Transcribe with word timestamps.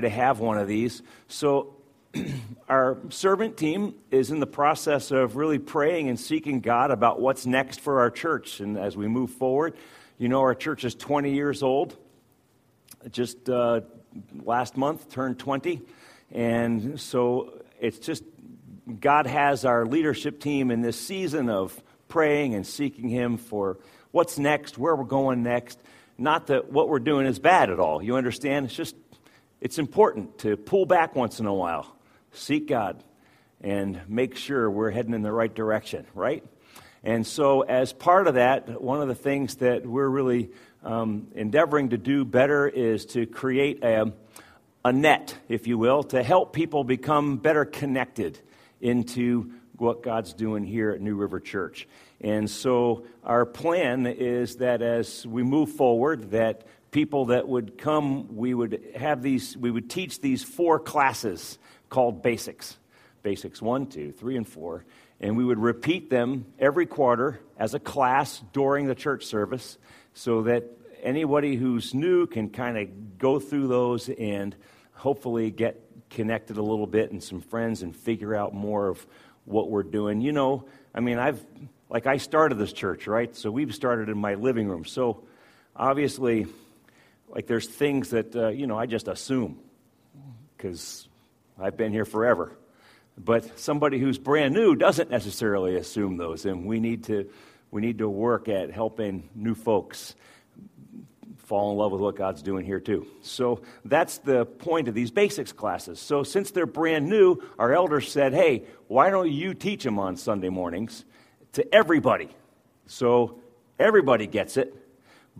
to 0.00 0.08
have 0.08 0.40
one 0.40 0.58
of 0.58 0.68
these. 0.68 1.02
So, 1.28 1.74
our 2.68 2.98
servant 3.10 3.56
team 3.56 3.94
is 4.10 4.30
in 4.30 4.40
the 4.40 4.46
process 4.46 5.10
of 5.10 5.36
really 5.36 5.58
praying 5.58 6.08
and 6.08 6.18
seeking 6.18 6.60
God 6.60 6.90
about 6.90 7.20
what's 7.20 7.46
next 7.46 7.80
for 7.80 8.00
our 8.00 8.10
church. 8.10 8.60
And 8.60 8.76
as 8.76 8.96
we 8.96 9.06
move 9.06 9.30
forward, 9.30 9.74
you 10.18 10.28
know, 10.28 10.40
our 10.40 10.54
church 10.54 10.84
is 10.84 10.94
20 10.94 11.32
years 11.32 11.62
old. 11.62 11.96
Just 13.10 13.48
uh, 13.48 13.82
last 14.42 14.76
month 14.76 15.08
turned 15.10 15.38
20. 15.38 15.80
And 16.32 17.00
so 17.00 17.62
it's 17.80 17.98
just, 17.98 18.24
God 19.00 19.26
has 19.26 19.64
our 19.64 19.86
leadership 19.86 20.40
team 20.40 20.70
in 20.70 20.82
this 20.82 21.00
season 21.00 21.48
of 21.48 21.80
praying 22.08 22.54
and 22.54 22.66
seeking 22.66 23.08
Him 23.08 23.36
for 23.36 23.78
what's 24.10 24.38
next, 24.38 24.76
where 24.76 24.94
we're 24.94 25.04
going 25.04 25.42
next. 25.42 25.78
Not 26.18 26.48
that 26.48 26.70
what 26.70 26.88
we're 26.88 26.98
doing 26.98 27.26
is 27.26 27.38
bad 27.38 27.70
at 27.70 27.80
all. 27.80 28.02
You 28.02 28.16
understand? 28.16 28.66
It's 28.66 28.74
just 28.74 28.94
it's 29.60 29.78
important 29.78 30.38
to 30.38 30.56
pull 30.56 30.86
back 30.86 31.14
once 31.14 31.38
in 31.38 31.46
a 31.46 31.52
while, 31.52 31.94
seek 32.32 32.66
God, 32.66 33.02
and 33.60 34.00
make 34.08 34.36
sure 34.36 34.70
we're 34.70 34.90
heading 34.90 35.12
in 35.12 35.22
the 35.22 35.32
right 35.32 35.54
direction, 35.54 36.06
right? 36.14 36.42
And 37.04 37.26
so, 37.26 37.60
as 37.62 37.92
part 37.92 38.26
of 38.26 38.34
that, 38.34 38.80
one 38.80 39.02
of 39.02 39.08
the 39.08 39.14
things 39.14 39.56
that 39.56 39.86
we're 39.86 40.08
really 40.08 40.50
um, 40.82 41.28
endeavoring 41.34 41.90
to 41.90 41.98
do 41.98 42.24
better 42.24 42.68
is 42.68 43.04
to 43.06 43.26
create 43.26 43.84
a, 43.84 44.12
a 44.84 44.92
net, 44.92 45.36
if 45.48 45.66
you 45.66 45.76
will, 45.76 46.04
to 46.04 46.22
help 46.22 46.54
people 46.54 46.84
become 46.84 47.36
better 47.36 47.64
connected 47.64 48.38
into 48.80 49.52
what 49.76 50.02
God's 50.02 50.32
doing 50.32 50.64
here 50.64 50.90
at 50.90 51.00
New 51.00 51.16
River 51.16 51.40
Church. 51.40 51.86
And 52.20 52.48
so, 52.50 53.04
our 53.24 53.44
plan 53.44 54.06
is 54.06 54.56
that 54.56 54.80
as 54.80 55.26
we 55.26 55.42
move 55.42 55.70
forward, 55.72 56.30
that 56.30 56.66
people 56.90 57.26
that 57.26 57.46
would 57.48 57.78
come, 57.78 58.36
we 58.36 58.54
would 58.54 58.92
have 58.96 59.22
these, 59.22 59.56
we 59.56 59.70
would 59.70 59.88
teach 59.88 60.20
these 60.20 60.42
four 60.42 60.78
classes 60.78 61.58
called 61.88 62.22
basics 62.22 62.76
basics 63.22 63.60
one, 63.60 63.86
two, 63.86 64.12
three, 64.12 64.36
and 64.36 64.48
four. 64.48 64.84
And 65.20 65.36
we 65.36 65.44
would 65.44 65.58
repeat 65.58 66.10
them 66.10 66.46
every 66.58 66.86
quarter 66.86 67.40
as 67.58 67.74
a 67.74 67.78
class 67.78 68.42
during 68.52 68.86
the 68.86 68.94
church 68.94 69.26
service 69.26 69.78
so 70.14 70.42
that 70.42 70.64
anybody 71.02 71.56
who's 71.56 71.94
new 71.94 72.26
can 72.26 72.48
kind 72.48 72.78
of 72.78 73.18
go 73.18 73.38
through 73.38 73.68
those 73.68 74.08
and 74.08 74.56
hopefully 74.94 75.50
get 75.50 75.80
connected 76.08 76.56
a 76.56 76.62
little 76.62 76.86
bit 76.86 77.12
and 77.12 77.22
some 77.22 77.40
friends 77.40 77.82
and 77.82 77.94
figure 77.94 78.34
out 78.34 78.54
more 78.54 78.88
of 78.88 79.06
what 79.44 79.70
we're 79.70 79.82
doing. 79.82 80.20
You 80.20 80.32
know, 80.32 80.66
I 80.94 81.00
mean, 81.00 81.18
I've, 81.18 81.44
like, 81.88 82.06
I 82.06 82.16
started 82.16 82.56
this 82.56 82.72
church, 82.72 83.06
right? 83.06 83.34
So 83.36 83.50
we've 83.50 83.74
started 83.74 84.08
in 84.08 84.18
my 84.18 84.34
living 84.34 84.68
room. 84.68 84.84
So 84.84 85.24
obviously, 85.76 86.46
like 87.30 87.46
there's 87.46 87.66
things 87.66 88.10
that, 88.10 88.34
uh, 88.34 88.48
you 88.48 88.66
know, 88.66 88.78
I 88.78 88.86
just 88.86 89.08
assume 89.08 89.58
because 90.56 91.08
I've 91.58 91.76
been 91.76 91.92
here 91.92 92.04
forever. 92.04 92.52
But 93.16 93.58
somebody 93.58 93.98
who's 93.98 94.18
brand 94.18 94.54
new 94.54 94.74
doesn't 94.74 95.10
necessarily 95.10 95.76
assume 95.76 96.16
those, 96.16 96.46
and 96.46 96.64
we 96.66 96.80
need 96.80 97.04
to, 97.04 97.28
we 97.70 97.80
need 97.80 97.98
to 97.98 98.08
work 98.08 98.48
at 98.48 98.70
helping 98.70 99.28
new 99.34 99.54
folks 99.54 100.14
fall 101.36 101.72
in 101.72 101.78
love 101.78 101.92
with 101.92 102.00
what 102.00 102.16
God's 102.16 102.42
doing 102.42 102.64
here, 102.64 102.80
too. 102.80 103.06
So 103.22 103.62
that's 103.84 104.18
the 104.18 104.46
point 104.46 104.88
of 104.88 104.94
these 104.94 105.10
basics 105.10 105.52
classes. 105.52 105.98
So 105.98 106.22
since 106.22 106.52
they're 106.52 106.64
brand 106.64 107.08
new, 107.08 107.42
our 107.58 107.72
elders 107.74 108.10
said, 108.10 108.32
hey, 108.32 108.64
why 108.86 109.10
don't 109.10 109.30
you 109.30 109.52
teach 109.54 109.82
them 109.82 109.98
on 109.98 110.16
Sunday 110.16 110.48
mornings 110.48 111.04
to 111.54 111.74
everybody? 111.74 112.28
So 112.86 113.40
everybody 113.78 114.26
gets 114.28 114.56
it. 114.56 114.79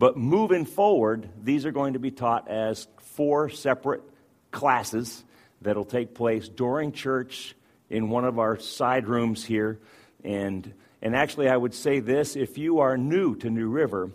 But 0.01 0.17
moving 0.17 0.65
forward, 0.65 1.29
these 1.43 1.67
are 1.67 1.71
going 1.71 1.93
to 1.93 1.99
be 1.99 2.09
taught 2.09 2.47
as 2.47 2.87
four 2.97 3.49
separate 3.49 4.01
classes 4.49 5.23
that'll 5.61 5.85
take 5.85 6.15
place 6.15 6.49
during 6.49 6.91
church 6.91 7.55
in 7.87 8.09
one 8.09 8.25
of 8.25 8.39
our 8.39 8.57
side 8.57 9.07
rooms 9.07 9.45
here. 9.45 9.79
And, 10.23 10.73
and 11.03 11.15
actually, 11.15 11.49
I 11.49 11.55
would 11.55 11.75
say 11.75 11.99
this 11.99 12.35
if 12.35 12.57
you 12.57 12.79
are 12.79 12.97
new 12.97 13.35
to 13.35 13.51
New 13.51 13.69
River, 13.69 14.09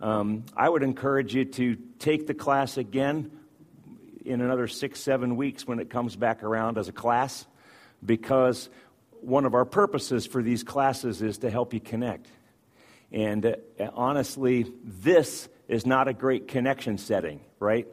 um, 0.00 0.44
I 0.56 0.68
would 0.68 0.82
encourage 0.82 1.36
you 1.36 1.44
to 1.44 1.76
take 2.00 2.26
the 2.26 2.34
class 2.34 2.76
again 2.76 3.30
in 4.24 4.40
another 4.40 4.66
six, 4.66 4.98
seven 4.98 5.36
weeks 5.36 5.64
when 5.68 5.78
it 5.78 5.88
comes 5.88 6.16
back 6.16 6.42
around 6.42 6.78
as 6.78 6.88
a 6.88 6.92
class, 6.92 7.46
because 8.04 8.68
one 9.20 9.44
of 9.44 9.54
our 9.54 9.66
purposes 9.66 10.26
for 10.26 10.42
these 10.42 10.64
classes 10.64 11.22
is 11.22 11.38
to 11.38 11.48
help 11.48 11.74
you 11.74 11.78
connect. 11.78 12.26
And 13.12 13.44
uh, 13.44 13.54
honestly, 13.94 14.66
this 14.82 15.48
is 15.68 15.86
not 15.86 16.08
a 16.08 16.14
great 16.14 16.48
connection 16.48 16.98
setting, 16.98 17.40
right? 17.60 17.86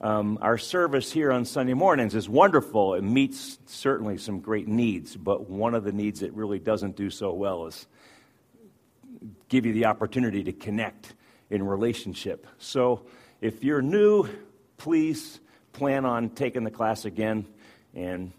Um, 0.00 0.38
our 0.42 0.58
service 0.58 1.10
here 1.12 1.32
on 1.32 1.44
Sunday 1.44 1.74
mornings 1.74 2.14
is 2.14 2.28
wonderful. 2.28 2.94
It 2.94 3.02
meets 3.02 3.58
certainly 3.66 4.18
some 4.18 4.40
great 4.40 4.68
needs, 4.68 5.16
but 5.16 5.48
one 5.48 5.74
of 5.74 5.84
the 5.84 5.92
needs 5.92 6.22
it 6.22 6.34
really 6.34 6.58
doesn't 6.58 6.96
do 6.96 7.08
so 7.08 7.32
well 7.32 7.66
is 7.66 7.86
give 9.48 9.64
you 9.64 9.72
the 9.72 9.86
opportunity 9.86 10.42
to 10.44 10.52
connect 10.52 11.14
in 11.48 11.62
relationship. 11.62 12.46
So 12.58 13.06
if 13.40 13.62
you're 13.62 13.82
new, 13.82 14.28
please 14.76 15.40
plan 15.72 16.04
on 16.04 16.30
taking 16.30 16.64
the 16.64 16.70
class 16.70 17.04
again. 17.04 17.46
And 17.94 18.32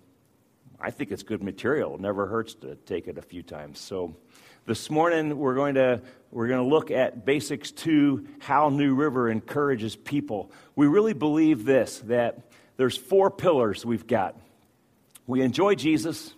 I 0.79 0.91
think 0.91 1.11
it's 1.11 1.23
good 1.23 1.41
material. 1.41 1.95
It 1.95 2.01
never 2.01 2.27
hurts 2.27 2.53
to 2.55 2.75
take 2.75 3.07
it 3.07 3.17
a 3.17 3.21
few 3.21 3.41
times. 3.41 3.79
So 3.79 4.15
this 4.65 4.89
morning 4.89 5.37
we're 5.37 5.53
going 5.53 5.75
to 5.75 6.01
we're 6.31 6.47
going 6.47 6.63
to 6.63 6.67
look 6.67 6.89
at 6.91 7.23
basics 7.23 7.71
to 7.71 8.27
how 8.39 8.69
New 8.69 8.95
River 8.95 9.29
encourages 9.29 9.95
people. 9.95 10.51
We 10.75 10.87
really 10.87 11.13
believe 11.13 11.65
this 11.65 11.99
that 12.05 12.39
there's 12.77 12.97
four 12.97 13.29
pillars 13.29 13.85
we've 13.85 14.07
got. 14.07 14.35
We 15.27 15.41
enjoy 15.41 15.75
Jesus, 15.75 16.33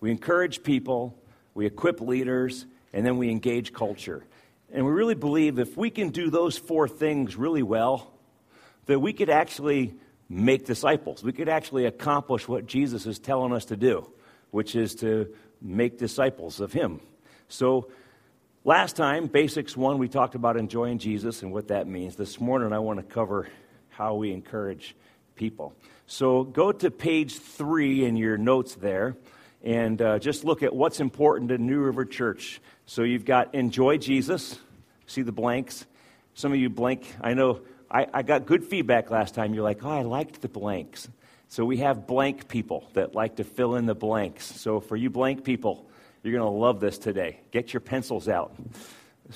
we 0.00 0.10
encourage 0.10 0.62
people, 0.62 1.16
we 1.54 1.66
equip 1.66 2.00
leaders, 2.00 2.66
and 2.92 3.06
then 3.06 3.16
we 3.16 3.30
engage 3.30 3.72
culture. 3.72 4.24
And 4.72 4.84
we 4.84 4.92
really 4.92 5.14
believe 5.14 5.58
if 5.58 5.76
we 5.76 5.90
can 5.90 6.10
do 6.10 6.30
those 6.30 6.58
four 6.58 6.88
things 6.88 7.36
really 7.36 7.62
well, 7.62 8.12
that 8.86 8.98
we 8.98 9.12
could 9.12 9.30
actually 9.30 9.94
make 10.28 10.66
disciples. 10.66 11.22
We 11.22 11.32
could 11.32 11.48
actually 11.48 11.84
accomplish 11.86 12.48
what 12.48 12.66
Jesus 12.66 13.06
is 13.06 13.18
telling 13.18 13.52
us 13.52 13.66
to 13.66 13.76
do, 13.76 14.10
which 14.50 14.74
is 14.74 14.96
to 14.96 15.32
make 15.60 15.98
disciples 15.98 16.58
of 16.60 16.72
Him. 16.72 17.00
So, 17.52 17.88
last 18.64 18.96
time, 18.96 19.26
Basics 19.26 19.76
1, 19.76 19.98
we 19.98 20.08
talked 20.08 20.34
about 20.34 20.56
enjoying 20.56 20.96
Jesus 20.96 21.42
and 21.42 21.52
what 21.52 21.68
that 21.68 21.86
means. 21.86 22.16
This 22.16 22.40
morning, 22.40 22.72
I 22.72 22.78
want 22.78 22.98
to 22.98 23.02
cover 23.02 23.46
how 23.90 24.14
we 24.14 24.32
encourage 24.32 24.96
people. 25.34 25.74
So, 26.06 26.44
go 26.44 26.72
to 26.72 26.90
page 26.90 27.36
3 27.36 28.06
in 28.06 28.16
your 28.16 28.38
notes 28.38 28.74
there 28.76 29.16
and 29.62 30.00
uh, 30.00 30.18
just 30.18 30.44
look 30.44 30.62
at 30.62 30.74
what's 30.74 30.98
important 30.98 31.50
to 31.50 31.58
New 31.58 31.80
River 31.80 32.06
Church. 32.06 32.58
So, 32.86 33.02
you've 33.02 33.26
got 33.26 33.54
enjoy 33.54 33.98
Jesus. 33.98 34.58
See 35.06 35.20
the 35.20 35.30
blanks? 35.30 35.84
Some 36.32 36.52
of 36.52 36.58
you 36.58 36.70
blank. 36.70 37.04
I 37.20 37.34
know 37.34 37.60
I, 37.90 38.06
I 38.14 38.22
got 38.22 38.46
good 38.46 38.64
feedback 38.64 39.10
last 39.10 39.34
time. 39.34 39.52
You're 39.52 39.62
like, 39.62 39.84
oh, 39.84 39.90
I 39.90 40.02
liked 40.02 40.40
the 40.40 40.48
blanks. 40.48 41.06
So, 41.48 41.66
we 41.66 41.76
have 41.76 42.06
blank 42.06 42.48
people 42.48 42.88
that 42.94 43.14
like 43.14 43.36
to 43.36 43.44
fill 43.44 43.74
in 43.76 43.84
the 43.84 43.94
blanks. 43.94 44.46
So, 44.46 44.80
for 44.80 44.96
you 44.96 45.10
blank 45.10 45.44
people, 45.44 45.86
you're 46.22 46.32
going 46.32 46.52
to 46.52 46.58
love 46.58 46.78
this 46.78 46.98
today. 46.98 47.40
Get 47.50 47.72
your 47.72 47.80
pencils 47.80 48.28
out. 48.28 48.54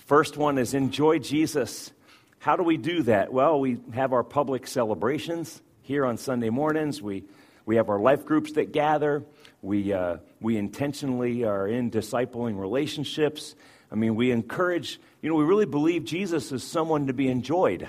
First 0.04 0.36
one 0.36 0.56
is 0.56 0.72
enjoy 0.72 1.18
Jesus. 1.18 1.90
How 2.38 2.54
do 2.54 2.62
we 2.62 2.76
do 2.76 3.02
that? 3.02 3.32
Well, 3.32 3.58
we 3.58 3.78
have 3.92 4.12
our 4.12 4.22
public 4.22 4.68
celebrations 4.68 5.60
here 5.82 6.06
on 6.06 6.16
Sunday 6.16 6.50
mornings. 6.50 7.02
We, 7.02 7.24
we 7.64 7.76
have 7.76 7.88
our 7.88 7.98
life 7.98 8.24
groups 8.24 8.52
that 8.52 8.72
gather. 8.72 9.24
We, 9.62 9.92
uh, 9.92 10.18
we 10.40 10.56
intentionally 10.56 11.42
are 11.42 11.66
in 11.66 11.90
discipling 11.90 12.56
relationships. 12.56 13.56
I 13.90 13.96
mean, 13.96 14.14
we 14.14 14.30
encourage, 14.30 15.00
you 15.22 15.28
know, 15.28 15.34
we 15.34 15.44
really 15.44 15.66
believe 15.66 16.04
Jesus 16.04 16.52
is 16.52 16.62
someone 16.62 17.08
to 17.08 17.12
be 17.12 17.28
enjoyed. 17.28 17.88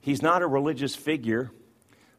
He's 0.00 0.22
not 0.22 0.42
a 0.42 0.46
religious 0.46 0.94
figure 0.94 1.50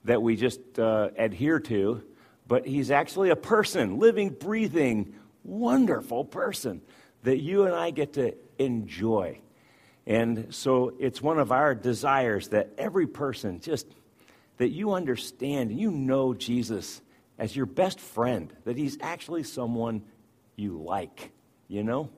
that 0.03 0.22
we 0.22 0.36
just 0.36 0.59
uh, 0.78 1.12
adhere 1.18 1.62
to, 1.62 2.04
but 2.45 2.65
he's 2.65 2.92
actually 2.92 3.30
a 3.30 3.36
person, 3.38 4.00
living, 4.00 4.31
breathing, 4.31 5.13
wonderful 5.50 6.24
person 6.24 6.81
that 7.24 7.40
you 7.40 7.63
and 7.63 7.75
I 7.75 7.92
get 7.92 8.13
to 8.13 8.36
enjoy. 8.57 9.40
And 10.06 10.54
so 10.54 10.94
it's 11.00 11.22
one 11.22 11.40
of 11.40 11.51
our 11.51 11.75
desires 11.75 12.50
that 12.50 12.72
every 12.78 13.07
person 13.07 13.60
just 13.60 13.88
that 14.57 14.69
you 14.69 14.94
understand 14.94 15.72
and 15.72 15.80
you 15.80 15.92
know 15.92 16.34
Jesus 16.34 17.01
as 17.38 17.56
your 17.56 17.66
best 17.66 18.00
friend, 18.00 18.54
that 18.66 18.78
he's 18.78 18.98
actually 19.01 19.44
someone 19.44 20.04
you 20.56 20.81
like, 20.81 21.31
you 21.68 21.84
know? 21.84 22.10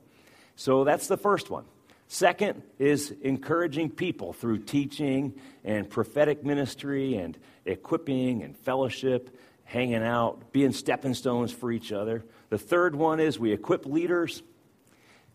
So 0.55 0.83
that's 0.83 1.07
the 1.07 1.17
first 1.17 1.49
one. 1.49 1.65
Second 2.07 2.63
is 2.79 3.11
encouraging 3.21 3.91
people 3.91 4.33
through 4.33 4.59
teaching 4.59 5.33
and 5.63 5.89
prophetic 5.89 6.43
ministry 6.43 7.15
and 7.15 7.37
equipping 7.65 8.43
and 8.43 8.57
fellowship 8.57 9.37
hanging 9.63 10.03
out, 10.03 10.51
being 10.51 10.73
stepping 10.73 11.13
stones 11.13 11.53
for 11.53 11.71
each 11.71 11.93
other. 11.93 12.25
The 12.51 12.57
third 12.57 12.97
one 12.97 13.21
is 13.21 13.39
we 13.39 13.53
equip 13.53 13.85
leaders. 13.85 14.43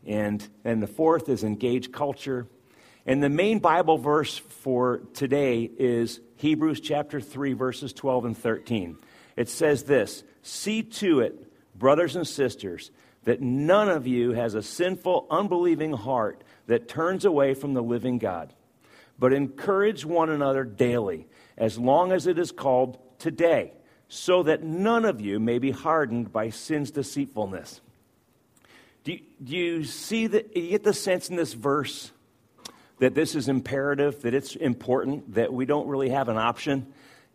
And, 0.06 0.46
and 0.64 0.82
the 0.82 0.86
fourth 0.86 1.30
is 1.30 1.42
engage 1.42 1.90
culture. 1.90 2.46
And 3.06 3.22
the 3.22 3.30
main 3.30 3.58
Bible 3.58 3.96
verse 3.96 4.36
for 4.36 4.98
today 5.14 5.62
is 5.62 6.20
Hebrews 6.36 6.80
chapter 6.80 7.20
3, 7.20 7.54
verses 7.54 7.94
12 7.94 8.26
and 8.26 8.38
13. 8.38 8.98
It 9.34 9.48
says 9.48 9.84
this 9.84 10.24
See 10.42 10.82
to 10.82 11.20
it, 11.20 11.50
brothers 11.74 12.16
and 12.16 12.26
sisters, 12.26 12.90
that 13.24 13.40
none 13.40 13.88
of 13.88 14.06
you 14.06 14.32
has 14.32 14.54
a 14.54 14.62
sinful, 14.62 15.26
unbelieving 15.30 15.94
heart 15.94 16.44
that 16.66 16.86
turns 16.86 17.24
away 17.24 17.54
from 17.54 17.72
the 17.72 17.82
living 17.82 18.18
God, 18.18 18.52
but 19.18 19.32
encourage 19.32 20.04
one 20.04 20.28
another 20.28 20.64
daily, 20.64 21.26
as 21.56 21.78
long 21.78 22.12
as 22.12 22.26
it 22.26 22.38
is 22.38 22.52
called 22.52 22.98
today, 23.18 23.72
so 24.08 24.42
that 24.44 24.62
none 24.62 25.04
of 25.04 25.20
you 25.20 25.40
may 25.40 25.58
be 25.58 25.70
hardened 25.70 26.32
by 26.32 26.50
sin's 26.50 26.90
deceitfulness. 26.90 27.80
Do 29.04 29.12
you, 29.12 29.20
do 29.42 29.56
you 29.56 29.84
see 29.84 30.26
that? 30.28 30.56
You 30.56 30.70
get 30.70 30.84
the 30.84 30.92
sense 30.92 31.28
in 31.28 31.36
this 31.36 31.52
verse 31.52 32.12
that 32.98 33.14
this 33.14 33.34
is 33.34 33.48
imperative, 33.48 34.22
that 34.22 34.34
it's 34.34 34.56
important, 34.56 35.34
that 35.34 35.52
we 35.52 35.66
don't 35.66 35.86
really 35.86 36.08
have 36.08 36.28
an 36.28 36.38
option. 36.38 36.86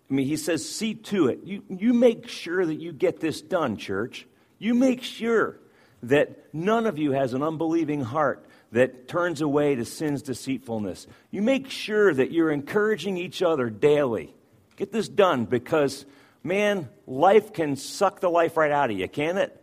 I 0.10 0.14
mean, 0.14 0.28
he 0.28 0.38
says, 0.38 0.68
see 0.68 0.96
to 0.96 1.28
it. 1.28 1.40
You, 1.44 1.64
you 1.70 1.94
make 1.94 2.28
sure 2.28 2.66
that 2.66 2.76
you 2.76 2.92
get 2.92 3.20
this 3.20 3.42
done, 3.42 3.78
church. 3.78 4.28
You 4.60 4.74
make 4.74 5.04
sure 5.04 5.58
that 6.04 6.54
none 6.54 6.86
of 6.86 6.98
you 6.98 7.12
has 7.12 7.34
an 7.34 7.44
unbelieving 7.44 8.02
heart 8.02 8.46
that 8.72 9.08
turns 9.08 9.42
away 9.42 9.76
to 9.76 9.86
sin's 9.86 10.22
deceitfulness. 10.22 11.08
You 11.30 11.42
make 11.42 11.70
sure 11.70 12.14
that 12.14 12.32
you're 12.32 12.52
encouraging 12.52 13.18
each 13.18 13.42
other 13.42 13.70
daily. 13.70 14.34
Get 14.78 14.92
this 14.92 15.08
done 15.08 15.46
because, 15.46 16.06
man, 16.44 16.90
life 17.08 17.54
can 17.54 17.76
suck 17.76 18.20
the 18.20 18.30
life 18.30 18.58
right 18.58 18.72
out 18.72 18.92
of 18.92 18.98
you, 18.98 19.08
can 19.08 19.38
it? 19.38 19.58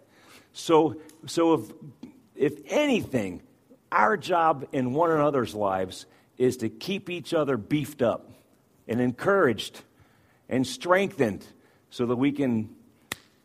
So, 0.53 1.01
so 1.27 1.55
if, 1.55 1.73
if 2.35 2.61
anything, 2.67 3.43
our 3.91 4.17
job 4.17 4.67
in 4.73 4.93
one 4.93 5.11
another's 5.11 5.55
lives 5.55 6.07
is 6.37 6.59
to 6.59 6.69
keep 6.69 7.11
each 7.11 7.35
other 7.35 7.57
beefed 7.57 8.03
up 8.03 8.31
and 8.87 9.01
encouraged 9.01 9.83
and 10.49 10.67
strengthened 10.67 11.45
so 11.91 12.07
that 12.07 12.17
we 12.17 12.33
can, 12.33 12.75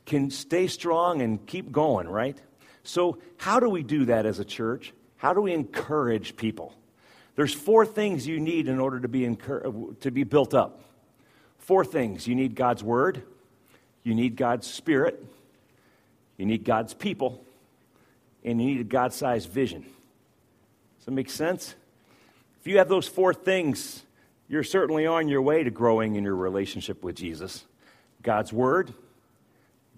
can 0.05 0.29
stay 0.29 0.67
strong 0.67 1.21
and 1.21 1.45
keep 1.45 1.71
going, 1.71 2.07
right? 2.07 2.37
So, 2.83 3.19
how 3.37 3.59
do 3.59 3.69
we 3.69 3.83
do 3.83 4.05
that 4.05 4.25
as 4.25 4.39
a 4.39 4.45
church? 4.45 4.93
How 5.17 5.33
do 5.33 5.41
we 5.41 5.53
encourage 5.53 6.35
people? 6.35 6.75
There's 7.35 7.53
four 7.53 7.85
things 7.85 8.27
you 8.27 8.39
need 8.39 8.67
in 8.67 8.79
order 8.79 8.99
to 8.99 9.07
be, 9.07 9.35
to 9.35 10.11
be 10.11 10.23
built 10.23 10.53
up. 10.53 10.81
Four 11.63 11.85
things. 11.85 12.27
You 12.27 12.35
need 12.35 12.55
God's 12.55 12.83
Word, 12.83 13.23
you 14.03 14.13
need 14.13 14.35
God's 14.35 14.67
Spirit, 14.67 15.23
you 16.37 16.45
need 16.45 16.65
God's 16.65 16.93
people, 16.93 17.41
and 18.43 18.61
you 18.61 18.67
need 18.67 18.81
a 18.81 18.83
God 18.83 19.13
sized 19.13 19.49
vision. 19.49 19.83
Does 19.83 21.05
that 21.05 21.11
make 21.11 21.29
sense? 21.29 21.73
If 22.59 22.67
you 22.67 22.79
have 22.79 22.89
those 22.89 23.07
four 23.07 23.33
things, 23.33 24.03
you're 24.49 24.63
certainly 24.63 25.05
on 25.05 25.29
your 25.29 25.41
way 25.41 25.63
to 25.63 25.71
growing 25.71 26.15
in 26.17 26.25
your 26.25 26.35
relationship 26.35 27.01
with 27.01 27.15
Jesus 27.15 27.63
God's 28.21 28.51
Word, 28.51 28.93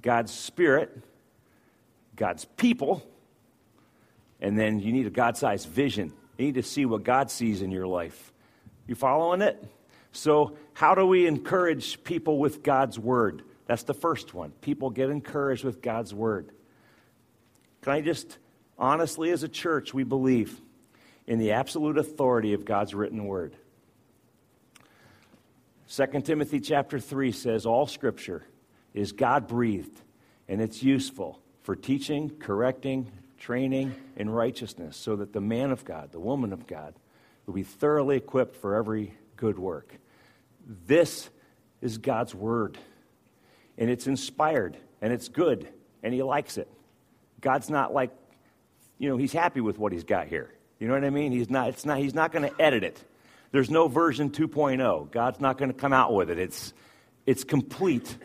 God's 0.04 0.32
Spirit, 0.32 0.96
God's 2.16 2.46
people, 2.46 3.04
and 4.40 4.56
then 4.56 4.80
you 4.80 4.94
need 4.94 5.08
a 5.08 5.10
God 5.10 5.36
sized 5.36 5.68
vision. 5.68 6.14
You 6.38 6.46
need 6.46 6.56
to 6.56 6.64
see 6.64 6.86
what 6.86 7.04
God 7.04 7.32
sees 7.32 7.64
in 7.64 7.72
your 7.72 7.88
life. 7.88 8.32
You 8.86 8.94
following 8.94 9.42
it? 9.42 9.64
So, 10.16 10.56
how 10.74 10.96
do 10.96 11.06
we 11.06 11.28
encourage 11.28 12.04
people 12.04 12.40
with 12.40 12.64
God's 12.64 12.98
Word? 12.98 13.44
That's 13.68 13.84
the 13.84 13.94
first 13.94 14.34
one. 14.34 14.52
People 14.62 14.90
get 14.90 15.10
encouraged 15.10 15.64
with 15.64 15.82
God's 15.82 16.14
Word. 16.14 16.52
Can 17.82 17.94
I 17.94 18.02
just, 18.02 18.38
honestly, 18.80 19.32
as 19.32 19.44
a 19.44 19.50
church, 19.50 19.94
we 19.94 20.04
believe 20.04 20.62
in 21.28 21.38
the 21.38 21.52
absolute 21.52 21.98
authority 21.98 22.54
of 22.54 22.66
God's 22.66 22.94
written 22.94 23.26
word. 23.26 23.56
2 25.90 26.22
Timothy 26.22 26.60
chapter 26.60 27.00
3 27.00 27.32
says 27.32 27.66
all 27.66 27.88
scripture 27.88 28.44
is 28.94 29.12
God 29.12 29.48
breathed 29.48 30.02
and 30.48 30.62
it's 30.62 30.82
useful 30.82 31.40
for 31.64 31.76
teaching, 31.76 32.30
correcting, 32.40 33.12
training 33.38 33.94
in 34.16 34.30
righteousness 34.30 34.98
so 34.98 35.16
that 35.18 35.34
the 35.34 35.42
man 35.42 35.72
of 35.72 35.84
God, 35.84 36.12
the 36.12 36.20
woman 36.20 36.54
of 36.54 36.68
God, 36.68 36.94
will 37.46 37.54
be 37.54 37.64
thoroughly 37.64 38.18
equipped 38.18 38.56
for 38.56 38.76
every 38.76 39.14
good 39.36 39.60
work. 39.60 39.96
This 40.66 41.30
is 41.82 41.98
God's 41.98 42.34
word. 42.34 42.78
And 43.78 43.90
it's 43.90 44.08
inspired 44.08 44.78
and 45.02 45.14
it's 45.14 45.28
good 45.28 45.68
and 46.04 46.14
he 46.14 46.24
likes 46.24 46.58
it. 46.58 46.70
God's 47.42 47.70
not 47.70 47.94
like, 47.94 48.12
you 48.98 49.10
know, 49.10 49.18
he's 49.18 49.34
happy 49.34 49.62
with 49.62 49.78
what 49.78 49.92
he's 49.92 50.04
got 50.04 50.28
here. 50.28 50.50
You 50.80 50.88
know 50.88 50.94
what 50.94 51.04
I 51.04 51.10
mean? 51.10 51.32
He's 51.32 51.50
not, 51.50 51.70
it's 51.70 51.86
not, 51.86 52.00
he's 52.00 52.14
not 52.14 52.32
going 52.32 52.50
to 52.50 52.62
edit 52.62 52.84
it. 52.84 53.04
There's 53.52 53.70
no 53.70 53.88
version 53.88 54.30
2.0. 54.30 55.12
God's 55.12 55.40
not 55.40 55.58
going 55.58 55.72
to 55.72 55.78
come 55.78 55.94
out 55.94 56.14
with 56.14 56.30
it. 56.30 56.40
It's, 56.40 56.74
it's 57.26 57.44
complete. 57.44 58.18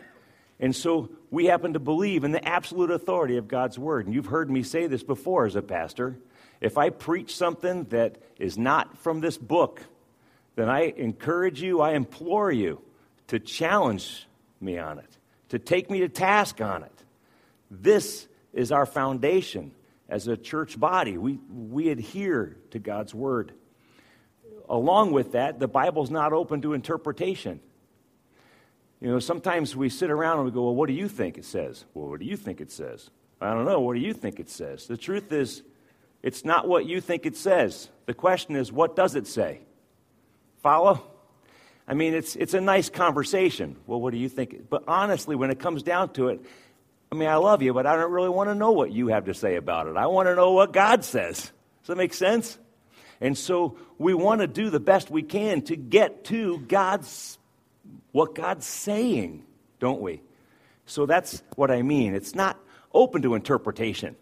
And 0.59 0.75
so 0.75 1.09
we 1.29 1.45
happen 1.45 1.73
to 1.73 1.79
believe 1.79 2.23
in 2.23 2.31
the 2.31 2.45
absolute 2.45 2.91
authority 2.91 3.37
of 3.37 3.47
God's 3.47 3.79
word. 3.79 4.05
And 4.05 4.13
you've 4.13 4.25
heard 4.25 4.49
me 4.49 4.63
say 4.63 4.87
this 4.87 5.03
before 5.03 5.45
as 5.45 5.55
a 5.55 5.61
pastor. 5.61 6.17
If 6.59 6.77
I 6.77 6.89
preach 6.89 7.35
something 7.35 7.85
that 7.85 8.17
is 8.37 8.57
not 8.57 8.97
from 8.99 9.21
this 9.21 9.37
book, 9.37 9.81
then 10.55 10.69
I 10.69 10.93
encourage 10.97 11.61
you, 11.61 11.81
I 11.81 11.93
implore 11.93 12.51
you 12.51 12.81
to 13.27 13.39
challenge 13.39 14.27
me 14.59 14.77
on 14.77 14.99
it, 14.99 15.17
to 15.49 15.59
take 15.59 15.89
me 15.89 16.01
to 16.01 16.09
task 16.09 16.61
on 16.61 16.83
it. 16.83 17.03
This 17.69 18.27
is 18.53 18.71
our 18.71 18.85
foundation 18.85 19.71
as 20.09 20.27
a 20.27 20.35
church 20.35 20.79
body. 20.79 21.17
We, 21.17 21.39
we 21.49 21.89
adhere 21.89 22.57
to 22.71 22.79
God's 22.79 23.15
word. 23.15 23.53
Along 24.69 25.11
with 25.11 25.31
that, 25.33 25.59
the 25.59 25.67
Bible's 25.67 26.11
not 26.11 26.33
open 26.33 26.61
to 26.61 26.73
interpretation. 26.73 27.61
You 28.99 29.09
know, 29.09 29.19
sometimes 29.19 29.75
we 29.75 29.89
sit 29.89 30.11
around 30.11 30.37
and 30.37 30.45
we 30.45 30.51
go, 30.51 30.63
Well, 30.63 30.75
what 30.75 30.87
do 30.87 30.93
you 30.93 31.07
think 31.07 31.37
it 31.37 31.45
says? 31.45 31.85
Well, 31.93 32.09
what 32.09 32.19
do 32.19 32.25
you 32.25 32.37
think 32.37 32.61
it 32.61 32.71
says? 32.71 33.09
I 33.39 33.53
don't 33.53 33.65
know. 33.65 33.79
What 33.79 33.95
do 33.95 33.99
you 33.99 34.13
think 34.13 34.39
it 34.39 34.49
says? 34.49 34.85
The 34.85 34.97
truth 34.97 35.31
is, 35.31 35.63
it's 36.21 36.45
not 36.45 36.67
what 36.67 36.85
you 36.85 37.01
think 37.01 37.25
it 37.25 37.35
says. 37.35 37.89
The 38.05 38.13
question 38.13 38.55
is, 38.55 38.71
what 38.71 38.95
does 38.95 39.15
it 39.15 39.25
say? 39.25 39.61
Follow? 40.61 41.03
I 41.87 41.93
mean, 41.93 42.13
it's, 42.13 42.35
it's 42.35 42.53
a 42.53 42.61
nice 42.61 42.89
conversation. 42.89 43.75
Well, 43.85 43.99
what 43.99 44.11
do 44.11 44.17
you 44.17 44.29
think? 44.29 44.69
But 44.69 44.83
honestly, 44.87 45.35
when 45.35 45.51
it 45.51 45.59
comes 45.59 45.83
down 45.83 46.13
to 46.13 46.29
it, 46.29 46.41
I 47.11 47.15
mean, 47.15 47.27
I 47.27 47.35
love 47.35 47.61
you, 47.61 47.73
but 47.73 47.85
I 47.85 47.95
don't 47.95 48.11
really 48.11 48.29
want 48.29 48.49
to 48.49 48.55
know 48.55 48.71
what 48.71 48.91
you 48.91 49.07
have 49.07 49.25
to 49.25 49.33
say 49.33 49.55
about 49.55 49.87
it. 49.87 49.97
I 49.97 50.07
want 50.07 50.27
to 50.27 50.35
know 50.35 50.53
what 50.53 50.71
God 50.71 51.03
says. 51.03 51.37
Does 51.37 51.87
that 51.87 51.97
make 51.97 52.13
sense? 52.13 52.57
And 53.19 53.37
so 53.37 53.77
we 53.97 54.13
want 54.13 54.41
to 54.41 54.47
do 54.47 54.69
the 54.69 54.79
best 54.79 55.11
we 55.11 55.21
can 55.21 55.61
to 55.63 55.75
get 55.75 56.25
to 56.25 56.59
God's 56.59 57.37
what 58.11 58.35
God's 58.35 58.65
saying, 58.65 59.43
don't 59.79 60.01
we? 60.01 60.21
So 60.85 61.05
that's 61.05 61.41
what 61.55 61.71
I 61.71 61.81
mean. 61.81 62.13
It's 62.13 62.35
not 62.35 62.59
open 62.93 63.21
to 63.21 63.35
interpretation. 63.35 64.15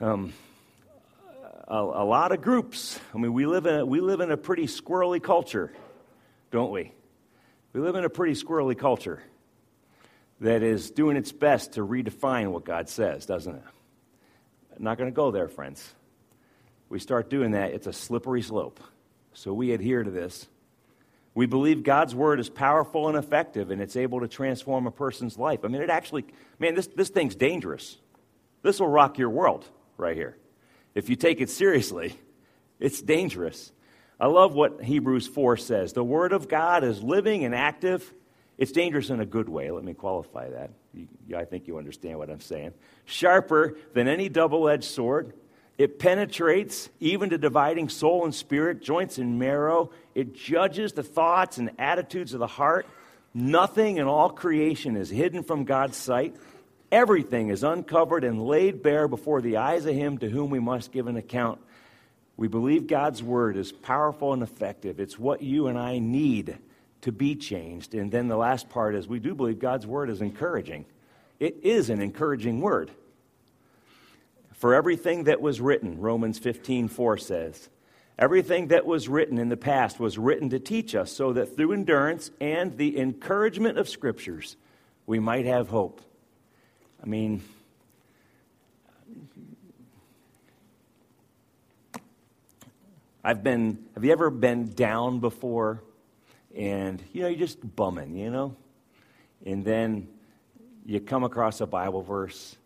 Um, 0.00 0.32
a, 1.68 1.76
a, 1.76 2.04
lot 2.04 2.32
of 2.32 2.40
groups. 2.40 2.98
I 3.14 3.18
mean, 3.18 3.32
we 3.32 3.46
live 3.46 3.66
in 3.66 3.74
a, 3.74 3.86
we 3.86 4.00
live 4.00 4.20
in 4.20 4.30
a 4.30 4.36
pretty 4.36 4.66
squirrely 4.66 5.22
culture, 5.22 5.70
don't 6.50 6.70
we? 6.70 6.92
We 7.72 7.80
live 7.80 7.94
in 7.94 8.04
a 8.04 8.08
pretty 8.08 8.32
squirrely 8.32 8.76
culture 8.76 9.22
that 10.40 10.62
is 10.62 10.90
doing 10.90 11.16
its 11.16 11.30
best 11.30 11.74
to 11.74 11.86
redefine 11.86 12.52
what 12.52 12.64
God 12.64 12.88
says, 12.88 13.26
doesn't 13.26 13.54
it? 13.54 13.62
I'm 14.76 14.84
not 14.84 14.96
going 14.96 15.10
to 15.10 15.14
go 15.14 15.30
there, 15.30 15.48
friends. 15.48 15.86
We 16.88 16.98
start 16.98 17.28
doing 17.28 17.50
that, 17.50 17.72
it's 17.72 17.86
a 17.86 17.92
slippery 17.92 18.42
slope. 18.42 18.80
So 19.34 19.52
we 19.52 19.72
adhere 19.72 20.02
to 20.02 20.10
this. 20.10 20.46
We 21.34 21.46
believe 21.46 21.82
God's 21.82 22.14
word 22.14 22.40
is 22.40 22.48
powerful 22.48 23.08
and 23.08 23.16
effective, 23.16 23.70
and 23.70 23.80
it's 23.80 23.94
able 23.94 24.20
to 24.20 24.28
transform 24.28 24.86
a 24.86 24.90
person's 24.90 25.38
life. 25.38 25.60
I 25.64 25.68
mean, 25.68 25.82
it 25.82 25.90
actually, 25.90 26.24
man, 26.58 26.74
this, 26.74 26.86
this 26.88 27.10
thing's 27.10 27.36
dangerous. 27.36 27.98
This 28.62 28.80
will 28.80 28.88
rock 28.88 29.18
your 29.18 29.30
world 29.30 29.68
right 29.98 30.16
here. 30.16 30.36
If 30.98 31.08
you 31.08 31.16
take 31.16 31.40
it 31.40 31.48
seriously, 31.48 32.14
it's 32.80 33.00
dangerous. 33.00 33.72
I 34.20 34.26
love 34.26 34.54
what 34.54 34.82
Hebrews 34.82 35.28
4 35.28 35.56
says. 35.56 35.92
The 35.92 36.04
word 36.04 36.32
of 36.32 36.48
God 36.48 36.84
is 36.84 37.02
living 37.02 37.44
and 37.44 37.54
active 37.54 38.12
it's 38.58 38.72
dangerous 38.72 39.08
in 39.08 39.20
a 39.20 39.26
good 39.26 39.48
way. 39.48 39.70
Let 39.70 39.84
me 39.84 39.94
qualify 39.94 40.50
that. 40.50 40.70
I 41.34 41.44
think 41.44 41.68
you 41.68 41.78
understand 41.78 42.18
what 42.18 42.28
I'm 42.28 42.40
saying. 42.40 42.74
Sharper 43.04 43.78
than 43.94 44.08
any 44.08 44.28
double 44.28 44.68
edged 44.68 44.84
sword. 44.84 45.32
It 45.78 46.00
penetrates 46.00 46.90
even 46.98 47.30
to 47.30 47.38
dividing 47.38 47.88
soul 47.88 48.24
and 48.24 48.34
spirit, 48.34 48.82
joints 48.82 49.18
and 49.18 49.38
marrow. 49.38 49.90
It 50.16 50.34
judges 50.34 50.92
the 50.92 51.04
thoughts 51.04 51.58
and 51.58 51.70
attitudes 51.78 52.34
of 52.34 52.40
the 52.40 52.48
heart. 52.48 52.86
Nothing 53.32 53.98
in 53.98 54.08
all 54.08 54.30
creation 54.30 54.96
is 54.96 55.08
hidden 55.08 55.44
from 55.44 55.62
God's 55.62 55.96
sight. 55.96 56.34
Everything 56.90 57.48
is 57.48 57.62
uncovered 57.62 58.24
and 58.24 58.46
laid 58.46 58.82
bare 58.82 59.08
before 59.08 59.42
the 59.42 59.58
eyes 59.58 59.84
of 59.84 59.94
Him 59.94 60.18
to 60.18 60.30
whom 60.30 60.50
we 60.50 60.58
must 60.58 60.92
give 60.92 61.06
an 61.06 61.16
account. 61.16 61.60
We 62.36 62.48
believe 62.48 62.86
God's 62.86 63.22
word 63.22 63.56
is 63.56 63.72
powerful 63.72 64.32
and 64.32 64.42
effective. 64.42 65.00
It's 65.00 65.18
what 65.18 65.42
you 65.42 65.66
and 65.66 65.78
I 65.78 65.98
need 65.98 66.56
to 67.02 67.12
be 67.12 67.34
changed. 67.34 67.94
And 67.94 68.10
then 68.10 68.28
the 68.28 68.36
last 68.36 68.68
part 68.68 68.94
is 68.94 69.06
we 69.06 69.18
do 69.18 69.34
believe 69.34 69.58
God's 69.58 69.86
word 69.86 70.08
is 70.08 70.22
encouraging. 70.22 70.86
It 71.40 71.58
is 71.62 71.90
an 71.90 72.00
encouraging 72.00 72.60
word. 72.60 72.90
For 74.54 74.74
everything 74.74 75.24
that 75.24 75.40
was 75.40 75.60
written, 75.60 76.00
Romans 76.00 76.38
15 76.38 76.88
4 76.88 77.18
says, 77.18 77.68
Everything 78.18 78.68
that 78.68 78.84
was 78.84 79.08
written 79.08 79.38
in 79.38 79.48
the 79.48 79.56
past 79.56 80.00
was 80.00 80.18
written 80.18 80.50
to 80.50 80.58
teach 80.58 80.96
us 80.96 81.12
so 81.12 81.32
that 81.34 81.56
through 81.56 81.72
endurance 81.72 82.32
and 82.40 82.76
the 82.76 82.98
encouragement 82.98 83.78
of 83.78 83.88
scriptures, 83.88 84.56
we 85.06 85.20
might 85.20 85.46
have 85.46 85.68
hope. 85.68 86.00
I 87.02 87.06
mean, 87.06 87.42
I've 93.22 93.42
been, 93.42 93.84
have 93.94 94.04
you 94.04 94.12
ever 94.12 94.30
been 94.30 94.72
down 94.72 95.20
before? 95.20 95.82
And, 96.56 97.02
you 97.12 97.22
know, 97.22 97.28
you're 97.28 97.38
just 97.38 97.76
bumming, 97.76 98.16
you 98.16 98.30
know? 98.30 98.56
And 99.44 99.64
then 99.64 100.08
you 100.86 101.00
come 101.00 101.24
across 101.24 101.60
a 101.60 101.66
Bible 101.66 102.02
verse 102.02 102.56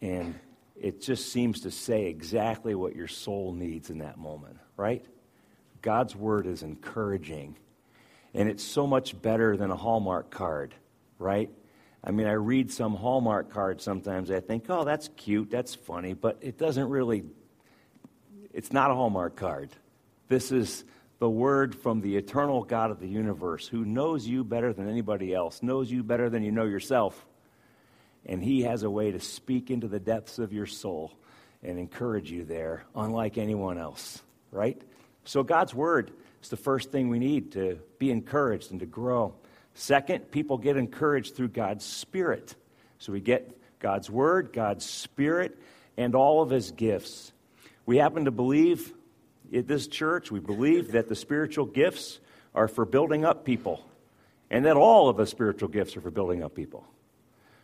and 0.00 0.34
it 0.78 1.00
just 1.00 1.32
seems 1.32 1.60
to 1.60 1.70
say 1.70 2.06
exactly 2.06 2.74
what 2.74 2.96
your 2.96 3.08
soul 3.08 3.52
needs 3.52 3.88
in 3.88 3.98
that 3.98 4.18
moment, 4.18 4.58
right? 4.76 5.04
God's 5.80 6.14
word 6.14 6.46
is 6.46 6.62
encouraging. 6.62 7.56
And 8.34 8.48
it's 8.48 8.64
so 8.64 8.86
much 8.86 9.20
better 9.20 9.56
than 9.56 9.70
a 9.70 9.76
Hallmark 9.76 10.30
card, 10.30 10.74
right? 11.18 11.50
I 12.04 12.10
mean, 12.10 12.26
I 12.26 12.32
read 12.32 12.72
some 12.72 12.94
Hallmark 12.94 13.50
cards 13.50 13.84
sometimes. 13.84 14.30
I 14.30 14.40
think, 14.40 14.64
oh, 14.68 14.84
that's 14.84 15.08
cute, 15.16 15.50
that's 15.50 15.74
funny, 15.74 16.14
but 16.14 16.38
it 16.40 16.58
doesn't 16.58 16.88
really, 16.88 17.24
it's 18.52 18.72
not 18.72 18.90
a 18.90 18.94
Hallmark 18.94 19.36
card. 19.36 19.70
This 20.28 20.50
is 20.50 20.84
the 21.20 21.30
word 21.30 21.76
from 21.76 22.00
the 22.00 22.16
eternal 22.16 22.64
God 22.64 22.90
of 22.90 22.98
the 22.98 23.06
universe 23.06 23.68
who 23.68 23.84
knows 23.84 24.26
you 24.26 24.42
better 24.42 24.72
than 24.72 24.88
anybody 24.88 25.32
else, 25.32 25.62
knows 25.62 25.90
you 25.90 26.02
better 26.02 26.28
than 26.28 26.42
you 26.42 26.50
know 26.50 26.64
yourself. 26.64 27.24
And 28.26 28.42
he 28.42 28.62
has 28.62 28.82
a 28.82 28.90
way 28.90 29.12
to 29.12 29.20
speak 29.20 29.70
into 29.70 29.86
the 29.86 30.00
depths 30.00 30.40
of 30.40 30.52
your 30.52 30.66
soul 30.66 31.12
and 31.62 31.78
encourage 31.78 32.30
you 32.32 32.44
there, 32.44 32.84
unlike 32.96 33.38
anyone 33.38 33.78
else, 33.78 34.20
right? 34.50 34.80
So, 35.24 35.44
God's 35.44 35.72
word 35.72 36.12
is 36.42 36.48
the 36.48 36.56
first 36.56 36.90
thing 36.90 37.08
we 37.08 37.20
need 37.20 37.52
to 37.52 37.78
be 37.98 38.10
encouraged 38.10 38.72
and 38.72 38.80
to 38.80 38.86
grow. 38.86 39.34
Second, 39.74 40.30
people 40.30 40.58
get 40.58 40.76
encouraged 40.76 41.34
through 41.34 41.48
God's 41.48 41.84
Spirit. 41.84 42.54
So, 42.98 43.12
we 43.12 43.20
get 43.20 43.56
God's 43.80 44.10
word, 44.10 44.52
God's 44.52 44.84
Spirit, 44.84 45.58
and 45.96 46.14
all 46.14 46.42
of 46.42 46.50
his 46.50 46.70
gifts. 46.70 47.32
We 47.84 47.96
happen 47.96 48.26
to 48.26 48.30
believe 48.30 48.92
at 49.54 49.66
this 49.66 49.86
church, 49.86 50.30
we 50.30 50.40
believe 50.40 50.92
that 50.92 51.08
the 51.08 51.16
spiritual 51.16 51.66
gifts 51.66 52.20
are 52.54 52.68
for 52.68 52.84
building 52.84 53.24
up 53.24 53.44
people, 53.44 53.84
and 54.50 54.64
that 54.64 54.76
all 54.76 55.08
of 55.08 55.16
the 55.16 55.26
spiritual 55.26 55.68
gifts 55.68 55.96
are 55.96 56.00
for 56.00 56.10
building 56.10 56.42
up 56.42 56.54
people. 56.54 56.86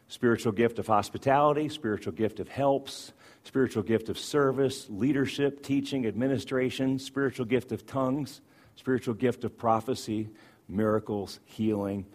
Spiritual 0.09 0.53
gift 0.53 0.79
of 0.79 0.87
hospitality, 0.87 1.69
spiritual 1.69 2.13
gift 2.13 2.41
of 2.41 2.49
helps, 2.49 3.13
spiritual 3.45 3.83
gift 3.83 4.09
of 4.09 4.19
service, 4.19 4.87
leadership, 4.89 5.63
teaching, 5.63 6.07
administration, 6.07 6.99
spiritual 6.99 7.45
gift 7.45 7.73
of 7.73 7.87
tongues, 7.87 8.41
spiritual 8.77 9.15
gift 9.15 9.45
of 9.45 9.57
prophecy, 9.57 10.29
miracles, 10.69 11.41
healing. 11.45 12.07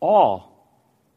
All 0.00 0.54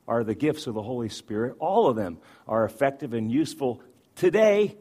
are 0.07 0.24
the 0.24 0.36
gifts 0.36 0.67
of 0.67 0.74
the 0.74 0.81
Holy 0.81 1.10
Spirit. 1.10 1.55
All 1.60 1.88
of 1.88 1.95
them 1.95 2.17
are 2.48 2.65
effective 2.65 3.13
and 3.13 3.31
useful 3.31 3.81
today 4.15 4.75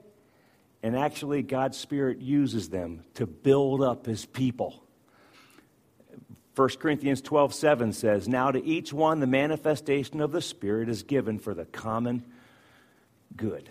and 0.82 0.96
actually, 0.96 1.42
God's 1.42 1.76
Spirit 1.76 2.20
uses 2.20 2.70
them 2.70 3.04
to 3.14 3.26
build 3.26 3.82
up 3.82 4.06
His 4.06 4.24
people. 4.24 4.82
1 6.56 6.68
Corinthians 6.78 7.20
12 7.20 7.54
7 7.54 7.92
says, 7.92 8.28
Now 8.28 8.50
to 8.50 8.64
each 8.64 8.92
one 8.92 9.20
the 9.20 9.26
manifestation 9.26 10.20
of 10.20 10.32
the 10.32 10.40
Spirit 10.40 10.88
is 10.88 11.02
given 11.02 11.38
for 11.38 11.54
the 11.54 11.66
common 11.66 12.24
good. 13.36 13.68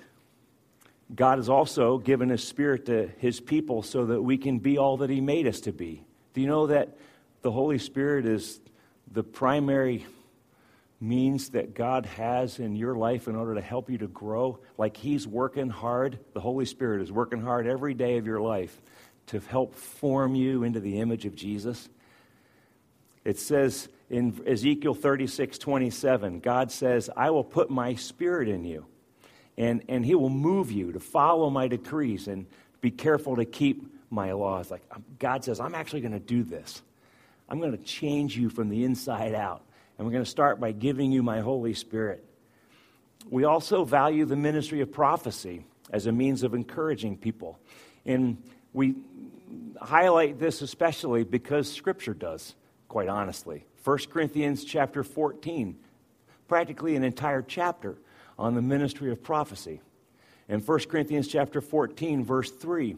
God 1.13 1.39
has 1.39 1.49
also 1.49 1.97
given 1.97 2.29
His 2.29 2.43
Spirit 2.43 2.85
to 2.85 3.09
His 3.17 3.39
people 3.39 3.81
so 3.81 4.05
that 4.07 4.21
we 4.21 4.37
can 4.37 4.59
be 4.59 4.77
all 4.77 4.97
that 4.97 5.09
He 5.09 5.21
made 5.21 5.47
us 5.47 5.61
to 5.61 5.71
be. 5.71 6.03
Do 6.33 6.41
you 6.41 6.47
know 6.47 6.67
that 6.67 6.95
the 7.41 7.51
Holy 7.51 7.77
Spirit 7.77 8.25
is 8.25 8.59
the 9.11 9.23
primary 9.23 10.05
means 11.01 11.49
that 11.49 11.73
God 11.73 12.05
has 12.05 12.59
in 12.59 12.75
your 12.75 12.95
life 12.95 13.27
in 13.27 13.35
order 13.35 13.55
to 13.55 13.61
help 13.61 13.89
you 13.89 13.97
to 13.99 14.07
grow. 14.07 14.59
Like 14.77 14.97
He's 14.97 15.25
working 15.27 15.69
hard, 15.69 16.19
the 16.33 16.41
Holy 16.41 16.65
Spirit 16.65 17.01
is 17.01 17.11
working 17.11 17.41
hard 17.41 17.67
every 17.67 17.93
day 17.93 18.17
of 18.17 18.25
your 18.25 18.41
life 18.41 18.81
to 19.27 19.39
help 19.39 19.75
form 19.75 20.35
you 20.35 20.63
into 20.63 20.79
the 20.79 20.99
image 20.99 21.25
of 21.25 21.35
Jesus. 21.35 21.87
It 23.23 23.39
says 23.39 23.87
in 24.09 24.41
Ezekiel 24.45 24.93
36 24.93 25.57
27, 25.57 26.39
God 26.39 26.71
says, 26.71 27.09
I 27.15 27.29
will 27.29 27.43
put 27.43 27.69
my 27.69 27.95
spirit 27.95 28.49
in 28.49 28.65
you, 28.65 28.85
and, 29.57 29.83
and 29.87 30.05
He 30.05 30.15
will 30.15 30.29
move 30.29 30.71
you 30.71 30.91
to 30.91 30.99
follow 30.99 31.49
my 31.49 31.67
decrees 31.67 32.27
and 32.27 32.45
be 32.81 32.91
careful 32.91 33.37
to 33.37 33.45
keep 33.45 33.93
my 34.09 34.31
laws. 34.33 34.71
Like 34.71 34.81
um, 34.91 35.03
God 35.19 35.43
says, 35.43 35.59
I'm 35.59 35.75
actually 35.75 36.01
going 36.01 36.13
to 36.13 36.19
do 36.19 36.43
this. 36.43 36.81
I'm 37.49 37.59
going 37.59 37.71
to 37.71 37.83
change 37.83 38.37
you 38.37 38.49
from 38.49 38.69
the 38.69 38.83
inside 38.83 39.33
out. 39.33 39.63
And 39.97 40.05
we're 40.05 40.13
going 40.13 40.23
to 40.23 40.29
start 40.29 40.59
by 40.59 40.71
giving 40.71 41.11
you 41.11 41.23
my 41.23 41.41
Holy 41.41 41.73
Spirit. 41.73 42.23
We 43.29 43.43
also 43.43 43.83
value 43.83 44.25
the 44.25 44.35
ministry 44.35 44.81
of 44.81 44.91
prophecy 44.91 45.65
as 45.91 46.05
a 46.05 46.11
means 46.11 46.43
of 46.43 46.53
encouraging 46.53 47.17
people. 47.17 47.59
And 48.05 48.41
we 48.71 48.95
highlight 49.81 50.39
this 50.39 50.61
especially 50.61 51.23
because 51.23 51.71
Scripture 51.71 52.13
does, 52.13 52.55
quite 52.87 53.09
honestly. 53.09 53.65
1 53.83 53.97
Corinthians 54.09 54.63
chapter 54.63 55.03
14, 55.03 55.75
practically 56.47 56.95
an 56.95 57.03
entire 57.03 57.41
chapter 57.41 57.97
on 58.37 58.55
the 58.55 58.61
ministry 58.61 59.11
of 59.11 59.23
prophecy. 59.23 59.81
In 60.47 60.61
1 60.61 60.79
Corinthians 60.81 61.27
chapter 61.27 61.61
14, 61.61 62.23
verse 62.23 62.51
3, 62.51 62.95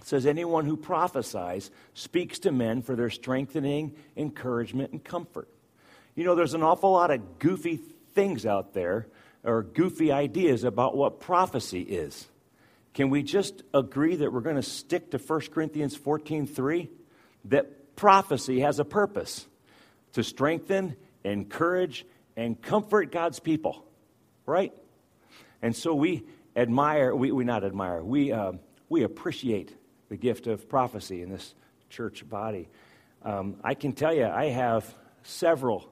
it 0.00 0.06
says, 0.06 0.24
Anyone 0.24 0.64
who 0.64 0.76
prophesies 0.76 1.70
speaks 1.92 2.38
to 2.40 2.52
men 2.52 2.80
for 2.80 2.96
their 2.96 3.10
strengthening, 3.10 3.94
encouragement, 4.16 4.92
and 4.92 5.04
comfort. 5.04 5.48
You 6.14 6.24
know, 6.24 6.34
there's 6.34 6.54
an 6.54 6.62
awful 6.62 6.92
lot 6.92 7.10
of 7.10 7.38
goofy 7.38 7.76
things 8.14 8.46
out 8.46 8.72
there 8.72 9.06
or 9.44 9.62
goofy 9.62 10.10
ideas 10.10 10.64
about 10.64 10.96
what 10.96 11.20
prophecy 11.20 11.82
is. 11.82 12.26
Can 12.94 13.10
we 13.10 13.22
just 13.22 13.62
agree 13.74 14.16
that 14.16 14.32
we're 14.32 14.40
going 14.40 14.56
to 14.56 14.62
stick 14.62 15.10
to 15.10 15.18
1 15.18 15.52
Corinthians 15.52 15.96
14:3 15.96 16.88
that 17.46 17.94
prophecy 17.94 18.60
has 18.60 18.78
a 18.78 18.84
purpose 18.84 19.46
to 20.14 20.24
strengthen, 20.24 20.96
encourage 21.24 22.06
and 22.36 22.60
comfort 22.60 23.12
God's 23.12 23.38
people, 23.38 23.84
right? 24.46 24.72
And 25.60 25.76
so 25.76 25.94
we 25.94 26.24
admire, 26.56 27.14
we, 27.14 27.32
we 27.32 27.44
not 27.44 27.64
admire, 27.64 28.02
we, 28.02 28.32
uh, 28.32 28.52
we 28.88 29.02
appreciate 29.02 29.76
the 30.10 30.16
gift 30.16 30.46
of 30.46 30.68
prophecy 30.68 31.22
in 31.22 31.30
this 31.30 31.54
church 31.88 32.28
body. 32.28 32.68
Um, 33.22 33.56
I 33.64 33.74
can 33.74 33.92
tell 33.92 34.14
you, 34.14 34.26
I 34.26 34.46
have 34.46 34.94
several 35.22 35.90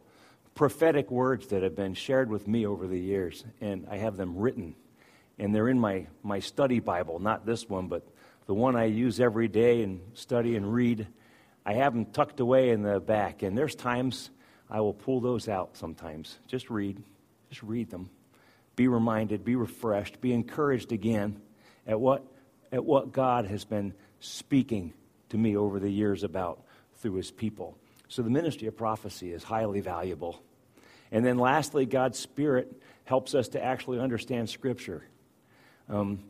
prophetic 0.54 1.10
words 1.10 1.46
that 1.48 1.62
have 1.62 1.76
been 1.76 1.94
shared 1.94 2.28
with 2.28 2.48
me 2.48 2.66
over 2.66 2.86
the 2.86 2.98
years, 2.98 3.44
and 3.60 3.86
I 3.88 3.96
have 3.98 4.16
them 4.16 4.36
written. 4.36 4.74
And 5.38 5.54
they're 5.54 5.68
in 5.68 5.78
my, 5.78 6.08
my 6.24 6.40
study 6.40 6.80
Bible, 6.80 7.20
not 7.20 7.46
this 7.46 7.68
one, 7.68 7.86
but 7.86 8.02
the 8.46 8.54
one 8.54 8.74
I 8.74 8.86
use 8.86 9.20
every 9.20 9.46
day 9.46 9.82
and 9.82 10.00
study 10.14 10.56
and 10.56 10.72
read. 10.72 11.06
I 11.64 11.74
have 11.74 11.94
them 11.94 12.06
tucked 12.06 12.40
away 12.40 12.70
in 12.70 12.82
the 12.82 12.98
back, 12.98 13.42
and 13.42 13.56
there's 13.56 13.76
times 13.76 14.30
I 14.68 14.80
will 14.80 14.94
pull 14.94 15.20
those 15.20 15.48
out 15.48 15.76
sometimes. 15.76 16.38
Just 16.48 16.70
read, 16.70 17.00
just 17.50 17.62
read 17.62 17.88
them. 17.90 18.10
Be 18.74 18.88
reminded, 18.88 19.44
be 19.44 19.54
refreshed, 19.54 20.20
be 20.20 20.32
encouraged 20.32 20.90
again 20.90 21.40
at 21.86 22.00
what, 22.00 22.24
at 22.72 22.84
what 22.84 23.12
God 23.12 23.46
has 23.46 23.64
been 23.64 23.94
speaking 24.20 24.92
to 25.30 25.38
me 25.38 25.56
over 25.56 25.78
the 25.78 25.90
years 25.90 26.24
about 26.24 26.60
through 26.96 27.14
his 27.14 27.30
people. 27.30 27.76
So 28.08 28.22
the 28.22 28.30
ministry 28.30 28.68
of 28.68 28.76
prophecy 28.76 29.32
is 29.32 29.42
highly 29.42 29.80
valuable. 29.80 30.42
And 31.12 31.24
then 31.24 31.38
lastly, 31.38 31.86
God's 31.86 32.18
Spirit 32.18 32.72
helps 33.04 33.34
us 33.34 33.48
to 33.48 33.62
actually 33.62 33.98
understand 33.98 34.50
Scripture. 34.50 35.04
Um, 35.88 36.20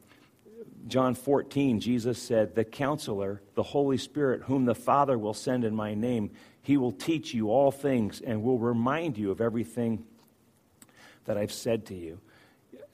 John 0.86 1.14
14, 1.14 1.80
Jesus 1.80 2.20
said, 2.20 2.54
The 2.54 2.64
counselor, 2.64 3.42
the 3.54 3.62
Holy 3.62 3.98
Spirit, 3.98 4.42
whom 4.42 4.64
the 4.64 4.74
Father 4.74 5.18
will 5.18 5.34
send 5.34 5.64
in 5.64 5.74
my 5.74 5.94
name, 5.94 6.30
he 6.62 6.76
will 6.76 6.92
teach 6.92 7.34
you 7.34 7.50
all 7.50 7.70
things 7.70 8.20
and 8.20 8.42
will 8.42 8.58
remind 8.58 9.18
you 9.18 9.30
of 9.30 9.40
everything 9.40 10.04
that 11.24 11.36
I've 11.36 11.52
said 11.52 11.86
to 11.86 11.94
you. 11.94 12.20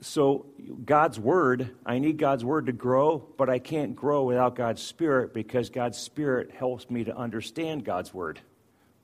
So, 0.04 0.44
God's 0.84 1.18
Word, 1.18 1.70
I 1.86 1.98
need 1.98 2.18
God's 2.18 2.44
Word 2.44 2.66
to 2.66 2.72
grow, 2.72 3.26
but 3.38 3.48
I 3.48 3.58
can't 3.58 3.96
grow 3.96 4.24
without 4.24 4.54
God's 4.54 4.82
Spirit 4.82 5.32
because 5.32 5.70
God's 5.70 5.96
Spirit 5.96 6.50
helps 6.50 6.90
me 6.90 7.04
to 7.04 7.16
understand 7.16 7.86
God's 7.86 8.12
Word. 8.12 8.38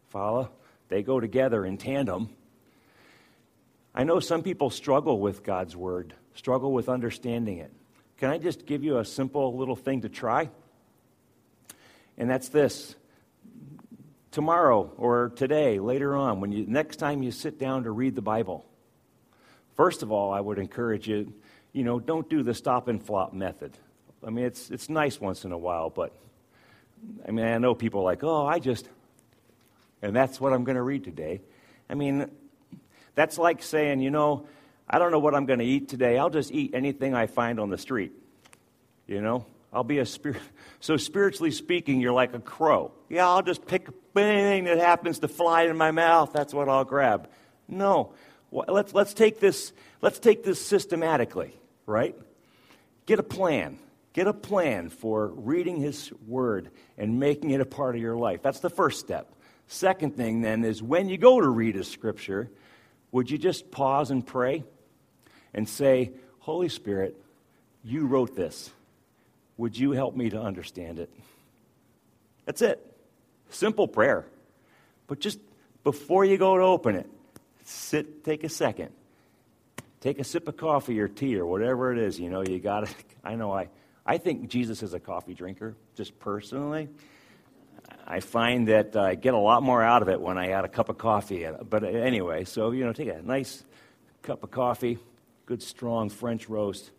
Follow? 0.09 0.50
They 0.90 1.02
go 1.02 1.19
together 1.19 1.64
in 1.64 1.78
tandem. 1.78 2.28
I 3.95 4.04
know 4.04 4.21
some 4.21 4.42
people 4.42 4.69
struggle 4.69 5.19
with 5.19 5.42
God's 5.42 5.75
word, 5.75 6.14
struggle 6.35 6.73
with 6.73 6.88
understanding 6.88 7.59
it. 7.59 7.73
Can 8.19 8.28
I 8.28 8.37
just 8.37 8.66
give 8.66 8.85
you 8.85 8.99
a 8.99 9.04
simple 9.04 9.57
little 9.57 9.76
thing 9.76 10.02
to 10.02 10.09
try? 10.11 10.50
And 12.19 12.28
that's 12.28 12.50
this. 12.50 12.95
Tomorrow 14.33 14.92
or 14.99 15.33
today, 15.35 15.80
later 15.80 16.14
on, 16.14 16.40
when 16.40 16.52
you 16.52 16.66
next 16.66 16.97
time 16.97 17.23
you 17.23 17.30
sit 17.30 17.59
down 17.59 17.85
to 17.85 17.90
read 17.90 18.14
the 18.14 18.23
Bible, 18.23 18.66
first 19.80 20.02
of 20.02 20.12
all, 20.12 20.30
I 20.30 20.40
would 20.40 20.58
encourage 20.58 21.08
you, 21.08 21.32
you 21.72 21.84
know, 21.84 21.99
don't 21.99 22.28
do 22.28 22.42
the 22.42 22.52
stop 22.52 22.87
and 22.88 23.02
flop 23.02 23.32
method. 23.32 23.72
I 24.22 24.28
mean, 24.28 24.44
it's 24.44 24.70
it's 24.70 24.90
nice 24.90 25.18
once 25.18 25.46
in 25.46 25.52
a 25.52 25.56
while, 25.56 25.88
but 25.88 26.12
I 27.26 27.30
mean, 27.30 27.46
I 27.46 27.56
know 27.56 27.75
people 27.75 28.00
are 28.00 28.04
like, 28.04 28.22
oh, 28.22 28.46
I 28.46 28.58
just, 28.58 28.87
and 30.02 30.14
that's 30.14 30.38
what 30.38 30.52
I'm 30.52 30.64
going 30.64 30.76
to 30.76 30.82
read 30.82 31.04
today. 31.04 31.40
I 31.88 31.94
mean, 31.94 32.30
that's 33.14 33.38
like 33.38 33.62
saying, 33.62 34.00
you 34.00 34.10
know, 34.10 34.46
I 34.87 34.99
don't 34.99 35.12
know 35.12 35.18
what 35.18 35.34
I'm 35.34 35.46
going 35.46 35.60
to 35.60 35.64
eat 35.64 35.88
today. 35.88 36.18
I'll 36.18 36.28
just 36.28 36.52
eat 36.52 36.72
anything 36.75 37.14
I 37.14 37.26
find 37.26 37.58
on 37.58 37.70
the 37.70 37.78
street. 37.78 38.12
You 39.06 39.22
know, 39.22 39.46
I'll 39.72 39.82
be 39.82 40.00
a 40.00 40.06
spirit. 40.06 40.42
So, 40.82 40.96
spiritually 40.96 41.50
speaking, 41.50 42.00
you're 42.00 42.12
like 42.12 42.32
a 42.32 42.38
crow. 42.38 42.92
Yeah, 43.10 43.28
I'll 43.28 43.42
just 43.42 43.66
pick 43.66 43.87
anything 44.16 44.64
that 44.64 44.78
happens 44.78 45.18
to 45.18 45.28
fly 45.28 45.64
in 45.64 45.76
my 45.76 45.90
mouth. 45.90 46.32
That's 46.32 46.54
what 46.54 46.70
I'll 46.70 46.87
grab. 46.87 47.28
No. 47.68 48.14
Let's, 48.52 48.92
let's, 48.95 49.14
take 49.14 49.38
this, 49.38 49.73
let's 50.02 50.19
take 50.19 50.42
this 50.42 50.61
systematically, 50.61 51.54
right? 51.87 52.16
Get 53.07 53.19
a 53.19 53.23
plan. 53.23 53.78
Get 54.12 54.26
a 54.26 54.33
plan 54.33 54.88
for 54.88 55.28
reading 55.28 55.76
His 55.76 56.12
Word 56.26 56.71
and 56.99 57.21
making 57.21 57.50
it 57.50 57.61
a 57.61 57.64
part 57.64 57.95
of 57.95 58.02
your 58.02 58.16
life. 58.16 58.42
That's 58.42 58.61
the 58.61 58.71
first 58.71 58.99
step. 58.99 59.33
Second 59.69 60.16
thing, 60.16 60.40
then, 60.40 60.64
is 60.64 60.83
when 60.83 61.09
you 61.09 61.16
go 61.16 61.40
to 61.40 61.49
read 61.49 61.76
a 61.76 61.85
scripture, 61.85 62.50
would 63.12 63.30
you 63.30 63.38
just 63.38 63.71
pause 63.71 64.11
and 64.11 64.26
pray 64.26 64.64
and 65.54 65.69
say, 65.69 66.11
Holy 66.40 66.69
Spirit, 66.69 67.16
you 67.85 68.07
wrote 68.07 68.35
this. 68.35 68.71
Would 69.59 69.78
you 69.78 69.92
help 69.92 70.16
me 70.16 70.30
to 70.30 70.40
understand 70.40 70.99
it? 70.99 71.11
That's 72.47 72.62
it. 72.62 72.85
Simple 73.50 73.87
prayer. 73.87 74.26
But 75.07 75.21
just 75.21 75.38
before 75.85 76.25
you 76.25 76.37
go 76.37 76.57
to 76.57 76.64
open 76.64 76.97
it, 76.97 77.09
sit, 77.71 78.25
take 78.25 78.45
a 78.45 78.49
second. 78.49 78.91
Take 80.00 80.19
a 80.19 80.25
sip 80.25 80.49
of 80.49 80.57
coffee 80.57 80.99
or 81.00 81.09
tea 81.09 81.37
or 81.37 81.45
whatever 81.47 81.93
it 81.93 81.99
is. 81.99 82.19
You 82.19 82.31
know, 82.31 82.43
you 82.43 82.59
got 82.59 82.87
to. 82.87 82.95
I 83.25 83.35
know 83.35 83.53
I, 83.53 83.69
I 84.05 84.19
think 84.19 84.49
Jesus 84.49 84.83
is 84.83 84.95
a 84.95 85.00
coffee 85.00 85.35
drinker, 85.35 85.77
just 85.95 86.19
personally. 86.19 86.89
I 88.07 88.21
find 88.21 88.69
that 88.69 88.97
I 88.97 89.15
get 89.15 89.35
a 89.35 89.39
lot 89.39 89.62
more 89.62 89.83
out 89.83 90.03
of 90.03 90.09
it 90.09 90.21
when 90.21 90.39
I 90.39 90.50
add 90.50 90.65
a 90.65 90.69
cup 90.69 90.89
of 90.89 90.99
coffee. 90.99 91.47
Uh, 91.47 91.62
but 91.62 91.85
anyway, 91.85 92.45
so, 92.45 92.71
you 92.71 92.85
know, 92.85 92.93
take 92.93 93.09
a 93.09 93.23
nice 93.23 93.62
cup 94.23 94.43
of 94.43 94.50
coffee, 94.50 94.99
good 95.47 95.62
strong 95.62 96.09
French 96.09 96.49
roast. 96.49 96.91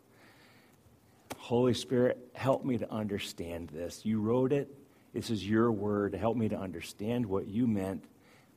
Holy 1.37 1.73
Spirit, 1.73 2.17
help 2.33 2.63
me 2.63 2.77
to 2.77 2.91
understand 2.91 3.69
this. 3.69 4.05
You 4.05 4.21
wrote 4.21 4.53
it. 4.53 4.73
This 5.13 5.29
is 5.29 5.45
your 5.45 5.71
word. 5.71 6.13
Help 6.13 6.37
me 6.37 6.49
to 6.49 6.57
understand 6.57 7.25
what 7.25 7.47
you 7.47 7.67
meant. 7.67 8.05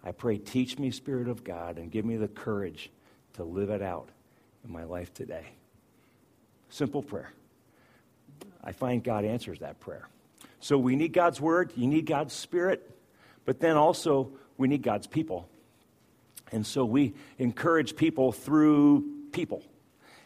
I 0.04 0.12
pray, 0.12 0.36
teach 0.36 0.78
me, 0.78 0.90
Spirit 0.90 1.28
of 1.28 1.44
God, 1.44 1.78
and 1.78 1.90
give 1.90 2.04
me 2.04 2.16
the 2.16 2.28
courage 2.28 2.90
to 3.34 3.44
live 3.44 3.70
it 3.70 3.82
out 3.82 4.08
in 4.64 4.72
my 4.72 4.84
life 4.84 5.12
today. 5.14 5.46
Simple 6.68 7.02
prayer. 7.02 7.32
I 8.62 8.72
find 8.72 9.02
God 9.02 9.24
answers 9.24 9.60
that 9.60 9.80
prayer. 9.80 10.08
So 10.60 10.78
we 10.78 10.96
need 10.96 11.12
God's 11.12 11.40
word, 11.40 11.72
you 11.76 11.86
need 11.86 12.06
God's 12.06 12.34
spirit, 12.34 12.90
but 13.44 13.60
then 13.60 13.76
also 13.76 14.30
we 14.56 14.68
need 14.68 14.82
God's 14.82 15.06
people. 15.06 15.48
And 16.52 16.66
so 16.66 16.84
we 16.84 17.14
encourage 17.38 17.96
people 17.96 18.32
through 18.32 19.04
people. 19.32 19.62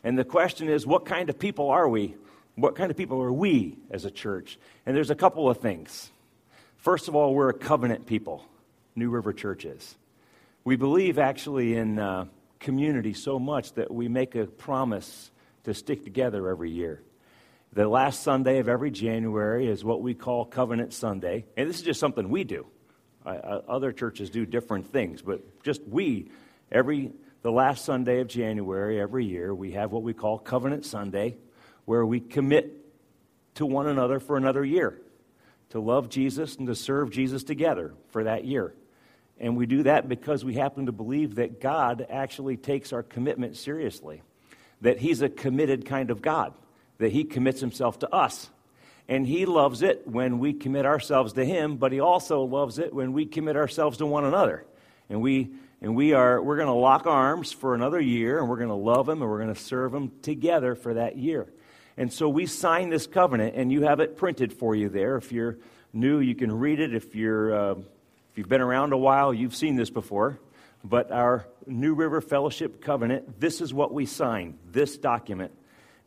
And 0.04 0.18
the 0.18 0.24
question 0.24 0.68
is, 0.68 0.86
what 0.86 1.06
kind 1.06 1.28
of 1.28 1.38
people 1.38 1.70
are 1.70 1.88
we? 1.88 2.14
What 2.54 2.74
kind 2.74 2.90
of 2.90 2.96
people 2.96 3.22
are 3.22 3.32
we 3.32 3.76
as 3.90 4.04
a 4.04 4.10
church? 4.10 4.58
And 4.84 4.96
there's 4.96 5.10
a 5.10 5.14
couple 5.14 5.48
of 5.48 5.58
things. 5.58 6.10
First 6.76 7.08
of 7.08 7.16
all, 7.16 7.34
we're 7.34 7.48
a 7.48 7.54
covenant 7.54 8.06
people, 8.06 8.44
New 8.98 9.10
River 9.10 9.32
Church 9.32 9.64
is. 9.64 9.96
We 10.64 10.76
believe 10.76 11.18
actually 11.18 11.76
in 11.76 11.98
uh, 11.98 12.26
community 12.58 13.14
so 13.14 13.38
much 13.38 13.72
that 13.74 13.90
we 13.90 14.08
make 14.08 14.34
a 14.34 14.46
promise 14.46 15.30
to 15.64 15.74
stick 15.74 16.04
together 16.04 16.48
every 16.48 16.70
year. 16.70 17.02
The 17.72 17.86
last 17.86 18.22
Sunday 18.22 18.58
of 18.58 18.68
every 18.68 18.90
January 18.90 19.68
is 19.68 19.84
what 19.84 20.02
we 20.02 20.14
call 20.14 20.44
Covenant 20.44 20.92
Sunday. 20.92 21.44
And 21.56 21.68
this 21.68 21.76
is 21.76 21.82
just 21.82 22.00
something 22.00 22.28
we 22.28 22.44
do. 22.44 22.66
Other 23.24 23.92
churches 23.92 24.30
do 24.30 24.46
different 24.46 24.90
things, 24.90 25.20
but 25.20 25.62
just 25.62 25.82
we, 25.86 26.30
every 26.72 27.12
the 27.42 27.52
last 27.52 27.84
Sunday 27.84 28.20
of 28.20 28.28
January 28.28 29.00
every 29.00 29.24
year, 29.24 29.54
we 29.54 29.72
have 29.72 29.92
what 29.92 30.02
we 30.02 30.12
call 30.12 30.38
Covenant 30.38 30.84
Sunday, 30.84 31.36
where 31.84 32.04
we 32.04 32.20
commit 32.20 32.74
to 33.54 33.66
one 33.66 33.86
another 33.86 34.18
for 34.18 34.36
another 34.36 34.64
year 34.64 35.00
to 35.70 35.80
love 35.80 36.08
Jesus 36.08 36.56
and 36.56 36.66
to 36.66 36.74
serve 36.74 37.10
Jesus 37.10 37.44
together 37.44 37.94
for 38.08 38.24
that 38.24 38.44
year. 38.44 38.74
And 39.40 39.56
we 39.56 39.66
do 39.66 39.84
that 39.84 40.08
because 40.08 40.44
we 40.44 40.54
happen 40.54 40.86
to 40.86 40.92
believe 40.92 41.36
that 41.36 41.60
God 41.60 42.06
actually 42.10 42.56
takes 42.56 42.92
our 42.92 43.02
commitment 43.02 43.56
seriously, 43.56 44.22
that 44.80 44.98
He's 44.98 45.22
a 45.22 45.28
committed 45.28 45.86
kind 45.86 46.10
of 46.10 46.22
God 46.22 46.52
that 46.98 47.12
he 47.12 47.24
commits 47.24 47.60
himself 47.60 48.00
to 48.00 48.14
us. 48.14 48.50
And 49.08 49.26
he 49.26 49.46
loves 49.46 49.82
it 49.82 50.06
when 50.06 50.38
we 50.38 50.52
commit 50.52 50.84
ourselves 50.84 51.32
to 51.34 51.44
him, 51.44 51.76
but 51.76 51.92
he 51.92 52.00
also 52.00 52.42
loves 52.42 52.78
it 52.78 52.92
when 52.92 53.14
we 53.14 53.24
commit 53.24 53.56
ourselves 53.56 53.98
to 53.98 54.06
one 54.06 54.24
another. 54.24 54.66
And 55.08 55.22
we 55.22 55.50
and 55.80 55.96
we 55.96 56.12
are 56.12 56.42
we're 56.42 56.56
going 56.56 56.68
to 56.68 56.74
lock 56.74 57.06
arms 57.06 57.52
for 57.52 57.74
another 57.74 58.00
year 58.00 58.38
and 58.38 58.48
we're 58.48 58.56
going 58.58 58.68
to 58.68 58.74
love 58.74 59.08
him 59.08 59.22
and 59.22 59.30
we're 59.30 59.40
going 59.40 59.54
to 59.54 59.60
serve 59.60 59.94
him 59.94 60.12
together 60.20 60.74
for 60.74 60.94
that 60.94 61.16
year. 61.16 61.46
And 61.96 62.12
so 62.12 62.28
we 62.28 62.44
sign 62.44 62.90
this 62.90 63.06
covenant 63.06 63.54
and 63.56 63.72
you 63.72 63.82
have 63.82 64.00
it 64.00 64.16
printed 64.16 64.52
for 64.52 64.74
you 64.74 64.90
there. 64.90 65.16
If 65.16 65.32
you're 65.32 65.56
new, 65.94 66.18
you 66.18 66.34
can 66.34 66.52
read 66.52 66.78
it. 66.78 66.94
If 66.94 67.14
you're 67.14 67.54
uh, 67.54 67.74
you've 68.38 68.48
been 68.48 68.60
around 68.60 68.92
a 68.92 68.96
while, 68.96 69.34
you've 69.34 69.56
seen 69.56 69.74
this 69.74 69.90
before. 69.90 70.38
But 70.84 71.10
our 71.10 71.48
New 71.66 71.94
River 71.94 72.20
Fellowship 72.20 72.80
covenant, 72.80 73.40
this 73.40 73.60
is 73.60 73.74
what 73.74 73.92
we 73.92 74.06
sign, 74.06 74.56
this 74.70 74.96
document 74.96 75.50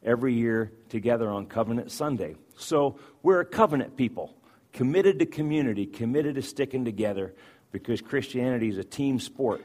every 0.01 0.33
year 0.33 0.71
together 0.87 1.29
on 1.29 1.45
Covenant 1.45 1.91
Sunday. 1.91 2.37
So 2.55 2.97
we're 3.21 3.41
a 3.41 3.45
covenant 3.45 3.97
people, 3.97 4.33
committed 4.71 5.19
to 5.19 5.25
community, 5.25 5.85
committed 5.85 6.35
to 6.35 6.41
sticking 6.41 6.85
together 6.85 7.33
because 7.73 7.99
Christianity 7.99 8.69
is 8.69 8.77
a 8.77 8.83
team 8.85 9.19
sport 9.19 9.61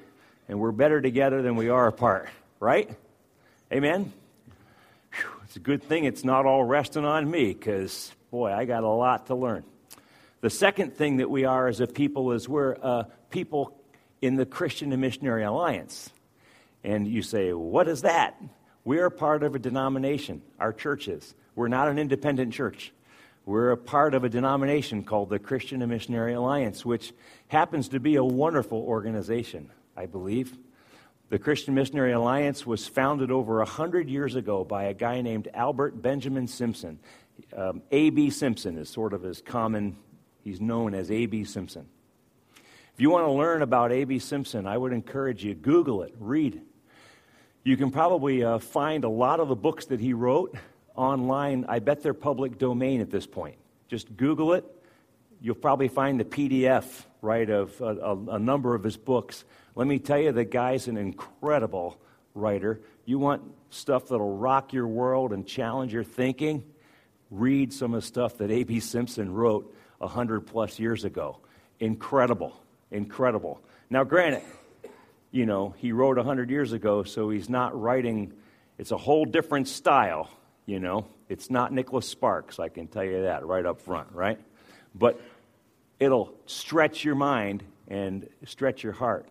and 0.49 0.59
we're 0.59 0.73
better 0.73 1.01
together 1.01 1.43
than 1.43 1.55
we 1.55 1.69
are 1.69 1.87
apart, 1.87 2.29
right? 2.59 2.91
Amen? 3.73 4.13
Whew, 5.13 5.29
it's 5.45 5.55
a 5.55 5.61
good 5.61 5.85
thing 5.85 6.03
it's 6.03 6.25
not 6.25 6.47
all 6.47 6.65
resting 6.65 7.05
on 7.05 7.31
me 7.31 7.53
because, 7.53 8.13
boy, 8.33 8.53
I 8.53 8.65
got 8.65 8.83
a 8.83 8.89
lot 8.89 9.29
to 9.29 9.37
learn. 9.37 9.63
The 10.47 10.51
second 10.51 10.95
thing 10.95 11.17
that 11.17 11.29
we 11.29 11.45
are 11.45 11.67
as 11.67 11.81
a 11.81 11.89
people 11.89 12.31
is 12.31 12.49
we're 12.49 12.75
a 12.75 13.09
people 13.31 13.77
in 14.23 14.37
the 14.37 14.47
Christian 14.47 14.93
and 14.93 15.01
Missionary 15.01 15.43
Alliance. 15.43 16.09
And 16.85 17.05
you 17.05 17.23
say, 17.23 17.53
what 17.53 17.89
is 17.89 18.03
that? 18.03 18.41
We 18.85 19.01
are 19.01 19.11
part 19.11 19.43
of 19.43 19.57
a 19.57 19.59
denomination, 19.59 20.43
our 20.61 20.73
church 20.73 21.09
is. 21.09 21.35
We're 21.57 21.67
not 21.67 21.89
an 21.89 21.99
independent 21.99 22.53
church. 22.53 22.93
We're 23.45 23.73
a 23.73 23.77
part 23.77 24.15
of 24.15 24.23
a 24.23 24.29
denomination 24.29 25.03
called 25.03 25.31
the 25.31 25.41
Christian 25.41 25.83
and 25.83 25.91
Missionary 25.91 26.35
Alliance, 26.35 26.87
which 26.87 27.13
happens 27.49 27.89
to 27.89 27.99
be 27.99 28.15
a 28.15 28.23
wonderful 28.23 28.79
organization, 28.79 29.73
I 29.97 30.07
believe. 30.07 30.57
The 31.29 31.41
Christian 31.41 31.75
Missionary 31.75 32.13
Alliance 32.13 32.65
was 32.65 32.87
founded 32.87 33.33
over 33.33 33.57
100 33.57 34.09
years 34.09 34.37
ago 34.37 34.63
by 34.63 34.85
a 34.85 34.95
guy 34.95 35.23
named 35.23 35.49
Albert 35.53 36.01
Benjamin 36.01 36.47
Simpson. 36.47 37.01
Um, 37.53 37.83
A.B. 37.91 38.31
Simpson 38.31 38.79
is 38.79 38.89
sort 38.89 39.13
of 39.13 39.23
his 39.23 39.43
common, 39.43 39.97
he's 40.47 40.61
known 40.61 40.95
as 40.95 41.11
A.B. 41.11 41.45
Simpson. 41.45 41.87
If 42.95 43.01
you 43.01 43.11
want 43.11 43.27
to 43.27 43.33
learn 43.33 43.61
about 43.61 43.93
A.B. 43.93 44.19
Simpson, 44.21 44.67
I 44.67 44.79
would 44.79 44.95
encourage 44.95 45.45
you, 45.45 45.55
Google 45.55 46.03
it, 46.03 46.15
read 46.19 46.63
you 47.67 47.77
can 47.77 47.91
probably 47.91 48.45
uh, 48.45 48.61
find 48.61 49.03
a 49.03 49.09
lot 49.09 49.41
of 49.41 49.49
the 49.49 49.57
books 49.57 49.87
that 49.87 49.99
he 49.99 50.13
wrote 50.13 50.57
online. 50.95 51.65
I 51.69 51.81
bet 51.81 52.01
they're 52.01 52.15
public 52.15 52.59
domain 52.59 53.01
at 53.01 53.11
this 53.11 53.27
point. 53.27 53.57
Just 53.89 54.17
Google 54.17 54.53
it. 54.53 54.65
You'll 55.41 55.57
probably 55.57 55.89
find 55.89 56.21
the 56.21 56.25
PDF, 56.25 56.85
right, 57.23 57.51
of 57.51 57.81
a, 57.81 57.87
a, 57.87 58.17
a 58.35 58.39
number 58.39 58.77
of 58.77 58.85
his 58.85 58.97
books. 58.97 59.45
Let 59.75 59.89
me 59.89 59.99
tell 59.99 60.21
you, 60.21 60.31
the 60.31 60.45
guy's 60.45 60.87
an 60.87 60.97
incredible 60.97 62.01
writer. 62.37 62.83
You 63.05 63.19
want 63.19 63.43
stuff 63.71 64.07
that'll 64.07 64.37
rock 64.37 64.73
your 64.73 64.87
world 64.87 65.33
and 65.33 65.45
challenge 65.45 65.93
your 65.93 66.05
thinking? 66.05 66.63
Read 67.33 67.73
some 67.73 67.95
of 67.95 68.03
the 68.03 68.07
stuff 68.07 68.39
that 68.39 68.53
A.B. 68.53 68.79
Simpson 68.79 69.33
wrote 69.35 69.75
100 69.99 70.47
plus 70.47 70.79
years 70.79 71.05
ago. 71.05 71.39
Incredible. 71.81 72.53
Incredible. 72.91 73.61
Now, 73.91 74.05
granted, 74.05 74.43
you 75.31 75.47
know, 75.47 75.75
he 75.77 75.93
wrote 75.93 76.17
100 76.17 76.51
years 76.51 76.73
ago, 76.73 77.03
so 77.03 77.31
he's 77.31 77.49
not 77.49 77.79
writing, 77.79 78.33
it's 78.79 78.91
a 78.91 78.97
whole 78.97 79.25
different 79.25 79.69
style, 79.69 80.31
you 80.65 80.81
know. 80.81 81.07
It's 81.29 81.51
not 81.51 81.73
Nicholas 81.73 82.09
Sparks, 82.09 82.59
I 82.59 82.69
can 82.69 82.87
tell 82.87 83.05
you 83.05 83.23
that 83.23 83.45
right 83.45 83.67
up 83.67 83.81
front, 83.81 84.13
right? 84.13 84.39
But 84.95 85.21
it'll 85.99 86.33
stretch 86.47 87.05
your 87.05 87.17
mind 87.17 87.65
and 87.89 88.29
stretch 88.45 88.83
your 88.83 88.93
heart. 88.93 89.29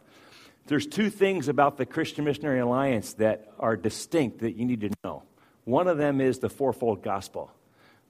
There's 0.67 0.87
two 0.87 1.09
things 1.09 1.47
about 1.47 1.77
the 1.77 1.85
Christian 1.85 2.25
Missionary 2.25 2.59
Alliance 2.59 3.13
that 3.13 3.51
are 3.59 3.77
distinct 3.77 4.39
that 4.39 4.55
you 4.55 4.65
need 4.65 4.81
to 4.81 4.89
know. 5.03 5.23
One 5.63 5.87
of 5.87 5.97
them 5.97 6.21
is 6.21 6.39
the 6.39 6.49
fourfold 6.49 7.03
gospel. 7.03 7.51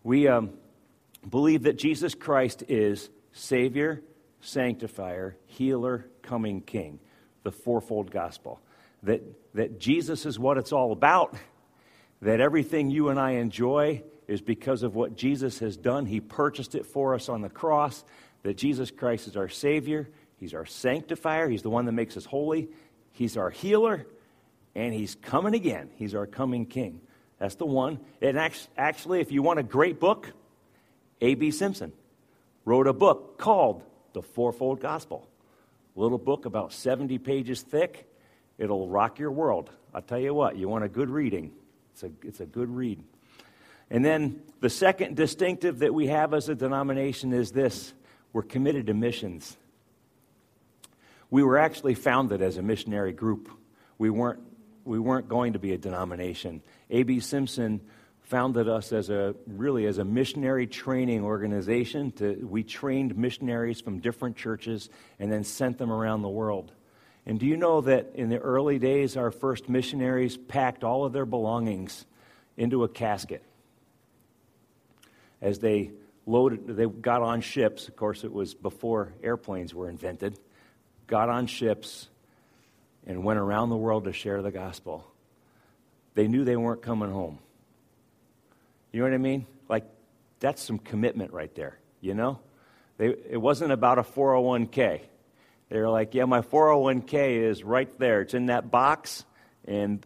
We 0.04 0.28
um, 0.28 0.52
believe 1.30 1.64
that 1.64 1.78
Jesus 1.78 2.16
Christ 2.16 2.64
is 2.68 3.10
Savior, 3.32 4.02
Sanctifier, 4.42 5.38
Healer, 5.46 6.08
Coming 6.22 6.62
King 6.62 7.00
the 7.46 7.52
fourfold 7.52 8.12
gospel. 8.12 8.60
That, 9.04 9.22
that 9.54 9.80
Jesus 9.80 10.26
is 10.26 10.38
what 10.38 10.58
it's 10.58 10.74
all 10.74 10.92
about, 10.92 11.38
that 12.22 12.42
everything 12.42 12.90
you 12.90 13.10
and 13.10 13.20
I 13.20 13.34
enjoy 13.34 14.04
is 14.28 14.42
because 14.42 14.84
of 14.84 14.96
what 14.96 15.16
Jesus 15.16 15.60
has 15.60 15.78
done. 15.78 16.08
He 16.08 16.20
purchased 16.20 16.76
it 16.76 16.86
for 16.86 17.14
us 17.14 17.30
on 17.30 17.42
the 17.42 17.50
cross, 17.50 18.04
that 18.44 18.58
Jesus 18.58 18.92
Christ 18.92 19.28
is 19.28 19.38
our 19.38 19.48
Savior, 19.48 20.10
He's 20.38 20.54
our 20.54 20.66
sanctifier, 20.66 21.48
He's 21.48 21.62
the 21.62 21.70
one 21.70 21.86
that 21.86 21.94
makes 21.94 22.18
us 22.18 22.26
holy, 22.26 22.68
He's 23.12 23.38
our 23.38 23.52
healer, 23.52 24.06
and 24.74 24.94
He's 24.94 25.16
coming 25.16 25.54
again. 25.54 25.90
He's 25.96 26.16
our 26.16 26.26
coming 26.26 26.66
King. 26.66 27.00
That's 27.38 27.56
the 27.56 27.66
one. 27.66 28.00
And 28.22 28.40
actually, 28.76 29.22
if 29.22 29.32
you 29.32 29.44
want 29.44 29.60
a 29.60 29.64
great 29.64 30.00
book, 30.00 30.32
A.B. 31.21 31.51
Simpson 31.51 31.91
wrote 32.65 32.88
a 32.88 32.93
book 32.93 33.38
called 33.38 33.84
The 34.13 34.21
Fourfold 34.21 34.82
Gospel. 34.82 35.28
A 35.95 35.99
little 35.99 36.17
book 36.17 36.45
about 36.45 36.73
70 36.73 37.17
pages 37.19 37.62
thick. 37.62 38.08
It'll 38.58 38.89
rock 38.89 39.19
your 39.19 39.32
world. 39.32 39.69
I'll 39.93 40.01
tell 40.01 40.19
you 40.19 40.34
what, 40.34 40.58
you 40.58 40.67
want 40.67 40.84
a 40.84 40.89
good 40.89 41.10
reading. 41.10 41.51
It's 41.93 42.04
a, 42.04 42.12
it's 42.23 42.39
a 42.41 42.45
good 42.45 42.69
read. 42.69 43.01
And 43.89 44.04
then 44.04 44.41
the 44.60 44.69
second 44.69 45.15
distinctive 45.15 45.80
that 45.80 45.93
we 45.93 46.08
have 46.08 46.34
as 46.34 46.49
a 46.49 46.56
denomination 46.56 47.34
is 47.34 47.51
this 47.51 47.93
we're 48.34 48.43
committed 48.43 48.88
to 48.88 48.93
missions. 48.93 49.56
We 51.30 51.43
were 51.43 51.58
actually 51.58 51.95
founded 51.95 52.41
as 52.41 52.58
a 52.58 52.62
missionary 52.62 53.13
group. 53.13 53.49
We 53.97 54.10
weren't, 54.10 54.41
we 54.84 54.99
weren't 54.99 55.30
going 55.30 55.54
to 55.54 55.60
be 55.60 55.73
a 55.73 55.78
denomination. 55.78 56.62
A.B. 56.89 57.21
Simpson 57.21 57.82
founded 58.26 58.68
us 58.68 58.92
as 58.92 59.10
a 59.10 59.36
really 59.46 59.86
as 59.86 60.00
a 60.00 60.04
missionary 60.04 60.66
training 60.66 61.24
organization 61.24 62.12
to, 62.12 62.34
we 62.44 62.64
trained 62.64 63.16
missionaries 63.16 63.80
from 63.82 64.00
different 64.00 64.36
churches 64.36 64.90
and 65.20 65.32
then 65.32 65.44
sent 65.44 65.78
them 65.78 65.92
around 65.92 66.24
the 66.24 66.30
world. 66.30 66.72
And 67.28 67.40
do 67.40 67.46
you 67.46 67.56
know 67.56 67.82
that 67.82 68.12
in 68.16 68.30
the 68.30 68.40
early 68.40 68.80
days 68.80 69.16
our 69.16 69.32
first 69.32 69.70
missionaries 69.70 70.38
packed 70.38 70.84
all 70.84 71.06
of 71.06 71.14
their 71.14 71.26
belongings 71.26 72.06
into 72.58 72.84
a 72.84 72.90
casket? 72.90 73.44
As 75.42 75.60
they 75.60 75.92
loaded 76.26 76.66
they 76.66 76.88
got 76.88 77.22
on 77.22 77.42
ships 77.42 77.88
of 77.88 77.96
course 77.96 78.24
it 78.24 78.34
was 78.34 78.56
before 78.56 79.14
airplanes 79.22 79.76
were 79.76 79.88
invented 79.88 80.40
got 81.06 81.30
on 81.30 81.46
ships 81.46 82.08
and 83.06 83.24
went 83.24 83.38
around 83.38 83.70
the 83.70 83.78
world 83.78 84.06
to 84.06 84.12
share 84.12 84.42
the 84.42 84.50
gospel. 84.50 85.06
They 86.16 86.28
knew 86.28 86.44
they 86.44 86.56
weren't 86.56 86.82
coming 86.82 87.12
home 87.12 87.38
you 88.98 89.04
know 89.04 89.10
what 89.10 89.16
I 89.16 89.18
mean? 89.18 89.46
Like, 89.68 89.84
that's 90.40 90.62
some 90.62 90.80
commitment 90.80 91.34
right 91.34 91.54
there, 91.54 91.78
you 92.02 92.14
know? 92.14 92.40
They, 92.98 93.08
it 93.08 93.42
wasn't 93.42 93.72
about 93.72 94.00
a 94.00 94.04
401k. 94.04 95.02
They 95.70 95.80
were 95.80 95.90
like, 95.90 96.14
yeah, 96.14 96.26
my 96.26 96.42
401k 96.42 97.50
is 97.50 97.64
right 97.64 97.90
there. 98.00 98.22
It's 98.22 98.34
in 98.34 98.46
that 98.46 98.72
box, 98.72 99.26
and 99.66 100.06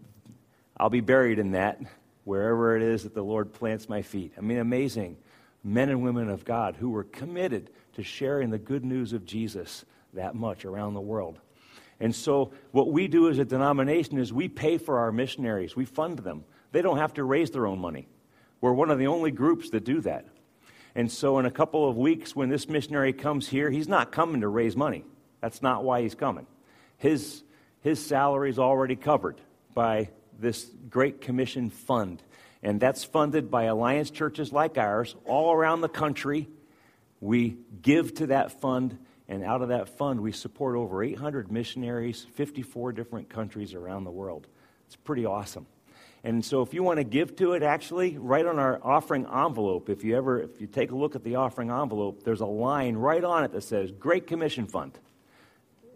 I'll 0.76 0.90
be 0.90 1.02
buried 1.02 1.38
in 1.38 1.52
that 1.52 1.80
wherever 2.24 2.76
it 2.76 2.82
is 2.82 3.04
that 3.04 3.14
the 3.14 3.24
Lord 3.24 3.54
plants 3.54 3.90
my 3.90 4.02
feet. 4.02 4.34
I 4.38 4.42
mean, 4.42 4.58
amazing 4.58 5.18
men 5.64 5.90
and 5.90 6.02
women 6.02 6.30
of 6.30 6.46
God 6.46 6.76
who 6.76 6.90
were 6.90 7.04
committed 7.04 7.70
to 7.94 8.04
sharing 8.04 8.50
the 8.50 8.58
good 8.58 8.86
news 8.86 9.14
of 9.14 9.26
Jesus 9.26 9.86
that 10.14 10.34
much 10.34 10.66
around 10.66 10.94
the 10.94 11.02
world. 11.02 11.40
And 12.00 12.16
so, 12.16 12.54
what 12.72 12.92
we 12.92 13.08
do 13.08 13.30
as 13.30 13.40
a 13.40 13.46
denomination 13.46 14.18
is 14.18 14.32
we 14.32 14.48
pay 14.48 14.78
for 14.78 15.00
our 15.00 15.12
missionaries, 15.12 15.76
we 15.76 15.86
fund 15.86 16.20
them. 16.20 16.46
They 16.72 16.82
don't 16.82 16.98
have 16.98 17.14
to 17.16 17.24
raise 17.24 17.52
their 17.52 17.68
own 17.68 17.80
money. 17.80 18.08
We're 18.62 18.74
one 18.74 18.92
of 18.92 19.00
the 19.00 19.08
only 19.08 19.32
groups 19.32 19.70
that 19.72 19.86
do 19.86 20.02
that. 20.02 20.26
And 20.96 21.12
so, 21.12 21.40
in 21.40 21.46
a 21.46 21.52
couple 21.52 21.88
of 21.88 21.98
weeks, 21.98 22.36
when 22.36 22.50
this 22.50 22.68
missionary 22.68 23.14
comes 23.14 23.48
here, 23.48 23.70
he's 23.70 23.88
not 23.88 24.12
coming 24.12 24.42
to 24.42 24.48
raise 24.48 24.76
money. 24.76 25.06
That's 25.42 25.62
not 25.62 25.84
why 25.84 26.02
he's 26.02 26.16
coming. 26.16 26.48
His, 26.98 27.44
his 27.82 28.06
salary 28.06 28.50
is 28.50 28.60
already 28.60 28.96
covered 28.96 29.40
by 29.74 30.10
this 30.38 30.70
Great 30.90 31.22
Commission 31.22 31.70
fund. 31.70 32.22
And 32.62 32.80
that's 32.80 33.04
funded 33.04 33.50
by 33.50 33.64
alliance 33.66 34.10
churches 34.10 34.52
like 34.52 34.78
ours 34.78 35.16
all 35.26 35.54
around 35.54 35.82
the 35.82 35.90
country. 35.90 36.50
We 37.22 37.58
give 37.82 38.16
to 38.16 38.28
that 38.28 38.60
fund, 38.60 38.98
and 39.28 39.44
out 39.44 39.62
of 39.62 39.70
that 39.70 39.98
fund, 39.98 40.22
we 40.22 40.32
support 40.32 40.76
over 40.76 41.04
800 41.04 41.52
missionaries, 41.52 42.26
54 42.34 42.94
different 42.94 43.30
countries 43.30 43.74
around 43.74 44.04
the 44.04 44.12
world. 44.12 44.48
It's 44.88 44.96
pretty 44.96 45.26
awesome. 45.26 45.68
And 46.24 46.44
so 46.44 46.62
if 46.62 46.74
you 46.74 46.84
want 46.84 46.98
to 46.98 47.06
give 47.06 47.38
to 47.38 47.54
it, 47.54 47.64
actually, 47.64 48.18
right 48.18 48.46
on 48.46 48.60
our 48.60 48.80
offering 48.84 49.26
envelope, 49.26 49.90
if 49.90 50.04
you 50.04 50.18
ever, 50.18 50.42
if 50.42 50.60
you 50.60 50.68
take 50.68 50.92
a 50.92 50.96
look 50.96 51.16
at 51.16 51.24
the 51.24 51.36
offering 51.36 51.72
envelope, 51.72 52.24
there's 52.24 52.42
a 52.42 52.46
line 52.46 52.96
right 52.96 53.24
on 53.24 53.46
it 53.46 53.54
that 53.54 53.64
says 53.64 53.92
Great 53.92 54.28
Commission 54.28 54.68
Fund. 54.68 54.98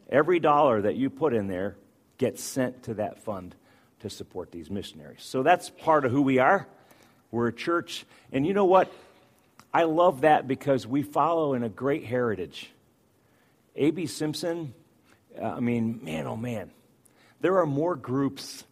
Every 0.10 0.40
dollar 0.40 0.82
that 0.84 0.96
you 0.96 1.10
put 1.10 1.34
in 1.34 1.48
there 1.48 1.76
gets 2.18 2.42
sent 2.42 2.84
to 2.84 2.94
that 2.96 3.24
fund 3.24 3.54
to 4.00 4.10
support 4.10 4.52
these 4.52 4.70
missionaries. 4.70 5.24
So 5.24 5.44
that's 5.44 5.70
part 5.70 6.06
of 6.06 6.12
who 6.12 6.22
we 6.22 6.40
are. 6.40 6.68
We're 7.32 7.48
a 7.48 7.54
church. 7.54 8.06
And 8.32 8.46
you 8.46 8.54
know 8.54 8.66
what? 8.66 8.94
I 9.74 9.84
love 9.84 10.22
that 10.22 10.48
because 10.48 10.86
we 10.86 11.02
follow 11.02 11.54
in 11.54 11.64
a 11.64 11.70
great 11.70 12.06
heritage. 12.06 12.70
A.B. 13.76 14.06
Simpson, 14.06 14.74
uh, 15.42 15.46
I 15.46 15.60
mean, 15.60 16.00
man, 16.04 16.28
oh 16.28 16.38
man, 16.38 16.70
there 17.42 17.58
are 17.58 17.66
more 17.66 17.96
groups 17.96 18.64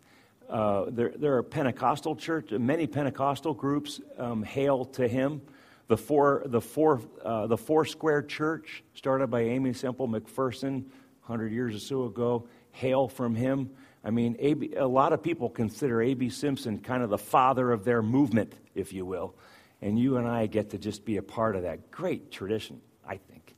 uh, 0.52 0.86
there, 0.90 1.14
there 1.16 1.38
are 1.38 1.44
Pentecostal 1.44 2.16
church, 2.16 2.52
many 2.52 2.86
Pentecostal 2.86 3.54
groups 3.54 4.02
um, 4.18 4.44
hail 4.44 4.84
to 4.84 5.08
him. 5.08 5.42
The 5.88 5.96
four, 5.96 6.44
the 6.46 6.60
four, 6.60 7.02
uh, 7.24 7.48
the 7.48 7.58
Four 7.58 7.86
Square 7.86 8.24
Church, 8.24 8.84
started 8.94 9.28
by 9.28 9.42
Aimee 9.42 9.74
Semple 9.74 10.10
McPherson, 10.10 10.86
hundred 11.22 11.54
years 11.54 11.76
or 11.76 11.80
so 11.80 12.04
ago, 12.04 12.48
hail 12.72 13.08
from 13.08 13.34
him. 13.34 13.70
I 14.04 14.10
mean, 14.10 14.36
AB, 14.40 14.74
a 14.76 14.88
lot 14.88 15.14
of 15.14 15.24
people 15.24 15.50
consider 15.50 16.02
A.B. 16.02 16.30
Simpson 16.30 16.80
kind 16.80 17.02
of 17.02 17.10
the 17.10 17.18
father 17.18 17.72
of 17.72 17.86
their 17.86 18.02
movement, 18.02 18.54
if 18.76 18.92
you 18.92 19.06
will. 19.06 19.36
And 19.82 19.98
you 19.98 20.18
and 20.18 20.28
I 20.28 20.48
get 20.48 20.72
to 20.72 20.78
just 20.78 21.06
be 21.06 21.18
a 21.18 21.24
part 21.24 21.56
of 21.56 21.64
that 21.64 21.92
great 21.92 22.32
tradition, 22.32 22.82
I 23.08 23.18
think. 23.18 23.56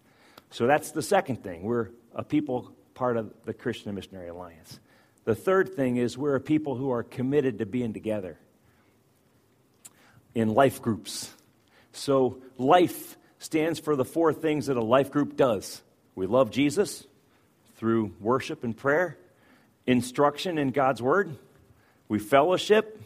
So 0.51 0.67
that's 0.67 0.91
the 0.91 1.01
second 1.01 1.43
thing. 1.43 1.63
We're 1.63 1.89
a 2.13 2.23
people 2.23 2.71
part 2.93 3.17
of 3.17 3.34
the 3.45 3.53
Christian 3.53 3.93
Missionary 3.95 4.29
Alliance. 4.29 4.79
The 5.25 5.36
third 5.36 5.75
thing 5.75 5.97
is 5.97 6.17
we're 6.17 6.36
a 6.36 6.41
people 6.41 6.75
who 6.75 6.91
are 6.91 7.03
committed 7.03 7.59
to 7.59 7.65
being 7.65 7.93
together 7.93 8.38
in 10.36 10.53
life 10.53 10.81
groups. 10.81 11.31
So, 11.93 12.41
life 12.57 13.17
stands 13.39 13.79
for 13.79 13.95
the 13.95 14.05
four 14.05 14.33
things 14.33 14.65
that 14.67 14.77
a 14.77 14.83
life 14.83 15.12
group 15.12 15.36
does 15.36 15.81
we 16.15 16.27
love 16.27 16.51
Jesus 16.51 17.05
through 17.77 18.13
worship 18.19 18.63
and 18.63 18.77
prayer, 18.77 19.17
instruction 19.88 20.57
in 20.57 20.69
God's 20.69 21.01
Word, 21.01 21.36
we 22.07 22.19
fellowship, 22.19 23.01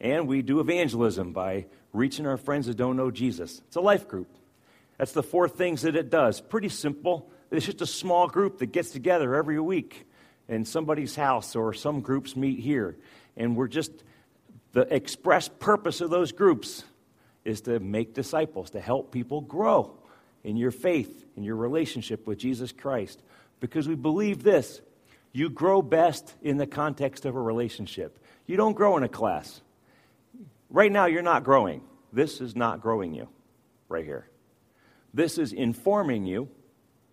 and 0.00 0.26
we 0.26 0.42
do 0.42 0.58
evangelism 0.58 1.32
by 1.32 1.66
reaching 1.92 2.26
our 2.26 2.36
friends 2.36 2.66
that 2.66 2.76
don't 2.76 2.96
know 2.96 3.10
Jesus. 3.10 3.62
It's 3.68 3.76
a 3.76 3.80
life 3.80 4.08
group. 4.08 4.28
That's 4.98 5.12
the 5.12 5.22
four 5.22 5.48
things 5.48 5.82
that 5.82 5.94
it 5.94 6.10
does. 6.10 6.40
Pretty 6.40 6.68
simple. 6.68 7.30
It's 7.50 7.66
just 7.66 7.80
a 7.80 7.86
small 7.86 8.26
group 8.26 8.58
that 8.58 8.72
gets 8.72 8.90
together 8.90 9.34
every 9.34 9.60
week 9.60 10.06
in 10.52 10.64
somebody's 10.64 11.16
house 11.16 11.56
or 11.56 11.72
some 11.72 12.00
groups 12.00 12.36
meet 12.36 12.60
here. 12.60 12.96
And 13.36 13.56
we're 13.56 13.68
just, 13.68 13.92
the 14.72 14.82
express 14.94 15.48
purpose 15.48 16.00
of 16.00 16.10
those 16.10 16.32
groups 16.32 16.84
is 17.44 17.62
to 17.62 17.80
make 17.80 18.14
disciples, 18.14 18.70
to 18.70 18.80
help 18.80 19.12
people 19.12 19.40
grow 19.40 19.96
in 20.44 20.56
your 20.56 20.70
faith, 20.70 21.24
in 21.36 21.42
your 21.42 21.56
relationship 21.56 22.26
with 22.26 22.38
Jesus 22.38 22.72
Christ. 22.72 23.22
Because 23.60 23.88
we 23.88 23.94
believe 23.94 24.42
this 24.42 24.80
you 25.32 25.48
grow 25.48 25.80
best 25.80 26.34
in 26.42 26.58
the 26.58 26.66
context 26.66 27.24
of 27.24 27.34
a 27.34 27.40
relationship. 27.40 28.18
You 28.46 28.56
don't 28.56 28.74
grow 28.74 28.96
in 28.98 29.02
a 29.02 29.08
class. 29.08 29.62
Right 30.68 30.92
now, 30.92 31.06
you're 31.06 31.22
not 31.22 31.44
growing. 31.44 31.82
This 32.12 32.40
is 32.40 32.54
not 32.54 32.82
growing 32.82 33.14
you, 33.14 33.28
right 33.88 34.04
here. 34.04 34.28
This 35.14 35.38
is 35.38 35.52
informing 35.52 36.26
you. 36.26 36.48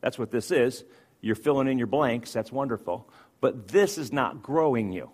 That's 0.01 0.19
what 0.19 0.31
this 0.31 0.51
is. 0.51 0.83
You're 1.21 1.35
filling 1.35 1.67
in 1.67 1.77
your 1.77 1.87
blanks. 1.87 2.33
That's 2.33 2.51
wonderful. 2.51 3.09
But 3.41 3.67
this 3.69 3.97
is 3.97 4.11
not 4.11 4.43
growing 4.43 4.91
you. 4.91 5.09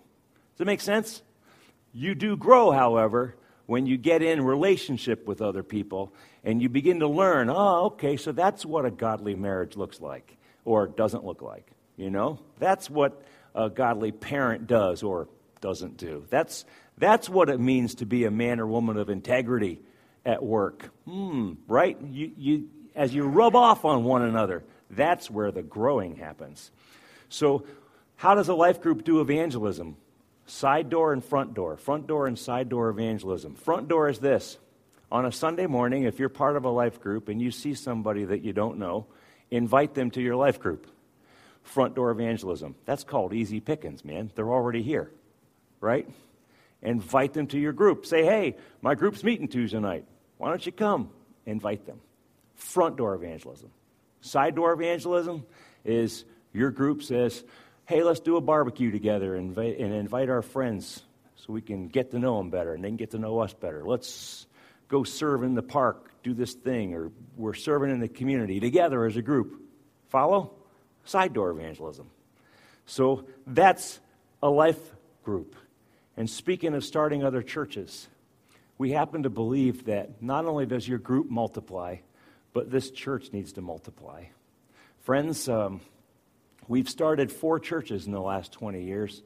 Does 0.54 0.62
it 0.62 0.66
make 0.66 0.80
sense? 0.80 1.22
You 1.92 2.14
do 2.14 2.36
grow, 2.36 2.70
however, 2.70 3.36
when 3.66 3.86
you 3.86 3.96
get 3.96 4.22
in 4.22 4.44
relationship 4.44 5.26
with 5.26 5.42
other 5.42 5.62
people 5.62 6.12
and 6.44 6.62
you 6.62 6.68
begin 6.68 7.00
to 7.00 7.08
learn, 7.08 7.50
oh, 7.50 7.86
okay, 7.86 8.16
so 8.16 8.32
that's 8.32 8.64
what 8.64 8.84
a 8.84 8.90
godly 8.90 9.34
marriage 9.34 9.76
looks 9.76 10.00
like 10.00 10.36
or 10.64 10.86
doesn't 10.86 11.24
look 11.24 11.42
like. 11.42 11.70
You 11.96 12.10
know? 12.10 12.38
That's 12.58 12.90
what 12.90 13.22
a 13.54 13.70
godly 13.70 14.12
parent 14.12 14.66
does 14.66 15.02
or 15.02 15.28
doesn't 15.60 15.96
do. 15.96 16.26
That's, 16.30 16.64
that's 16.98 17.28
what 17.28 17.48
it 17.48 17.58
means 17.58 17.96
to 17.96 18.06
be 18.06 18.24
a 18.24 18.30
man 18.30 18.60
or 18.60 18.66
woman 18.66 18.96
of 18.96 19.08
integrity 19.08 19.80
at 20.24 20.42
work. 20.42 20.90
Hmm, 21.06 21.54
right? 21.66 21.98
You, 22.00 22.32
you, 22.36 22.68
as 22.94 23.14
you 23.14 23.24
rub 23.24 23.56
off 23.56 23.84
on 23.84 24.04
one 24.04 24.22
another, 24.22 24.64
that's 24.90 25.30
where 25.30 25.50
the 25.50 25.62
growing 25.62 26.16
happens. 26.16 26.70
So, 27.28 27.64
how 28.16 28.34
does 28.34 28.48
a 28.48 28.54
life 28.54 28.80
group 28.80 29.04
do 29.04 29.20
evangelism? 29.20 29.96
Side 30.46 30.90
door 30.90 31.12
and 31.12 31.24
front 31.24 31.54
door. 31.54 31.76
Front 31.76 32.06
door 32.06 32.26
and 32.26 32.38
side 32.38 32.68
door 32.68 32.88
evangelism. 32.88 33.54
Front 33.54 33.88
door 33.88 34.08
is 34.08 34.18
this. 34.18 34.58
On 35.10 35.24
a 35.24 35.32
Sunday 35.32 35.66
morning, 35.66 36.04
if 36.04 36.18
you're 36.18 36.28
part 36.28 36.56
of 36.56 36.64
a 36.64 36.70
life 36.70 37.00
group 37.00 37.28
and 37.28 37.40
you 37.40 37.50
see 37.50 37.74
somebody 37.74 38.24
that 38.24 38.42
you 38.42 38.52
don't 38.52 38.78
know, 38.78 39.06
invite 39.50 39.94
them 39.94 40.10
to 40.12 40.22
your 40.22 40.36
life 40.36 40.60
group. 40.60 40.86
Front 41.62 41.94
door 41.94 42.10
evangelism. 42.10 42.74
That's 42.84 43.04
called 43.04 43.32
easy 43.32 43.60
pickings, 43.60 44.04
man. 44.04 44.30
They're 44.34 44.52
already 44.52 44.82
here, 44.82 45.10
right? 45.80 46.08
Invite 46.82 47.34
them 47.34 47.48
to 47.48 47.58
your 47.58 47.72
group. 47.72 48.06
Say, 48.06 48.24
hey, 48.24 48.56
my 48.82 48.94
group's 48.94 49.24
meeting 49.24 49.48
Tuesday 49.48 49.80
night. 49.80 50.04
Why 50.38 50.48
don't 50.48 50.64
you 50.64 50.72
come? 50.72 51.10
Invite 51.44 51.86
them. 51.86 52.00
Front 52.54 52.96
door 52.96 53.14
evangelism. 53.14 53.70
Side 54.20 54.54
door 54.54 54.72
evangelism 54.72 55.44
is 55.84 56.24
your 56.52 56.70
group 56.70 57.02
says, 57.02 57.44
hey, 57.86 58.02
let's 58.02 58.20
do 58.20 58.36
a 58.36 58.40
barbecue 58.40 58.90
together 58.90 59.36
and 59.36 59.48
invite, 59.48 59.78
and 59.78 59.94
invite 59.94 60.28
our 60.28 60.42
friends 60.42 61.02
so 61.36 61.52
we 61.52 61.62
can 61.62 61.88
get 61.88 62.10
to 62.10 62.18
know 62.18 62.38
them 62.38 62.50
better 62.50 62.74
and 62.74 62.84
they 62.84 62.88
can 62.88 62.96
get 62.96 63.12
to 63.12 63.18
know 63.18 63.38
us 63.38 63.54
better. 63.54 63.84
Let's 63.84 64.46
go 64.88 65.04
serve 65.04 65.44
in 65.44 65.54
the 65.54 65.62
park, 65.62 66.10
do 66.22 66.34
this 66.34 66.54
thing, 66.54 66.94
or 66.94 67.12
we're 67.36 67.54
serving 67.54 67.90
in 67.90 68.00
the 68.00 68.08
community 68.08 68.58
together 68.58 69.04
as 69.04 69.16
a 69.16 69.22
group. 69.22 69.62
Follow? 70.08 70.52
Side 71.04 71.32
door 71.32 71.50
evangelism. 71.50 72.10
So 72.86 73.26
that's 73.46 74.00
a 74.42 74.50
life 74.50 74.80
group. 75.24 75.54
And 76.16 76.28
speaking 76.28 76.74
of 76.74 76.84
starting 76.84 77.22
other 77.22 77.42
churches, 77.42 78.08
we 78.78 78.90
happen 78.90 79.22
to 79.22 79.30
believe 79.30 79.84
that 79.84 80.22
not 80.22 80.44
only 80.46 80.66
does 80.66 80.88
your 80.88 80.98
group 80.98 81.30
multiply, 81.30 81.96
but 82.52 82.70
this 82.70 82.90
church 82.90 83.32
needs 83.32 83.52
to 83.52 83.60
multiply. 83.60 84.24
Friends, 85.02 85.48
um, 85.48 85.80
we've 86.68 86.88
started 86.88 87.30
four 87.30 87.58
churches 87.58 88.06
in 88.06 88.12
the 88.12 88.20
last 88.20 88.52
20 88.52 88.82
years, 88.82 89.22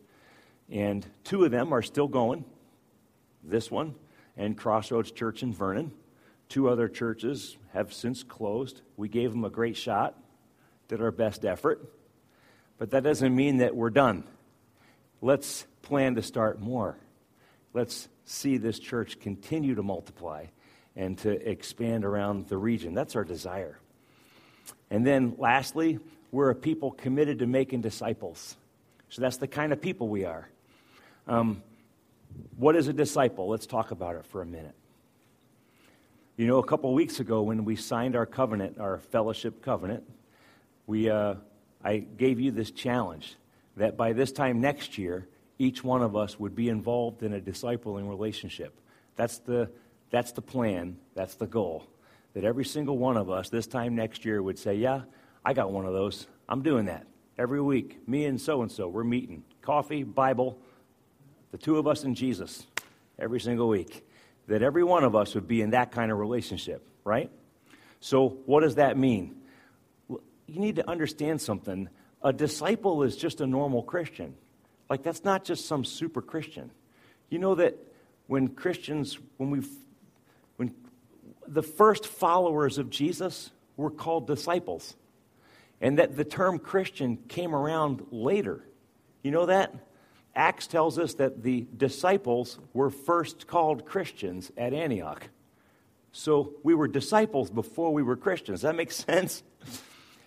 and 0.70 1.06
two 1.24 1.44
of 1.44 1.50
them 1.50 1.72
are 1.72 1.82
still 1.82 2.08
going 2.08 2.44
this 3.42 3.70
one 3.70 3.94
and 4.36 4.56
Crossroads 4.56 5.10
Church 5.10 5.42
in 5.42 5.52
Vernon. 5.52 5.92
Two 6.48 6.68
other 6.68 6.88
churches 6.88 7.56
have 7.72 7.92
since 7.92 8.22
closed. 8.22 8.80
We 8.96 9.08
gave 9.08 9.30
them 9.30 9.44
a 9.44 9.50
great 9.50 9.76
shot, 9.76 10.18
did 10.88 11.00
our 11.00 11.10
best 11.10 11.44
effort, 11.44 11.80
but 12.78 12.90
that 12.90 13.02
doesn't 13.02 13.34
mean 13.34 13.58
that 13.58 13.76
we're 13.76 13.90
done. 13.90 14.24
Let's 15.20 15.66
plan 15.82 16.14
to 16.14 16.22
start 16.22 16.60
more. 16.60 16.96
Let's 17.72 18.08
see 18.24 18.56
this 18.56 18.78
church 18.78 19.20
continue 19.20 19.74
to 19.74 19.82
multiply 19.82 20.46
and 20.96 21.16
to 21.18 21.30
expand 21.48 22.04
around 22.04 22.48
the 22.48 22.56
region. 22.56 22.94
That's 22.94 23.14
our 23.14 23.24
desire. 23.24 23.78
And 24.90 25.06
then 25.06 25.34
lastly, 25.38 26.00
we're 26.32 26.50
a 26.50 26.54
people 26.54 26.90
committed 26.92 27.38
to 27.40 27.46
making 27.46 27.80
disciples. 27.80 28.56
So 29.08 29.22
that's 29.22 29.38
the 29.38 29.48
kind 29.48 29.72
of 29.72 29.80
people 29.80 30.08
we 30.08 30.24
are. 30.24 30.48
Um, 31.26 31.62
what 32.56 32.76
is 32.76 32.88
a 32.88 32.92
disciple? 32.92 33.48
Let's 33.48 33.66
talk 33.66 33.90
about 33.90 34.16
it 34.16 34.24
for 34.26 34.42
a 34.42 34.46
minute. 34.46 34.74
You 36.36 36.46
know, 36.46 36.58
a 36.58 36.64
couple 36.64 36.92
weeks 36.94 37.20
ago 37.20 37.42
when 37.42 37.64
we 37.64 37.76
signed 37.76 38.16
our 38.16 38.26
covenant, 38.26 38.78
our 38.78 38.98
fellowship 38.98 39.62
covenant, 39.62 40.04
we, 40.86 41.10
uh, 41.10 41.34
I 41.84 41.98
gave 41.98 42.40
you 42.40 42.50
this 42.50 42.70
challenge 42.70 43.36
that 43.76 43.96
by 43.96 44.12
this 44.12 44.32
time 44.32 44.60
next 44.60 44.96
year, 44.96 45.26
each 45.58 45.84
one 45.84 46.02
of 46.02 46.16
us 46.16 46.38
would 46.38 46.54
be 46.54 46.68
involved 46.68 47.22
in 47.22 47.34
a 47.34 47.40
discipling 47.40 48.08
relationship. 48.08 48.74
That's 49.16 49.38
the, 49.38 49.70
that's 50.10 50.32
the 50.32 50.40
plan, 50.40 50.96
that's 51.14 51.34
the 51.34 51.46
goal. 51.46 51.86
That 52.34 52.44
every 52.44 52.64
single 52.64 52.96
one 52.96 53.16
of 53.16 53.28
us 53.28 53.50
this 53.50 53.66
time 53.66 53.94
next 53.94 54.24
year 54.24 54.42
would 54.42 54.58
say, 54.58 54.74
Yeah, 54.74 55.02
I 55.44 55.54
got 55.54 55.72
one 55.72 55.86
of 55.86 55.92
those. 55.92 56.26
I'm 56.48 56.62
doing 56.62 56.86
that 56.86 57.06
every 57.38 57.60
week. 57.60 58.06
Me 58.06 58.26
and 58.26 58.40
so 58.40 58.62
and 58.62 58.70
so, 58.70 58.88
we're 58.88 59.04
meeting. 59.04 59.44
Coffee, 59.62 60.02
Bible, 60.02 60.58
the 61.52 61.58
two 61.58 61.78
of 61.78 61.86
us 61.86 62.04
and 62.04 62.14
Jesus 62.14 62.66
every 63.18 63.40
single 63.40 63.68
week. 63.68 64.06
That 64.48 64.62
every 64.62 64.82
one 64.82 65.04
of 65.04 65.14
us 65.14 65.34
would 65.34 65.46
be 65.46 65.62
in 65.62 65.70
that 65.70 65.92
kind 65.92 66.10
of 66.10 66.18
relationship, 66.18 66.86
right? 67.04 67.30
So, 68.00 68.28
what 68.46 68.60
does 68.60 68.76
that 68.76 68.98
mean? 68.98 69.36
You 70.08 70.18
need 70.60 70.76
to 70.76 70.88
understand 70.88 71.40
something. 71.40 71.88
A 72.22 72.32
disciple 72.32 73.02
is 73.02 73.16
just 73.16 73.40
a 73.40 73.46
normal 73.46 73.82
Christian. 73.82 74.34
Like, 74.88 75.02
that's 75.02 75.24
not 75.24 75.44
just 75.44 75.66
some 75.66 75.84
super 75.84 76.20
Christian. 76.20 76.70
You 77.28 77.38
know 77.38 77.54
that 77.54 77.78
when 78.26 78.48
Christians, 78.48 79.18
when 79.36 79.50
we 79.50 79.62
when 80.56 80.74
the 81.46 81.62
first 81.62 82.06
followers 82.06 82.78
of 82.78 82.90
Jesus 82.90 83.50
were 83.76 83.90
called 83.90 84.26
disciples, 84.26 84.96
and 85.80 85.98
that 85.98 86.16
the 86.16 86.24
term 86.24 86.58
Christian 86.58 87.16
came 87.28 87.54
around 87.54 88.06
later. 88.10 88.64
You 89.22 89.30
know 89.30 89.46
that? 89.46 89.74
Acts 90.34 90.66
tells 90.66 90.98
us 90.98 91.14
that 91.14 91.42
the 91.42 91.66
disciples 91.76 92.58
were 92.72 92.90
first 92.90 93.46
called 93.46 93.84
Christians 93.84 94.52
at 94.56 94.72
Antioch. 94.72 95.28
So 96.12 96.54
we 96.62 96.74
were 96.74 96.88
disciples 96.88 97.50
before 97.50 97.92
we 97.92 98.02
were 98.02 98.16
Christians. 98.16 98.62
That 98.62 98.76
make 98.76 98.92
sense? 98.92 99.42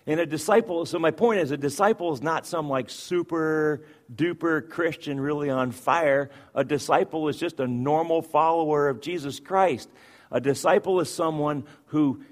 And 0.06 0.20
a 0.20 0.26
disciple, 0.26 0.84
so 0.84 0.98
my 0.98 1.10
point 1.10 1.40
is, 1.40 1.50
a 1.50 1.56
disciple 1.56 2.12
is 2.12 2.22
not 2.22 2.46
some 2.46 2.68
like 2.68 2.90
super 2.90 3.86
duper 4.14 4.68
Christian 4.68 5.18
really 5.18 5.48
on 5.48 5.70
fire. 5.70 6.30
A 6.54 6.62
disciple 6.62 7.28
is 7.28 7.38
just 7.38 7.58
a 7.58 7.66
normal 7.66 8.20
follower 8.20 8.88
of 8.88 9.00
Jesus 9.00 9.40
Christ. 9.40 9.88
A 10.30 10.40
disciple 10.40 11.00
is 11.00 11.12
someone 11.12 11.64
who 11.86 12.22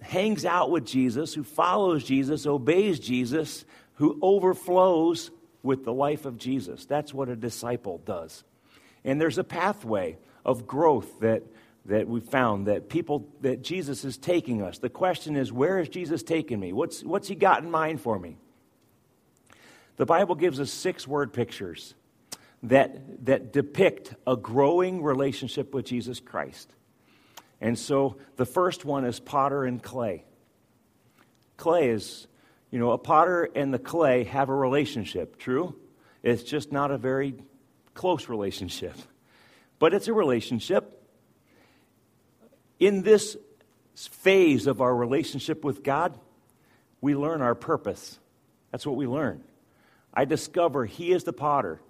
hangs 0.00 0.44
out 0.44 0.70
with 0.70 0.84
Jesus, 0.84 1.34
who 1.34 1.42
follows 1.42 2.04
Jesus, 2.04 2.46
obeys 2.46 2.98
Jesus, 2.98 3.64
who 3.94 4.18
overflows 4.22 5.30
with 5.62 5.84
the 5.84 5.92
life 5.92 6.24
of 6.24 6.38
Jesus. 6.38 6.86
That's 6.86 7.12
what 7.12 7.28
a 7.28 7.36
disciple 7.36 7.98
does. 8.04 8.44
And 9.04 9.20
there's 9.20 9.38
a 9.38 9.44
pathway 9.44 10.18
of 10.44 10.66
growth 10.66 11.20
that, 11.20 11.42
that 11.86 12.08
we 12.08 12.20
found 12.20 12.66
that 12.66 12.88
people 12.88 13.28
that 13.40 13.62
Jesus 13.62 14.04
is 14.04 14.16
taking 14.16 14.62
us. 14.62 14.78
The 14.78 14.88
question 14.88 15.36
is, 15.36 15.52
where 15.52 15.78
is 15.78 15.88
Jesus 15.88 16.22
taking 16.22 16.60
me? 16.60 16.72
What's, 16.72 17.02
what's 17.02 17.28
he 17.28 17.34
got 17.34 17.62
in 17.62 17.70
mind 17.70 18.00
for 18.00 18.18
me? 18.18 18.36
The 19.96 20.06
Bible 20.06 20.36
gives 20.36 20.60
us 20.60 20.70
six 20.70 21.08
word 21.08 21.32
pictures 21.32 21.94
that, 22.62 23.26
that 23.26 23.52
depict 23.52 24.14
a 24.26 24.36
growing 24.36 25.02
relationship 25.02 25.74
with 25.74 25.86
Jesus 25.86 26.20
Christ. 26.20 26.72
And 27.60 27.78
so 27.78 28.16
the 28.36 28.46
first 28.46 28.84
one 28.84 29.04
is 29.04 29.18
potter 29.20 29.64
and 29.64 29.82
clay. 29.82 30.24
Clay 31.56 31.90
is 31.90 32.28
you 32.70 32.78
know, 32.78 32.92
a 32.92 32.98
potter 32.98 33.48
and 33.54 33.72
the 33.72 33.78
clay 33.78 34.24
have 34.24 34.48
a 34.48 34.54
relationship, 34.54 35.38
true? 35.38 35.74
It's 36.22 36.42
just 36.42 36.72
not 36.72 36.90
a 36.90 36.98
very 36.98 37.34
close 37.94 38.28
relationship, 38.28 38.94
but 39.78 39.94
it's 39.94 40.08
a 40.08 40.12
relationship. 40.12 40.94
In 42.78 43.02
this 43.02 43.36
phase 43.94 44.66
of 44.66 44.80
our 44.80 44.94
relationship 44.94 45.64
with 45.64 45.82
God, 45.82 46.18
we 47.00 47.14
learn 47.14 47.42
our 47.42 47.54
purpose. 47.54 48.18
That's 48.70 48.86
what 48.86 48.96
we 48.96 49.06
learn. 49.06 49.42
I 50.12 50.24
discover 50.24 50.84
He 50.84 51.12
is 51.12 51.24
the 51.24 51.32
potter, 51.32 51.80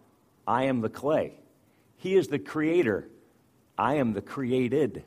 I 0.46 0.64
am 0.64 0.81
the 0.81 0.88
clay. 0.88 1.35
He 1.96 2.14
is 2.14 2.28
the 2.28 2.38
creator, 2.38 3.09
I 3.76 3.96
am 3.96 4.12
the 4.12 4.22
created. 4.22 5.04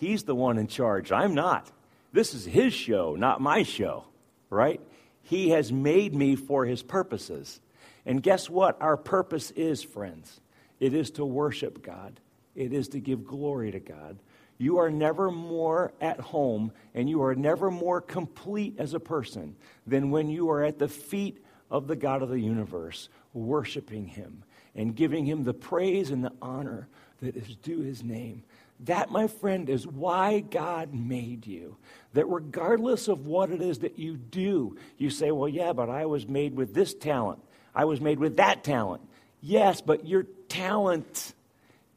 He's 0.00 0.22
the 0.22 0.34
one 0.34 0.56
in 0.56 0.66
charge, 0.66 1.12
I'm 1.12 1.34
not. 1.34 1.70
This 2.10 2.32
is 2.32 2.46
His 2.46 2.72
show, 2.72 3.16
not 3.16 3.42
my 3.42 3.64
show, 3.64 4.06
right? 4.48 4.80
He 5.22 5.50
has 5.50 5.70
made 5.70 6.14
me 6.14 6.36
for 6.36 6.64
his 6.64 6.82
purposes. 6.82 7.60
And 8.06 8.22
guess 8.22 8.48
what? 8.48 8.80
Our 8.80 8.96
purpose 8.96 9.50
is, 9.50 9.82
friends. 9.82 10.40
It 10.80 10.94
is 10.94 11.10
to 11.12 11.24
worship 11.26 11.82
God, 11.82 12.18
it 12.54 12.72
is 12.72 12.88
to 12.88 12.98
give 12.98 13.26
glory 13.26 13.72
to 13.72 13.78
God. 13.78 14.18
You 14.56 14.78
are 14.78 14.90
never 14.90 15.30
more 15.30 15.92
at 16.00 16.18
home 16.18 16.72
and 16.94 17.08
you 17.08 17.22
are 17.22 17.34
never 17.34 17.70
more 17.70 18.00
complete 18.00 18.76
as 18.78 18.92
a 18.92 19.00
person 19.00 19.56
than 19.86 20.10
when 20.10 20.30
you 20.30 20.50
are 20.50 20.62
at 20.64 20.78
the 20.78 20.88
feet 20.88 21.44
of 21.70 21.86
the 21.86 21.96
God 21.96 22.22
of 22.22 22.28
the 22.28 22.40
universe, 22.40 23.08
worshiping 23.32 24.06
him 24.06 24.44
and 24.74 24.96
giving 24.96 25.26
him 25.26 25.44
the 25.44 25.54
praise 25.54 26.10
and 26.10 26.24
the 26.24 26.32
honor 26.42 26.88
that 27.20 27.36
is 27.36 27.56
due 27.56 27.80
his 27.80 28.02
name. 28.02 28.42
That, 28.84 29.10
my 29.10 29.26
friend, 29.26 29.68
is 29.68 29.86
why 29.86 30.40
God 30.40 30.94
made 30.94 31.46
you. 31.46 31.76
That 32.14 32.26
regardless 32.26 33.08
of 33.08 33.26
what 33.26 33.50
it 33.50 33.60
is 33.60 33.80
that 33.80 33.98
you 33.98 34.16
do, 34.16 34.76
you 34.96 35.10
say, 35.10 35.30
well, 35.30 35.48
yeah, 35.48 35.72
but 35.72 35.90
I 35.90 36.06
was 36.06 36.26
made 36.26 36.54
with 36.54 36.74
this 36.74 36.94
talent. 36.94 37.42
I 37.74 37.84
was 37.84 38.00
made 38.00 38.18
with 38.18 38.38
that 38.38 38.64
talent. 38.64 39.02
Yes, 39.42 39.80
but 39.80 40.06
your 40.06 40.24
talent 40.48 41.34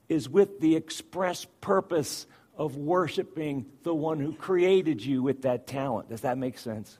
is 0.09 0.29
with 0.29 0.59
the 0.59 0.75
express 0.75 1.45
purpose 1.61 2.27
of 2.57 2.75
worshiping 2.75 3.65
the 3.83 3.95
one 3.95 4.19
who 4.19 4.33
created 4.33 5.03
you 5.03 5.23
with 5.23 5.43
that 5.43 5.65
talent. 5.65 6.09
Does 6.09 6.21
that 6.21 6.37
make 6.37 6.57
sense? 6.57 6.97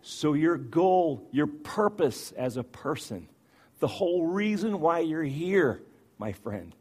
So, 0.00 0.32
your 0.32 0.56
goal, 0.56 1.28
your 1.30 1.46
purpose 1.46 2.32
as 2.32 2.56
a 2.56 2.64
person, 2.64 3.28
the 3.78 3.86
whole 3.86 4.26
reason 4.26 4.80
why 4.80 5.00
you're 5.00 5.22
here, 5.22 5.80
my 6.18 6.32
friend, 6.32 6.74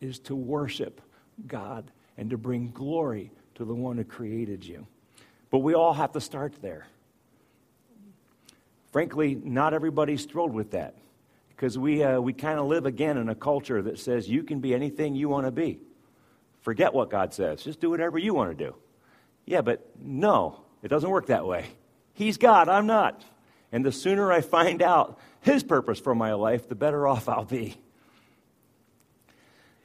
is 0.00 0.20
to 0.20 0.34
worship 0.34 1.02
God 1.46 1.90
and 2.16 2.30
to 2.30 2.38
bring 2.38 2.70
glory 2.70 3.30
to 3.56 3.64
the 3.64 3.74
one 3.74 3.96
who 3.96 4.04
created 4.04 4.64
you. 4.64 4.86
But 5.50 5.58
we 5.58 5.74
all 5.74 5.92
have 5.92 6.12
to 6.12 6.20
start 6.20 6.54
there. 6.62 6.86
Frankly, 8.92 9.34
not 9.34 9.74
everybody's 9.74 10.24
thrilled 10.24 10.52
with 10.52 10.72
that 10.72 10.94
because 11.50 11.76
we, 11.78 12.02
uh, 12.02 12.20
we 12.20 12.32
kind 12.32 12.58
of 12.58 12.66
live 12.66 12.86
again 12.86 13.16
in 13.16 13.28
a 13.28 13.34
culture 13.34 13.82
that 13.82 13.98
says 13.98 14.28
you 14.28 14.42
can 14.42 14.60
be 14.60 14.74
anything 14.74 15.14
you 15.14 15.28
want 15.28 15.46
to 15.46 15.50
be. 15.50 15.78
Forget 16.62 16.94
what 16.94 17.10
God 17.10 17.34
says, 17.34 17.62
just 17.62 17.80
do 17.80 17.90
whatever 17.90 18.18
you 18.18 18.34
want 18.34 18.56
to 18.56 18.64
do. 18.66 18.74
Yeah, 19.46 19.60
but 19.60 19.86
no, 20.00 20.60
it 20.82 20.88
doesn't 20.88 21.10
work 21.10 21.26
that 21.26 21.46
way. 21.46 21.66
He's 22.14 22.38
God, 22.38 22.68
I'm 22.68 22.86
not. 22.86 23.22
And 23.70 23.84
the 23.84 23.92
sooner 23.92 24.32
I 24.32 24.40
find 24.40 24.80
out 24.80 25.18
His 25.40 25.62
purpose 25.62 25.98
for 25.98 26.14
my 26.14 26.34
life, 26.34 26.68
the 26.68 26.74
better 26.74 27.06
off 27.06 27.28
I'll 27.28 27.44
be. 27.44 27.76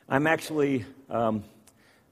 I'm 0.08 0.28
actually, 0.28 0.86
um, 1.10 1.44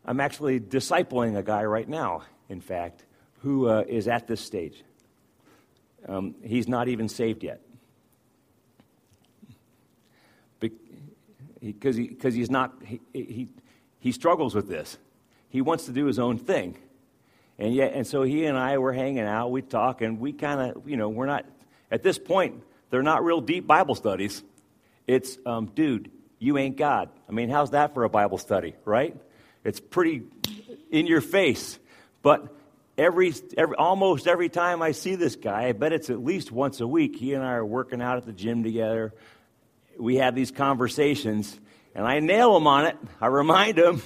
I'm 0.05 0.19
actually 0.19 0.59
discipling 0.59 1.37
a 1.37 1.43
guy 1.43 1.63
right 1.65 1.87
now, 1.87 2.23
in 2.49 2.61
fact, 2.61 3.03
who 3.39 3.67
uh, 3.67 3.83
is 3.87 4.07
at 4.07 4.27
this 4.27 4.41
stage. 4.41 4.83
Um, 6.07 6.35
he's 6.43 6.67
not 6.67 6.87
even 6.87 7.09
saved 7.09 7.43
yet. 7.43 7.61
Because 11.59 11.95
he, 11.95 12.15
he, 12.21 12.29
he's 12.31 12.51
not, 12.51 12.73
he, 12.83 13.01
he, 13.13 13.47
he 13.99 14.11
struggles 14.11 14.55
with 14.55 14.69
this. 14.69 14.97
He 15.49 15.61
wants 15.61 15.85
to 15.85 15.91
do 15.91 16.05
his 16.05 16.19
own 16.19 16.37
thing. 16.37 16.77
And 17.59 17.73
yet, 17.73 17.93
and 17.93 18.05
so 18.05 18.21
he 18.23 18.45
and 18.45 18.57
I 18.57 18.77
were 18.77 18.93
hanging 18.93 19.25
out, 19.25 19.51
we 19.51 19.63
talk, 19.63 20.01
and 20.01 20.19
we 20.19 20.31
kind 20.33 20.71
of, 20.71 20.87
you 20.87 20.95
know, 20.95 21.09
we're 21.09 21.25
not, 21.25 21.45
at 21.89 22.03
this 22.03 22.19
point, 22.19 22.63
they're 22.89 23.03
not 23.03 23.23
real 23.23 23.41
deep 23.41 23.65
Bible 23.65 23.95
studies. 23.95 24.43
It's, 25.07 25.37
um, 25.45 25.65
dude, 25.73 26.11
you 26.39 26.57
ain't 26.57 26.77
God. 26.77 27.09
I 27.27 27.31
mean, 27.31 27.49
how's 27.49 27.71
that 27.71 27.93
for 27.93 28.03
a 28.03 28.09
Bible 28.09 28.37
study, 28.37 28.75
right? 28.85 29.15
It's 29.63 29.79
pretty 29.79 30.23
in 30.91 31.07
your 31.07 31.21
face. 31.21 31.79
But 32.21 32.53
every, 32.97 33.33
every, 33.57 33.75
almost 33.75 34.27
every 34.27 34.49
time 34.49 34.81
I 34.81 34.91
see 34.91 35.15
this 35.15 35.35
guy, 35.35 35.65
I 35.65 35.71
bet 35.71 35.93
it's 35.93 36.09
at 36.09 36.23
least 36.23 36.51
once 36.51 36.79
a 36.79 36.87
week, 36.87 37.15
he 37.15 37.33
and 37.33 37.43
I 37.43 37.53
are 37.53 37.65
working 37.65 38.01
out 38.01 38.17
at 38.17 38.25
the 38.25 38.33
gym 38.33 38.63
together. 38.63 39.13
We 39.97 40.17
have 40.17 40.35
these 40.35 40.51
conversations, 40.51 41.59
and 41.95 42.05
I 42.05 42.19
nail 42.19 42.55
him 42.55 42.67
on 42.67 42.85
it. 42.85 42.97
I 43.19 43.27
remind 43.27 43.77
him, 43.77 44.01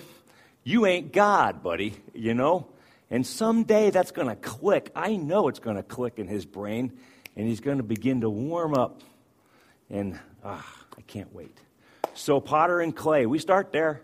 you 0.64 0.86
ain't 0.86 1.12
God, 1.12 1.64
buddy, 1.64 1.96
you 2.14 2.34
know? 2.34 2.68
And 3.10 3.28
someday 3.28 3.90
that's 3.90 4.12
going 4.12 4.30
to 4.30 4.36
click. 4.36 4.92
I 4.96 5.18
know 5.18 5.50
it's 5.50 5.60
going 5.60 5.76
to 5.76 5.84
click 5.84 6.18
in 6.18 6.28
his 6.28 6.46
brain, 6.46 6.98
and 7.36 7.48
he's 7.48 7.60
going 7.60 7.78
to 7.78 7.84
begin 7.84 8.22
to 8.22 8.30
warm 8.30 8.74
up. 8.74 9.02
And 9.90 10.18
ah, 10.46 10.66
I 10.98 11.02
can't 11.02 11.34
wait. 11.34 11.58
So, 12.14 12.40
potter 12.40 12.80
and 12.80 12.96
clay, 12.96 13.26
we 13.26 13.40
start 13.40 13.72
there. 13.72 14.02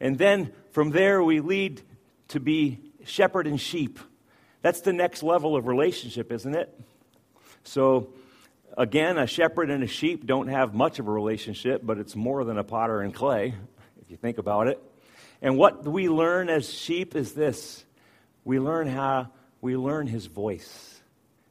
And 0.00 0.18
then 0.18 0.52
from 0.72 0.90
there, 0.90 1.22
we 1.22 1.40
lead 1.40 1.82
to 2.28 2.40
be 2.40 2.80
shepherd 3.04 3.46
and 3.46 3.60
sheep. 3.60 3.98
That's 4.62 4.80
the 4.80 4.92
next 4.92 5.22
level 5.22 5.56
of 5.56 5.66
relationship, 5.66 6.32
isn't 6.32 6.54
it? 6.54 6.78
So, 7.64 8.12
again, 8.76 9.18
a 9.18 9.26
shepherd 9.26 9.70
and 9.70 9.82
a 9.82 9.86
sheep 9.86 10.26
don't 10.26 10.48
have 10.48 10.74
much 10.74 10.98
of 10.98 11.08
a 11.08 11.10
relationship, 11.10 11.82
but 11.84 11.98
it's 11.98 12.16
more 12.16 12.44
than 12.44 12.58
a 12.58 12.64
potter 12.64 13.00
and 13.00 13.14
clay, 13.14 13.54
if 14.02 14.10
you 14.10 14.16
think 14.16 14.38
about 14.38 14.68
it. 14.68 14.82
And 15.42 15.56
what 15.56 15.84
we 15.84 16.08
learn 16.08 16.48
as 16.48 16.72
sheep 16.72 17.14
is 17.16 17.32
this 17.32 17.84
we 18.44 18.58
learn 18.58 18.88
how 18.88 19.28
we 19.60 19.76
learn 19.76 20.06
his 20.06 20.26
voice. 20.26 21.00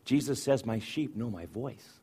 Jesus 0.05 0.41
says, 0.41 0.65
My 0.65 0.79
sheep 0.79 1.15
know 1.15 1.29
my 1.29 1.45
voice. 1.45 1.98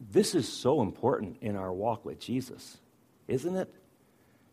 This 0.00 0.34
is 0.34 0.48
so 0.48 0.82
important 0.82 1.38
in 1.40 1.56
our 1.56 1.72
walk 1.72 2.04
with 2.04 2.20
Jesus, 2.20 2.78
isn't 3.28 3.56
it? 3.56 3.72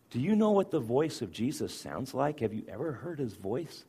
Do 0.10 0.20
you 0.20 0.36
know 0.36 0.52
what 0.52 0.72
the 0.72 0.80
voice 0.80 1.22
of 1.22 1.32
Jesus 1.32 1.74
sounds 1.74 2.14
like? 2.14 2.40
Have 2.40 2.54
you 2.54 2.64
ever 2.70 2.92
heard 2.92 3.20
his 3.20 3.34
voice? 3.34 3.84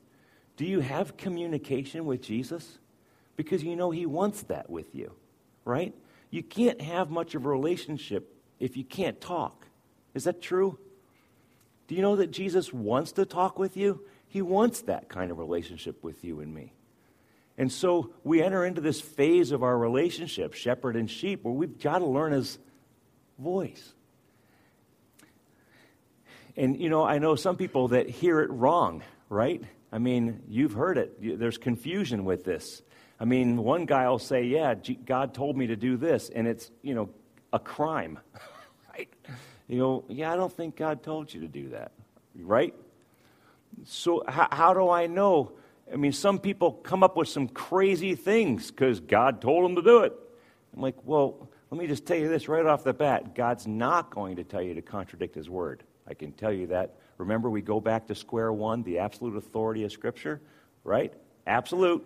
Do 0.56 0.64
you 0.64 0.80
have 0.80 1.16
communication 1.16 2.06
with 2.06 2.22
Jesus? 2.22 2.78
Because 3.36 3.62
you 3.62 3.76
know 3.76 3.90
he 3.90 4.06
wants 4.06 4.42
that 4.44 4.70
with 4.70 4.94
you, 4.94 5.12
right? 5.64 5.94
You 6.30 6.42
can't 6.42 6.80
have 6.80 7.10
much 7.10 7.34
of 7.34 7.44
a 7.44 7.48
relationship 7.48 8.34
if 8.58 8.76
you 8.76 8.84
can't 8.84 9.20
talk. 9.20 9.66
Is 10.14 10.24
that 10.24 10.40
true? 10.40 10.78
Do 11.88 11.94
you 11.94 12.02
know 12.02 12.16
that 12.16 12.30
Jesus 12.30 12.72
wants 12.72 13.12
to 13.12 13.26
talk 13.26 13.58
with 13.58 13.76
you? 13.76 14.00
He 14.26 14.42
wants 14.42 14.80
that 14.82 15.08
kind 15.08 15.30
of 15.30 15.38
relationship 15.38 16.02
with 16.02 16.24
you 16.24 16.40
and 16.40 16.54
me. 16.54 16.72
And 17.56 17.70
so 17.70 18.10
we 18.24 18.42
enter 18.42 18.64
into 18.64 18.80
this 18.80 19.00
phase 19.00 19.52
of 19.52 19.62
our 19.62 19.76
relationship, 19.76 20.54
shepherd 20.54 20.96
and 20.96 21.08
sheep, 21.10 21.44
where 21.44 21.54
we've 21.54 21.78
got 21.78 21.98
to 21.98 22.06
learn 22.06 22.32
his 22.32 22.58
voice. 23.38 23.92
And, 26.56 26.80
you 26.80 26.88
know, 26.88 27.04
I 27.04 27.18
know 27.18 27.34
some 27.36 27.56
people 27.56 27.88
that 27.88 28.08
hear 28.08 28.40
it 28.40 28.50
wrong, 28.50 29.02
right? 29.28 29.62
I 29.92 29.98
mean, 29.98 30.42
you've 30.48 30.72
heard 30.72 30.98
it. 30.98 31.38
There's 31.38 31.58
confusion 31.58 32.24
with 32.24 32.44
this. 32.44 32.82
I 33.18 33.24
mean, 33.24 33.56
one 33.58 33.86
guy 33.86 34.08
will 34.08 34.18
say, 34.18 34.44
Yeah, 34.44 34.74
God 34.74 35.34
told 35.34 35.56
me 35.56 35.68
to 35.68 35.76
do 35.76 35.96
this, 35.96 36.30
and 36.30 36.46
it's, 36.48 36.70
you 36.82 36.94
know, 36.94 37.10
a 37.52 37.58
crime, 37.58 38.18
right? 38.92 39.08
You 39.68 39.78
know, 39.78 40.04
yeah, 40.08 40.32
I 40.32 40.36
don't 40.36 40.52
think 40.52 40.76
God 40.76 41.02
told 41.02 41.32
you 41.32 41.40
to 41.42 41.48
do 41.48 41.70
that, 41.70 41.92
right? 42.34 42.74
So, 43.84 44.22
how, 44.26 44.48
how 44.50 44.74
do 44.74 44.90
I 44.90 45.06
know? 45.06 45.52
I 45.94 45.96
mean, 45.96 46.12
some 46.12 46.40
people 46.40 46.72
come 46.72 47.04
up 47.04 47.16
with 47.16 47.28
some 47.28 47.46
crazy 47.46 48.16
things 48.16 48.72
because 48.72 48.98
God 48.98 49.40
told 49.40 49.64
them 49.64 49.76
to 49.76 49.82
do 49.82 50.00
it. 50.00 50.12
I'm 50.74 50.82
like, 50.82 50.96
well, 51.04 51.48
let 51.70 51.80
me 51.80 51.86
just 51.86 52.04
tell 52.04 52.16
you 52.16 52.28
this 52.28 52.48
right 52.48 52.66
off 52.66 52.82
the 52.82 52.92
bat 52.92 53.36
God's 53.36 53.68
not 53.68 54.10
going 54.10 54.36
to 54.36 54.44
tell 54.44 54.60
you 54.60 54.74
to 54.74 54.82
contradict 54.82 55.36
His 55.36 55.48
word. 55.48 55.84
I 56.08 56.14
can 56.14 56.32
tell 56.32 56.52
you 56.52 56.66
that. 56.66 56.96
Remember, 57.16 57.48
we 57.48 57.62
go 57.62 57.80
back 57.80 58.08
to 58.08 58.14
square 58.16 58.52
one, 58.52 58.82
the 58.82 58.98
absolute 58.98 59.36
authority 59.36 59.84
of 59.84 59.92
Scripture, 59.92 60.40
right? 60.82 61.14
Absolute. 61.46 62.04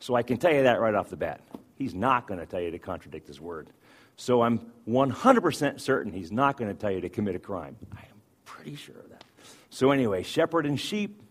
So 0.00 0.14
I 0.14 0.22
can 0.22 0.36
tell 0.36 0.52
you 0.52 0.64
that 0.64 0.78
right 0.78 0.94
off 0.94 1.08
the 1.08 1.16
bat. 1.16 1.40
He's 1.76 1.94
not 1.94 2.28
going 2.28 2.40
to 2.40 2.46
tell 2.46 2.60
you 2.60 2.70
to 2.72 2.78
contradict 2.78 3.26
His 3.26 3.40
word. 3.40 3.70
So 4.16 4.42
I'm 4.42 4.70
100% 4.86 5.80
certain 5.80 6.12
He's 6.12 6.30
not 6.30 6.58
going 6.58 6.70
to 6.70 6.78
tell 6.78 6.90
you 6.90 7.00
to 7.00 7.08
commit 7.08 7.36
a 7.36 7.38
crime. 7.38 7.74
I 7.90 8.00
am 8.00 8.20
pretty 8.44 8.76
sure 8.76 8.96
of 8.96 9.08
that. 9.08 9.24
So, 9.70 9.92
anyway, 9.92 10.22
shepherd 10.22 10.66
and 10.66 10.78
sheep. 10.78 11.22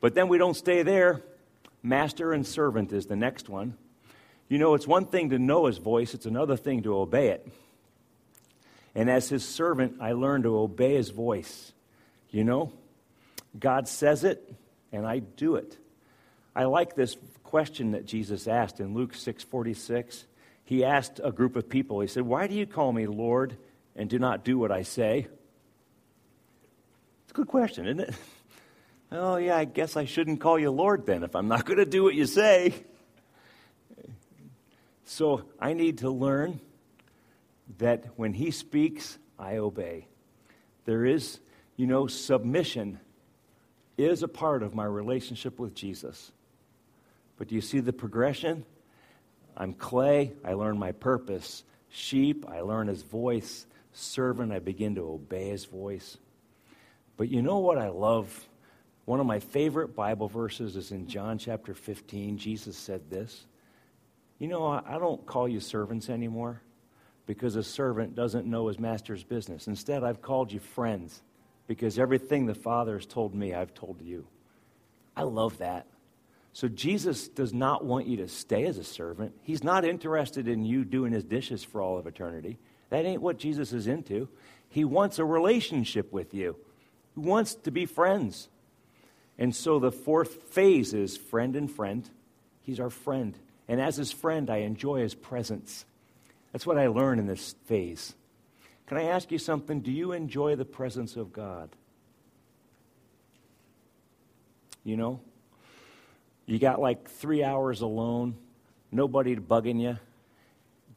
But 0.00 0.14
then 0.14 0.28
we 0.28 0.38
don't 0.38 0.54
stay 0.54 0.82
there. 0.82 1.22
Master 1.82 2.32
and 2.32 2.46
servant 2.46 2.92
is 2.92 3.06
the 3.06 3.16
next 3.16 3.48
one. 3.48 3.76
You 4.48 4.58
know, 4.58 4.74
it's 4.74 4.86
one 4.86 5.06
thing 5.06 5.30
to 5.30 5.38
know 5.38 5.66
his 5.66 5.78
voice, 5.78 6.14
it's 6.14 6.26
another 6.26 6.56
thing 6.56 6.82
to 6.82 6.96
obey 6.96 7.28
it. 7.28 7.46
And 8.94 9.08
as 9.08 9.28
his 9.28 9.46
servant, 9.46 9.98
I 10.00 10.12
learned 10.12 10.44
to 10.44 10.58
obey 10.58 10.94
his 10.94 11.10
voice. 11.10 11.72
You 12.30 12.44
know, 12.44 12.72
God 13.58 13.88
says 13.88 14.24
it, 14.24 14.52
and 14.92 15.06
I 15.06 15.20
do 15.20 15.54
it. 15.54 15.78
I 16.54 16.64
like 16.64 16.94
this 16.94 17.16
question 17.44 17.92
that 17.92 18.06
Jesus 18.06 18.48
asked 18.48 18.80
in 18.80 18.94
Luke 18.94 19.14
6:46. 19.14 20.24
He 20.64 20.84
asked 20.84 21.20
a 21.22 21.32
group 21.32 21.56
of 21.56 21.68
people. 21.68 22.00
He 22.00 22.06
said, 22.06 22.24
"Why 22.24 22.46
do 22.46 22.54
you 22.54 22.66
call 22.66 22.92
me 22.92 23.06
Lord 23.06 23.56
and 23.96 24.08
do 24.08 24.18
not 24.18 24.44
do 24.44 24.58
what 24.58 24.70
I 24.70 24.82
say?" 24.82 25.28
It's 27.22 27.30
a 27.30 27.34
good 27.34 27.48
question, 27.48 27.86
isn't 27.86 28.00
it? 28.00 28.14
Oh, 29.12 29.36
yeah, 29.36 29.56
I 29.56 29.64
guess 29.64 29.96
I 29.96 30.04
shouldn't 30.04 30.40
call 30.40 30.58
you 30.58 30.70
Lord 30.70 31.04
then 31.06 31.24
if 31.24 31.34
I'm 31.34 31.48
not 31.48 31.64
going 31.64 31.78
to 31.78 31.84
do 31.84 32.04
what 32.04 32.14
you 32.14 32.26
say. 32.26 32.74
So 35.04 35.42
I 35.58 35.72
need 35.72 35.98
to 35.98 36.10
learn 36.10 36.60
that 37.78 38.04
when 38.16 38.32
He 38.32 38.52
speaks, 38.52 39.18
I 39.38 39.56
obey. 39.56 40.06
There 40.84 41.04
is, 41.04 41.40
you 41.76 41.86
know, 41.88 42.06
submission 42.06 43.00
is 43.96 44.22
a 44.22 44.28
part 44.28 44.62
of 44.62 44.74
my 44.74 44.84
relationship 44.84 45.58
with 45.58 45.74
Jesus. 45.74 46.30
But 47.36 47.48
do 47.48 47.56
you 47.56 47.60
see 47.60 47.80
the 47.80 47.92
progression? 47.92 48.64
I'm 49.56 49.72
clay, 49.72 50.32
I 50.44 50.52
learn 50.52 50.78
my 50.78 50.92
purpose. 50.92 51.64
Sheep, 51.88 52.48
I 52.48 52.60
learn 52.60 52.86
his 52.86 53.02
voice. 53.02 53.66
Servant, 53.92 54.52
I 54.52 54.60
begin 54.60 54.94
to 54.94 55.02
obey 55.02 55.48
his 55.48 55.64
voice. 55.64 56.16
But 57.16 57.28
you 57.28 57.42
know 57.42 57.58
what 57.58 57.76
I 57.76 57.88
love? 57.88 58.48
One 59.04 59.20
of 59.20 59.26
my 59.26 59.40
favorite 59.40 59.94
Bible 59.94 60.28
verses 60.28 60.76
is 60.76 60.92
in 60.92 61.06
John 61.06 61.38
chapter 61.38 61.74
15. 61.74 62.38
Jesus 62.38 62.76
said 62.76 63.10
this 63.10 63.44
You 64.38 64.48
know, 64.48 64.66
I 64.66 64.98
don't 64.98 65.24
call 65.26 65.48
you 65.48 65.60
servants 65.60 66.08
anymore 66.08 66.62
because 67.26 67.56
a 67.56 67.62
servant 67.62 68.14
doesn't 68.14 68.46
know 68.46 68.68
his 68.68 68.78
master's 68.78 69.22
business. 69.22 69.66
Instead, 69.66 70.02
I've 70.02 70.22
called 70.22 70.52
you 70.52 70.60
friends 70.60 71.22
because 71.66 71.98
everything 71.98 72.46
the 72.46 72.54
Father 72.54 72.94
has 72.94 73.06
told 73.06 73.34
me, 73.34 73.54
I've 73.54 73.74
told 73.74 74.02
you. 74.02 74.26
I 75.16 75.22
love 75.22 75.58
that. 75.58 75.86
So 76.52 76.66
Jesus 76.66 77.28
does 77.28 77.54
not 77.54 77.84
want 77.84 78.06
you 78.06 78.16
to 78.18 78.28
stay 78.28 78.64
as 78.64 78.78
a 78.78 78.84
servant. 78.84 79.32
He's 79.42 79.62
not 79.62 79.84
interested 79.84 80.48
in 80.48 80.64
you 80.64 80.84
doing 80.84 81.12
his 81.12 81.22
dishes 81.24 81.62
for 81.62 81.80
all 81.80 81.98
of 81.98 82.06
eternity. 82.06 82.58
That 82.88 83.04
ain't 83.04 83.22
what 83.22 83.38
Jesus 83.38 83.72
is 83.72 83.86
into. 83.86 84.28
He 84.68 84.84
wants 84.84 85.18
a 85.18 85.24
relationship 85.24 86.12
with 86.12 86.34
you 86.34 86.56
He 87.14 87.20
wants 87.20 87.54
to 87.54 87.70
be 87.70 87.86
friends. 87.86 88.48
And 89.40 89.56
so 89.56 89.78
the 89.78 89.90
fourth 89.90 90.50
phase 90.50 90.92
is 90.92 91.16
friend 91.16 91.56
and 91.56 91.68
friend. 91.68 92.08
He's 92.60 92.78
our 92.78 92.90
friend. 92.90 93.36
And 93.66 93.80
as 93.80 93.96
his 93.96 94.12
friend, 94.12 94.50
I 94.50 94.58
enjoy 94.58 95.00
his 95.00 95.14
presence. 95.14 95.86
That's 96.52 96.66
what 96.66 96.76
I 96.76 96.88
learn 96.88 97.18
in 97.18 97.26
this 97.26 97.54
phase. 97.64 98.14
Can 98.86 98.98
I 98.98 99.04
ask 99.04 99.32
you 99.32 99.38
something? 99.38 99.80
Do 99.80 99.90
you 99.90 100.12
enjoy 100.12 100.56
the 100.56 100.66
presence 100.66 101.16
of 101.16 101.32
God? 101.32 101.70
You 104.84 104.98
know? 104.98 105.20
You 106.44 106.58
got 106.58 106.80
like 106.80 107.08
three 107.08 107.42
hours 107.42 107.80
alone, 107.80 108.36
nobody 108.92 109.36
bugging 109.36 109.80
you. 109.80 109.96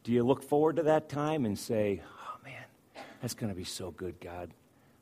Do 0.03 0.11
you 0.11 0.23
look 0.23 0.43
forward 0.43 0.77
to 0.77 0.83
that 0.83 1.07
time 1.07 1.45
and 1.45 1.57
say, 1.57 2.01
oh 2.03 2.37
man, 2.43 2.63
that's 3.21 3.35
going 3.35 3.53
to 3.53 3.55
be 3.55 3.63
so 3.63 3.91
good, 3.91 4.19
God? 4.19 4.49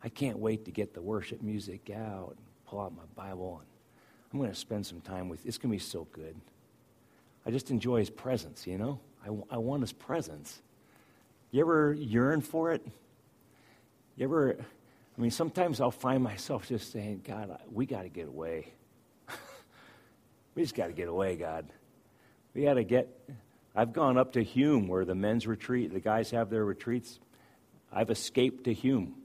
I 0.04 0.10
can't 0.10 0.38
wait 0.38 0.66
to 0.66 0.72
get 0.72 0.94
the 0.94 1.02
worship 1.02 1.42
music 1.42 1.89
out 1.89 2.38
pull 2.72 2.80
out 2.80 2.93
my 2.95 3.03
Bible 3.22 3.59
and 3.59 3.67
I'm 4.32 4.39
going 4.39 4.49
to 4.49 4.57
spend 4.57 4.86
some 4.86 5.01
time 5.01 5.28
with. 5.28 5.45
It's 5.45 5.57
going 5.57 5.72
to 5.72 5.76
be 5.76 5.84
so 5.84 6.07
good. 6.13 6.36
I 7.45 7.51
just 7.51 7.69
enjoy 7.69 7.99
His 7.99 8.09
presence. 8.09 8.65
You 8.65 8.78
know, 8.78 8.99
I, 9.26 9.55
I 9.55 9.57
want 9.57 9.82
His 9.82 9.91
presence. 9.91 10.61
You 11.51 11.59
ever 11.59 11.93
yearn 11.93 12.39
for 12.39 12.72
it? 12.72 12.82
You 14.15 14.24
ever, 14.24 14.55
I 15.17 15.22
mean, 15.22 15.32
sometimes 15.32 15.82
I'll 15.82 15.91
find 15.91 16.24
myself 16.24 16.69
just 16.69 16.93
saying, 16.93 17.24
God, 17.28 17.59
we 17.74 17.86
got 17.86 18.03
to 18.03 18.09
get 18.09 18.30
away. 18.30 18.72
we 20.55 20.61
just 20.61 20.76
got 20.76 20.88
to 20.88 20.93
get 20.93 21.09
away, 21.09 21.36
God. 21.36 21.65
We 22.53 22.63
got 22.63 22.76
to 22.76 22.86
get. 22.86 23.09
I've 23.76 23.91
gone 23.91 24.17
up 24.17 24.34
to 24.34 24.43
Hume 24.43 24.88
where 24.88 25.03
the 25.03 25.15
men's 25.15 25.45
retreat, 25.45 25.91
the 25.91 25.99
guys 25.99 26.32
have 26.32 26.49
their 26.49 26.63
retreats. 26.63 27.19
I've 27.91 28.09
escaped 28.09 28.63
to 28.65 28.74
Hume 28.74 29.15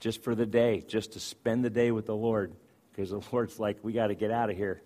just 0.00 0.24
for 0.24 0.34
the 0.34 0.46
day, 0.46 0.82
just 0.88 1.12
to 1.12 1.20
spend 1.20 1.64
the 1.64 1.70
day 1.70 1.92
with 1.92 2.06
the 2.06 2.16
Lord 2.16 2.52
because 2.92 3.10
the 3.10 3.22
Lord's 3.32 3.58
like, 3.58 3.78
we 3.82 3.92
got 3.92 4.08
to 4.08 4.14
get 4.14 4.30
out 4.30 4.50
of 4.50 4.56
here. 4.56 4.82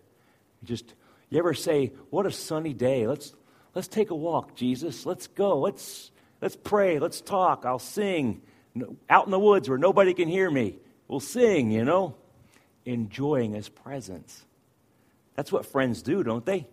Just, 0.64 0.94
you 1.30 1.38
ever 1.38 1.54
say, 1.54 1.92
what 2.10 2.26
a 2.26 2.30
sunny 2.30 2.72
day. 2.72 3.06
Let's, 3.06 3.34
let's 3.74 3.88
take 3.88 4.10
a 4.10 4.14
walk, 4.14 4.54
Jesus. 4.54 5.04
Let's 5.04 5.26
go. 5.26 5.60
Let's, 5.60 6.10
let's 6.40 6.56
pray. 6.56 6.98
Let's 6.98 7.20
talk. 7.20 7.64
I'll 7.66 7.78
sing 7.78 8.42
out 9.08 9.26
in 9.26 9.30
the 9.30 9.38
woods 9.38 9.68
where 9.68 9.78
nobody 9.78 10.14
can 10.14 10.28
hear 10.28 10.50
me. 10.50 10.76
We'll 11.06 11.20
sing, 11.20 11.70
you 11.70 11.84
know, 11.84 12.16
enjoying 12.84 13.52
his 13.52 13.68
presence. 13.68 14.44
That's 15.36 15.52
what 15.52 15.66
friends 15.66 16.02
do, 16.02 16.22
don't 16.22 16.44
they? 16.44 16.66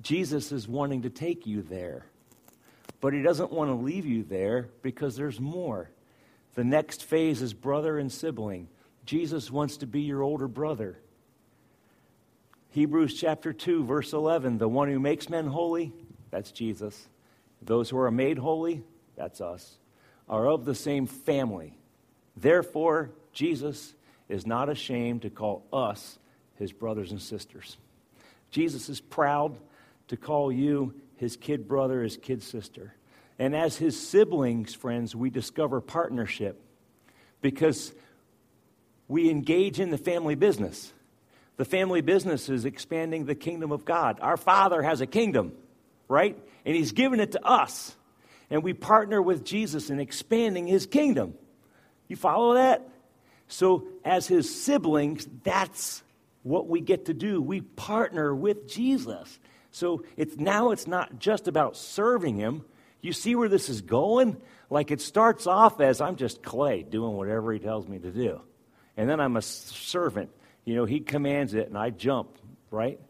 Jesus 0.00 0.52
is 0.52 0.68
wanting 0.68 1.02
to 1.02 1.10
take 1.10 1.46
you 1.46 1.62
there. 1.62 2.06
But 3.00 3.12
he 3.12 3.22
doesn't 3.22 3.52
want 3.52 3.70
to 3.70 3.74
leave 3.74 4.06
you 4.06 4.22
there 4.22 4.68
because 4.82 5.16
there's 5.16 5.40
more. 5.40 5.90
The 6.54 6.64
next 6.64 7.04
phase 7.04 7.42
is 7.42 7.52
brother 7.52 7.98
and 7.98 8.10
sibling. 8.10 8.68
Jesus 9.04 9.50
wants 9.50 9.78
to 9.78 9.86
be 9.86 10.00
your 10.02 10.22
older 10.22 10.48
brother. 10.48 10.98
Hebrews 12.70 13.14
chapter 13.14 13.52
2, 13.52 13.84
verse 13.84 14.12
11 14.12 14.58
the 14.58 14.68
one 14.68 14.90
who 14.90 14.98
makes 14.98 15.28
men 15.28 15.46
holy, 15.46 15.92
that's 16.30 16.50
Jesus. 16.50 17.08
Those 17.62 17.88
who 17.88 17.98
are 17.98 18.10
made 18.10 18.38
holy, 18.38 18.82
that's 19.16 19.40
us, 19.40 19.78
are 20.28 20.46
of 20.48 20.64
the 20.64 20.74
same 20.74 21.06
family. 21.06 21.78
Therefore, 22.36 23.10
Jesus 23.32 23.94
is 24.28 24.46
not 24.46 24.68
ashamed 24.68 25.22
to 25.22 25.30
call 25.30 25.66
us 25.72 26.18
his 26.56 26.72
brothers 26.72 27.10
and 27.10 27.20
sisters. 27.20 27.76
Jesus 28.50 28.88
is 28.88 29.00
proud 29.00 29.56
to 30.08 30.16
call 30.16 30.50
you 30.50 30.94
his 31.16 31.36
kid 31.36 31.68
brother, 31.68 32.02
his 32.02 32.16
kid 32.16 32.42
sister. 32.42 32.94
And 33.38 33.54
as 33.54 33.76
his 33.76 33.98
siblings, 33.98 34.74
friends, 34.74 35.14
we 35.14 35.30
discover 35.30 35.80
partnership 35.80 36.60
because 37.40 37.92
we 39.08 39.30
engage 39.30 39.80
in 39.80 39.90
the 39.90 39.98
family 39.98 40.34
business. 40.34 40.92
The 41.56 41.64
family 41.64 42.00
business 42.00 42.48
is 42.48 42.64
expanding 42.64 43.26
the 43.26 43.34
kingdom 43.34 43.70
of 43.70 43.84
God. 43.84 44.18
Our 44.20 44.36
Father 44.36 44.82
has 44.82 45.00
a 45.00 45.06
kingdom, 45.06 45.52
right? 46.08 46.36
And 46.64 46.74
He's 46.74 46.92
given 46.92 47.20
it 47.20 47.32
to 47.32 47.44
us. 47.44 47.94
And 48.50 48.62
we 48.62 48.72
partner 48.72 49.22
with 49.22 49.44
Jesus 49.44 49.90
in 49.90 50.00
expanding 50.00 50.66
His 50.66 50.86
kingdom. 50.86 51.34
You 52.08 52.16
follow 52.16 52.54
that? 52.54 52.88
So, 53.46 53.86
as 54.04 54.26
His 54.26 54.62
siblings, 54.62 55.26
that's 55.44 56.02
what 56.44 56.68
we 56.68 56.80
get 56.80 57.06
to 57.06 57.14
do. 57.14 57.40
We 57.40 57.62
partner 57.62 58.34
with 58.34 58.68
Jesus. 58.68 59.38
So 59.74 60.04
it's 60.16 60.36
now 60.36 60.70
it's 60.70 60.86
not 60.86 61.18
just 61.18 61.48
about 61.48 61.76
serving 61.76 62.36
him. 62.36 62.64
You 63.00 63.12
see 63.12 63.34
where 63.34 63.48
this 63.48 63.68
is 63.68 63.80
going? 63.80 64.36
Like 64.70 64.92
it 64.92 65.00
starts 65.00 65.48
off 65.48 65.80
as 65.80 66.00
I'm 66.00 66.14
just 66.14 66.44
clay 66.44 66.82
doing 66.82 67.16
whatever 67.16 67.52
he 67.52 67.58
tells 67.58 67.88
me 67.88 67.98
to 67.98 68.10
do. 68.10 68.40
And 68.96 69.08
then 69.08 69.20
I'm 69.20 69.36
a 69.36 69.42
servant. 69.42 70.30
You 70.64 70.76
know, 70.76 70.84
he 70.84 71.00
commands 71.00 71.54
it 71.54 71.68
and 71.68 71.76
I 71.76 71.90
jump, 71.90 72.38
right? 72.70 73.00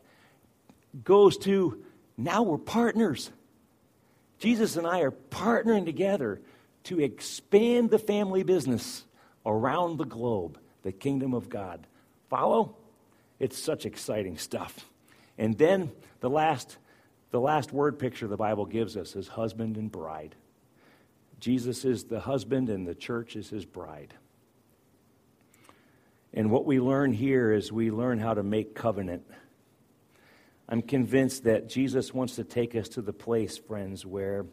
Goes 1.05 1.39
to 1.39 1.85
now 2.17 2.43
we're 2.43 2.59
partners. 2.59 3.31
Jesus 4.39 4.77
and 4.77 4.87
I 4.87 5.01
are 5.01 5.11
partnering 5.11 5.85
together 5.85 6.41
to 6.85 7.01
expand 7.01 7.91
the 7.91 7.99
family 7.99 8.43
business 8.43 9.05
around 9.47 9.99
the 9.99 10.05
globe, 10.05 10.59
the 10.83 10.93
kingdom 10.93 11.35
of 11.35 11.49
God. 11.49 11.87
Follow? 12.29 12.77
It's 13.39 13.59
such 13.59 13.87
exciting 13.87 14.39
stuff. 14.39 14.87
And 15.39 15.57
then 15.59 15.93
the 16.21 16.31
last, 16.31 16.79
the 17.31 17.41
last 17.41 17.73
word 17.73 17.99
picture 17.99 18.27
the 18.27 18.37
Bible 18.37 18.67
gives 18.67 18.97
us 18.97 19.17
is 19.17 19.29
husband 19.29 19.77
and 19.77 19.91
bride. 19.91 20.35
Jesus 21.41 21.85
is 21.85 22.05
the 22.05 22.21
husband 22.21 22.71
and 22.71 22.87
the 22.87 22.95
church 22.95 23.37
is 23.37 23.51
his 23.51 23.65
bride. 23.65 24.15
And 26.37 26.51
what 26.51 26.67
we 26.67 26.81
learn 26.81 27.13
here 27.13 27.53
is 27.53 27.71
we 27.71 27.93
learn 27.93 28.19
how 28.19 28.35
to 28.35 28.43
make 28.43 28.75
covenant. 28.75 29.25
I'm 30.69 30.83
convinced 30.83 31.45
that 31.45 31.69
Jesus 31.69 32.13
wants 32.13 32.37
to 32.37 32.45
take 32.45 32.75
us 32.75 32.89
to 32.91 33.03
the 33.03 33.13
place, 33.13 33.57
friends, 33.57 34.05
where 34.05 34.45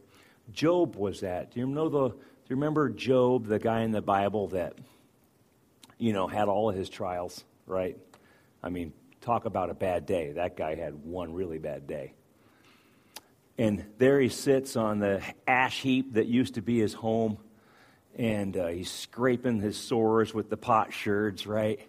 Job 0.54 0.96
was 0.96 1.24
at. 1.24 1.52
Do 1.52 1.60
you 1.60 1.66
know 1.66 1.90
the 1.90 2.10
do 2.10 2.56
you 2.56 2.56
remember 2.56 2.90
Job, 2.90 3.48
the 3.48 3.60
guy 3.60 3.82
in 3.82 3.92
the 3.92 4.02
Bible 4.02 4.50
that 4.50 4.76
you 5.98 6.14
know 6.14 6.28
had 6.28 6.48
all 6.48 6.70
of 6.70 6.76
his 6.76 6.88
trials, 6.88 7.44
right? 7.66 7.98
I 8.62 8.70
mean, 8.70 8.94
talk 9.22 9.46
about 9.46 9.72
a 9.72 9.74
bad 9.74 10.06
day. 10.06 10.34
That 10.34 10.56
guy 10.56 10.76
had 10.76 11.04
one 11.04 11.34
really 11.34 11.58
bad 11.58 11.88
day. 11.88 12.14
And 13.58 13.86
there 13.98 14.20
he 14.20 14.30
sits 14.30 14.76
on 14.76 15.00
the 15.00 15.24
ash 15.48 15.82
heap 15.82 16.14
that 16.14 16.28
used 16.28 16.56
to 16.56 16.62
be 16.62 16.80
his 16.80 16.94
home, 16.94 17.38
and 18.18 18.58
uh, 18.58 18.68
he's 18.68 18.92
scraping 18.92 19.60
his 19.60 19.78
sores 19.78 20.34
with 20.34 20.50
the 20.50 20.58
potsherds, 20.58 21.48
right? 21.48 21.80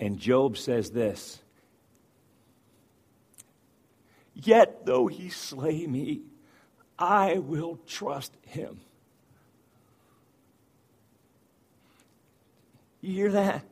And 0.00 0.18
Job 0.18 0.56
says 0.56 0.90
this 0.90 1.40
Yet 4.34 4.84
though 4.86 5.06
he 5.06 5.28
slay 5.28 5.86
me, 5.86 6.22
I 6.98 7.38
will 7.38 7.78
trust 7.86 8.32
him. 8.42 8.80
You 13.00 13.12
hear 13.12 13.32
that? 13.32 13.64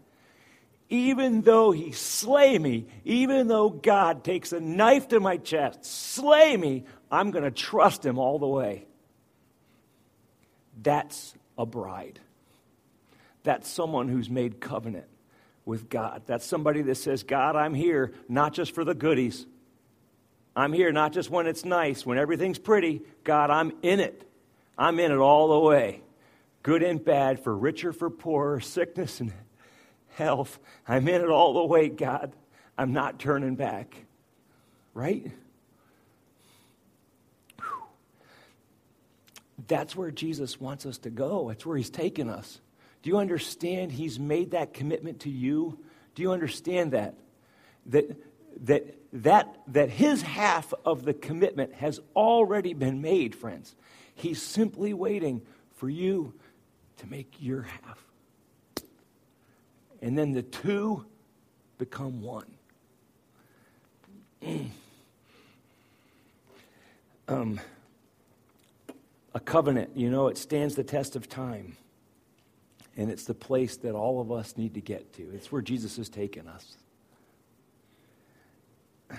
even 0.93 1.41
though 1.41 1.71
he 1.71 1.91
slay 1.91 2.59
me, 2.59 2.87
even 3.07 3.49
though 3.49 3.71
God 3.71 4.25
takes 4.25 4.53
a 4.53 4.61
knife 4.61 5.09
to 5.09 5.21
my 5.21 5.39
chest, 5.39 5.87
slay 5.87 6.55
me, 6.55 6.85
I'm 7.11 7.31
going 7.31 7.45
to 7.45 7.51
trust 7.51 8.05
him 8.05 8.19
all 8.19 8.39
the 8.39 8.47
way. 8.47 8.85
That's 10.81 11.35
a 11.59 11.67
bride. 11.67 12.21
That's 13.43 13.69
someone 13.69 14.09
who's 14.09 14.31
made 14.31 14.61
covenant 14.61 15.07
with 15.65 15.89
God. 15.89 16.23
That's 16.27 16.47
somebody 16.47 16.83
that 16.83 16.97
says, 16.97 17.23
God, 17.23 17.57
I'm 17.57 17.75
here 17.75 18.13
not 18.29 18.53
just 18.53 18.75
for 18.75 18.85
the 18.85 18.95
goodies. 18.95 19.47
I'm 20.55 20.73
here 20.73 20.93
not 20.93 21.13
just 21.13 21.31
when 21.31 21.47
it's 21.47 21.65
nice, 21.65 22.05
when 22.05 22.19
everything's 22.19 22.59
pretty. 22.59 23.03
God, 23.25 23.51
I'm 23.51 23.73
in 23.83 24.01
it. 24.01 24.29
I'm 24.77 25.01
in 25.01 25.13
it 25.13 25.19
all 25.19 25.49
the 25.49 25.59
way. 25.59 26.03
Good 26.63 26.83
and 26.83 27.05
bad, 27.05 27.43
for 27.43 27.57
richer, 27.57 27.93
for 27.93 28.11
poorer, 28.11 28.61
sickness 28.61 29.21
and 29.21 29.33
health. 30.11 30.59
I'm 30.87 31.09
in 31.09 31.21
it 31.21 31.29
all 31.29 31.55
the 31.55 31.65
way, 31.65 31.89
God. 31.89 32.33
I'm 32.77 32.93
not 32.93 33.19
turning 33.19 33.57
back. 33.57 33.97
Right? 34.95 35.33
That's 39.69 39.95
where 39.95 40.11
Jesus 40.11 40.61
wants 40.61 40.87
us 40.87 40.99
to 40.99 41.11
go. 41.11 41.49
That's 41.49 41.65
where 41.65 41.77
He's 41.77 41.91
taken 41.91 42.29
us. 42.29 42.61
Do 43.03 43.11
you 43.11 43.19
understand 43.19 43.93
He's 43.93 44.19
made 44.19 44.53
that 44.53 44.75
commitment 44.75 45.21
to 45.21 45.31
you? 45.31 45.79
Do 46.15 46.23
you 46.23 46.33
understand 46.33 46.93
that? 46.93 47.15
That 47.87 48.17
that 48.65 48.95
that 49.13 49.57
that 49.69 49.89
his 49.89 50.23
half 50.23 50.73
of 50.85 51.05
the 51.05 51.15
commitment 51.15 51.75
has 51.75 52.01
already 52.15 52.75
been 52.75 53.01
made, 53.01 53.35
friends. 53.35 53.75
He's 54.15 54.41
simply 54.41 54.93
waiting 54.93 55.43
for 55.77 55.89
you 55.89 56.35
to 56.99 57.07
make 57.07 57.35
your 57.41 57.63
half 57.63 57.99
and 60.03 60.19
then 60.19 60.33
the 60.33 60.43
two 60.43 61.07
become 61.79 62.21
one. 62.21 62.51
um, 67.29 67.61
a 69.35 69.41
covenant, 69.41 69.91
you 69.97 70.11
know, 70.11 70.29
it 70.29 70.37
stands 70.37 70.75
the 70.75 70.85
test 70.85 71.17
of 71.17 71.29
time. 71.29 71.77
And 72.97 73.11
it's 73.11 73.25
the 73.25 73.35
place 73.35 73.79
that 73.79 73.95
all 73.95 74.21
of 74.21 74.31
us 74.31 74.57
need 74.57 74.75
to 74.75 74.81
get 74.81 75.15
to. 75.15 75.23
It's 75.35 75.51
where 75.51 75.63
Jesus 75.63 75.97
has 75.97 76.11
taken 76.11 76.47
us. 76.47 76.77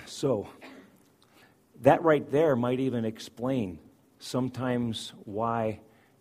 So, 0.06 0.48
that 1.82 2.04
right 2.04 2.30
there 2.32 2.56
might 2.56 2.80
even 2.80 3.04
explain 3.04 3.80
sometimes 4.20 5.14
why 5.26 5.80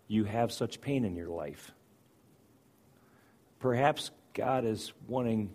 you 0.08 0.24
have 0.24 0.50
such 0.50 0.80
pain 0.80 1.04
in 1.04 1.14
your 1.14 1.28
life. 1.28 1.72
Perhaps 3.60 4.10
God 4.34 4.64
is 4.64 4.92
wanting 5.06 5.50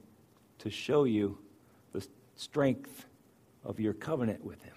to 0.60 0.70
show 0.70 1.04
you 1.04 1.38
the 1.94 2.08
strength 2.36 3.06
of 3.64 3.80
your 3.80 3.94
covenant 3.94 4.44
with 4.46 4.64
Him. 4.64 4.76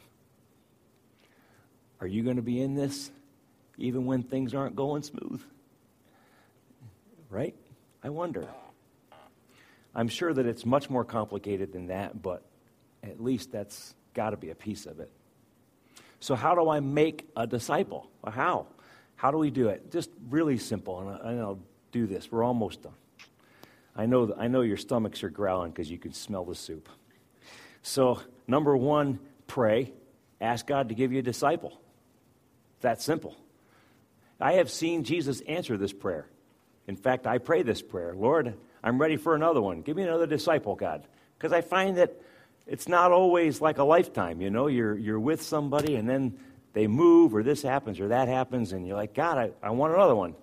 Are 2.00 2.06
you 2.06 2.22
going 2.22 2.36
to 2.36 2.42
be 2.42 2.60
in 2.60 2.74
this 2.74 3.10
even 3.80 4.04
when 4.06 4.22
things 4.22 4.54
aren't 4.54 4.76
going 4.76 5.02
smooth? 5.02 5.42
Right? 7.28 7.54
I 8.02 8.10
wonder. 8.10 8.46
I'm 9.94 10.08
sure 10.08 10.32
that 10.32 10.46
it's 10.46 10.64
much 10.64 10.88
more 10.88 11.04
complicated 11.04 11.72
than 11.72 11.88
that, 11.88 12.22
but 12.22 12.42
at 13.02 13.22
least 13.22 13.50
that's 13.52 13.94
got 14.14 14.30
to 14.30 14.36
be 14.36 14.50
a 14.50 14.54
piece 14.54 14.86
of 14.86 15.00
it. 15.00 15.10
So, 16.20 16.34
how 16.34 16.54
do 16.54 16.68
I 16.68 16.80
make 16.80 17.28
a 17.36 17.46
disciple? 17.46 18.08
How? 18.26 18.66
How 19.16 19.30
do 19.30 19.38
we 19.38 19.50
do 19.50 19.68
it? 19.68 19.90
Just 19.90 20.10
really 20.28 20.58
simple, 20.58 21.00
and, 21.00 21.10
I, 21.10 21.30
and 21.30 21.40
I'll 21.40 21.58
do 21.92 22.06
this. 22.06 22.30
We're 22.30 22.44
almost 22.44 22.82
done. 22.82 22.92
I 23.96 24.06
know, 24.06 24.34
I 24.38 24.48
know 24.48 24.60
your 24.60 24.76
stomachs 24.76 25.24
are 25.24 25.30
growling 25.30 25.72
because 25.72 25.90
you 25.90 25.98
can 25.98 26.12
smell 26.12 26.44
the 26.44 26.54
soup. 26.54 26.88
So, 27.82 28.20
number 28.46 28.76
one, 28.76 29.18
pray. 29.46 29.92
Ask 30.40 30.66
God 30.66 30.88
to 30.88 30.94
give 30.94 31.12
you 31.12 31.18
a 31.18 31.22
disciple. 31.22 31.80
That 32.80 33.02
simple. 33.02 33.36
I 34.40 34.54
have 34.54 34.70
seen 34.70 35.04
Jesus 35.04 35.40
answer 35.42 35.76
this 35.76 35.92
prayer. 35.92 36.26
In 36.86 36.96
fact, 36.96 37.26
I 37.26 37.38
pray 37.38 37.62
this 37.62 37.82
prayer 37.82 38.14
Lord, 38.14 38.54
I'm 38.82 38.98
ready 38.98 39.16
for 39.16 39.34
another 39.34 39.60
one. 39.60 39.82
Give 39.82 39.96
me 39.96 40.02
another 40.02 40.26
disciple, 40.26 40.74
God. 40.74 41.06
Because 41.36 41.52
I 41.52 41.60
find 41.60 41.96
that 41.98 42.20
it's 42.66 42.88
not 42.88 43.12
always 43.12 43.60
like 43.60 43.78
a 43.78 43.84
lifetime, 43.84 44.40
you 44.40 44.50
know. 44.50 44.66
You're, 44.66 44.96
you're 44.96 45.20
with 45.20 45.42
somebody 45.42 45.96
and 45.96 46.08
then 46.08 46.38
they 46.72 46.86
move 46.86 47.34
or 47.34 47.42
this 47.42 47.62
happens 47.62 48.00
or 48.00 48.08
that 48.08 48.28
happens, 48.28 48.72
and 48.72 48.86
you're 48.86 48.96
like, 48.96 49.14
God, 49.14 49.38
I, 49.38 49.50
I 49.62 49.70
want 49.70 49.94
another 49.94 50.14
one. 50.14 50.34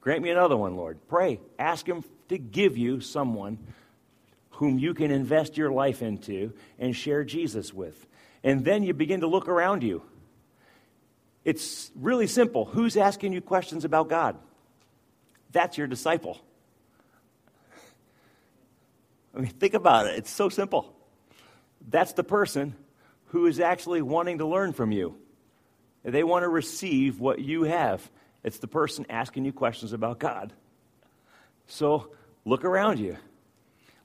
Grant 0.00 0.22
me 0.22 0.30
another 0.30 0.56
one, 0.56 0.76
Lord. 0.76 0.98
Pray. 1.08 1.40
Ask 1.58 1.86
Him 1.86 2.04
to 2.28 2.38
give 2.38 2.76
you 2.76 3.00
someone 3.00 3.58
whom 4.52 4.78
you 4.78 4.94
can 4.94 5.10
invest 5.10 5.56
your 5.56 5.70
life 5.70 6.02
into 6.02 6.52
and 6.78 6.94
share 6.94 7.24
Jesus 7.24 7.72
with. 7.72 8.06
And 8.42 8.64
then 8.64 8.82
you 8.82 8.94
begin 8.94 9.20
to 9.20 9.26
look 9.26 9.48
around 9.48 9.82
you. 9.82 10.02
It's 11.44 11.90
really 11.94 12.26
simple. 12.26 12.66
Who's 12.66 12.96
asking 12.96 13.32
you 13.32 13.40
questions 13.40 13.84
about 13.84 14.08
God? 14.08 14.36
That's 15.52 15.78
your 15.78 15.86
disciple. 15.86 16.40
I 19.34 19.40
mean, 19.40 19.50
think 19.50 19.74
about 19.74 20.06
it. 20.06 20.16
It's 20.16 20.30
so 20.30 20.48
simple. 20.48 20.94
That's 21.88 22.12
the 22.12 22.24
person 22.24 22.74
who 23.26 23.46
is 23.46 23.60
actually 23.60 24.02
wanting 24.02 24.38
to 24.38 24.46
learn 24.46 24.72
from 24.72 24.92
you. 24.92 25.16
They 26.04 26.24
want 26.24 26.42
to 26.42 26.48
receive 26.48 27.20
what 27.20 27.38
you 27.38 27.64
have. 27.64 28.08
It's 28.42 28.58
the 28.58 28.66
person 28.66 29.06
asking 29.08 29.44
you 29.44 29.52
questions 29.52 29.92
about 29.92 30.18
God. 30.18 30.52
So 31.66 32.10
look 32.44 32.64
around 32.64 32.98
you. 32.98 33.16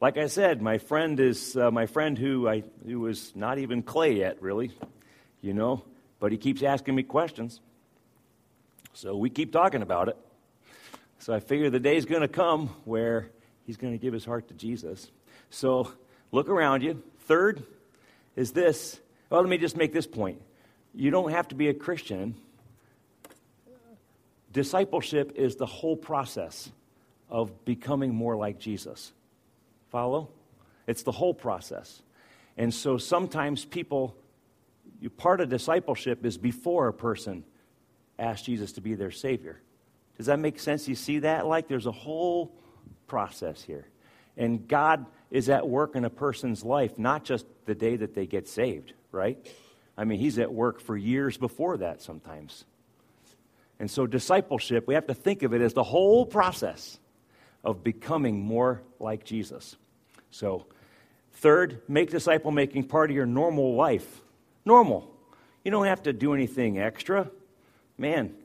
Like 0.01 0.17
I 0.17 0.27
said, 0.27 0.61
my 0.61 0.77
friend 0.77 1.19
is 1.19 1.55
uh, 1.55 1.71
my 1.71 1.85
friend 1.85 2.17
who 2.17 2.47
I 2.47 2.63
who 2.85 2.99
was 2.99 3.33
not 3.35 3.57
even 3.57 3.81
clay 3.81 4.17
yet, 4.17 4.41
really, 4.41 4.71
you 5.41 5.53
know, 5.53 5.83
but 6.19 6.31
he 6.31 6.37
keeps 6.37 6.63
asking 6.63 6.95
me 6.95 7.03
questions. 7.03 7.59
So 8.93 9.15
we 9.17 9.29
keep 9.29 9.51
talking 9.51 9.81
about 9.81 10.09
it. 10.09 10.17
So 11.19 11.33
I 11.33 11.39
figure 11.39 11.69
the 11.69 11.79
day's 11.79 12.05
going 12.05 12.21
to 12.21 12.27
come 12.27 12.67
where 12.85 13.29
he's 13.65 13.77
going 13.77 13.93
to 13.93 13.99
give 13.99 14.13
his 14.13 14.25
heart 14.25 14.47
to 14.49 14.53
Jesus. 14.53 15.11
So 15.49 15.91
look 16.31 16.49
around 16.49 16.83
you. 16.83 17.01
Third 17.21 17.63
is 18.35 18.51
this. 18.51 18.99
Well, 19.29 19.41
let 19.41 19.49
me 19.49 19.57
just 19.57 19.75
make 19.75 19.91
this 19.91 20.07
point. 20.07 20.41
You 20.93 21.11
don't 21.11 21.31
have 21.31 21.47
to 21.49 21.55
be 21.55 21.67
a 21.67 21.73
Christian. 21.73 22.35
Discipleship 24.51 25.33
is 25.35 25.55
the 25.57 25.65
whole 25.65 25.97
process 25.97 26.71
of 27.29 27.65
becoming 27.65 28.13
more 28.13 28.37
like 28.37 28.59
Jesus. 28.59 29.11
Follow? 29.89 30.29
It's 30.87 31.03
the 31.03 31.11
whole 31.11 31.33
process. 31.33 32.01
And 32.57 32.73
so 32.73 32.97
sometimes 32.97 33.65
people, 33.65 34.15
part 35.17 35.41
of 35.41 35.49
discipleship 35.49 36.25
is 36.25 36.37
before 36.37 36.87
a 36.87 36.93
person 36.93 37.43
asks 38.17 38.45
Jesus 38.45 38.73
to 38.73 38.81
be 38.81 38.95
their 38.95 39.11
Savior. 39.11 39.61
Does 40.17 40.27
that 40.27 40.39
make 40.39 40.59
sense? 40.59 40.87
You 40.87 40.95
see 40.95 41.19
that? 41.19 41.45
Like 41.45 41.67
there's 41.67 41.85
a 41.85 41.91
whole 41.91 42.53
process 43.07 43.61
here. 43.61 43.87
And 44.37 44.67
God 44.67 45.05
is 45.31 45.49
at 45.49 45.67
work 45.67 45.95
in 45.95 46.05
a 46.05 46.09
person's 46.09 46.63
life, 46.63 46.97
not 46.97 47.23
just 47.23 47.45
the 47.65 47.75
day 47.75 47.95
that 47.95 48.13
they 48.13 48.25
get 48.25 48.47
saved, 48.47 48.93
right? 49.11 49.37
I 49.97 50.03
mean, 50.03 50.19
He's 50.19 50.37
at 50.39 50.53
work 50.53 50.81
for 50.81 50.95
years 50.95 51.37
before 51.37 51.77
that 51.77 52.01
sometimes. 52.01 52.65
And 53.79 53.89
so, 53.91 54.07
discipleship, 54.07 54.87
we 54.87 54.93
have 54.93 55.07
to 55.07 55.13
think 55.13 55.43
of 55.43 55.53
it 55.53 55.61
as 55.61 55.73
the 55.73 55.83
whole 55.83 56.25
process 56.25 56.99
of 57.63 57.83
becoming 57.83 58.39
more 58.39 58.81
like 58.99 59.25
Jesus. 59.25 59.75
So, 60.31 60.65
third, 61.33 61.81
make 61.87 62.09
disciple 62.09 62.51
making 62.51 62.85
part 62.85 63.09
of 63.09 63.15
your 63.15 63.25
normal 63.25 63.75
life. 63.75 64.21
Normal. 64.65 65.11
You 65.63 65.71
don't 65.71 65.85
have 65.85 66.03
to 66.03 66.13
do 66.13 66.33
anything 66.33 66.79
extra. 66.79 67.29
Man, 67.97 68.35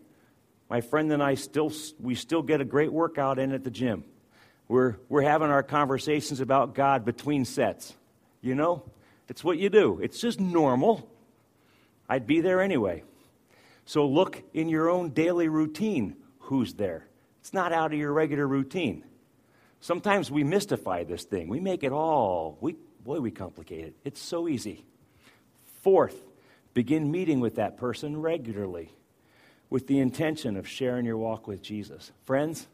my 0.69 0.81
friend 0.81 1.11
and 1.13 1.23
I 1.23 1.35
still 1.35 1.73
we 1.99 2.15
still 2.15 2.43
get 2.43 2.61
a 2.61 2.65
great 2.65 2.93
workout 2.93 3.39
in 3.39 3.53
at 3.53 3.65
the 3.65 3.71
gym. 3.71 4.05
We're 4.69 4.97
we're 5.09 5.23
having 5.23 5.51
our 5.51 5.63
conversations 5.63 6.41
about 6.41 6.75
God 6.75 7.05
between 7.05 7.45
sets. 7.45 7.95
You 8.41 8.55
know? 8.55 8.85
It's 9.29 9.45
what 9.45 9.59
you 9.59 9.69
do. 9.71 10.01
It's 10.03 10.21
just 10.21 10.41
normal. 10.41 11.09
I'd 12.09 12.27
be 12.27 12.41
there 12.41 12.61
anyway. 12.61 13.05
So 13.85 14.07
look 14.07 14.43
in 14.53 14.69
your 14.69 14.91
own 14.91 15.11
daily 15.11 15.49
routine 15.49 16.17
who's 16.41 16.75
there. 16.75 17.07
It's 17.41 17.55
not 17.55 17.73
out 17.73 17.93
of 17.93 17.99
your 17.99 18.13
regular 18.13 18.47
routine. 18.47 19.05
Sometimes 19.81 20.31
we 20.31 20.45
mystify 20.45 21.05
this 21.05 21.25
thing. 21.25 21.49
We 21.49 21.61
make 21.61 21.85
it 21.85 21.93
all, 21.93 22.59
we, 22.61 22.75
boy, 23.05 23.21
we 23.21 23.31
complicate 23.31 23.85
it. 23.85 23.95
It's 24.05 24.21
so 24.21 24.49
easy. 24.49 24.85
Fourth, 25.83 26.17
begin 26.75 27.11
meeting 27.11 27.41
with 27.41 27.57
that 27.57 27.77
person 27.77 28.21
regularly 28.21 28.93
with 29.71 29.87
the 29.87 30.01
intention 30.01 30.57
of 30.57 30.69
sharing 30.69 31.07
your 31.07 31.17
walk 31.17 31.47
with 31.47 31.63
Jesus. 31.63 32.11
Friends, 32.25 32.67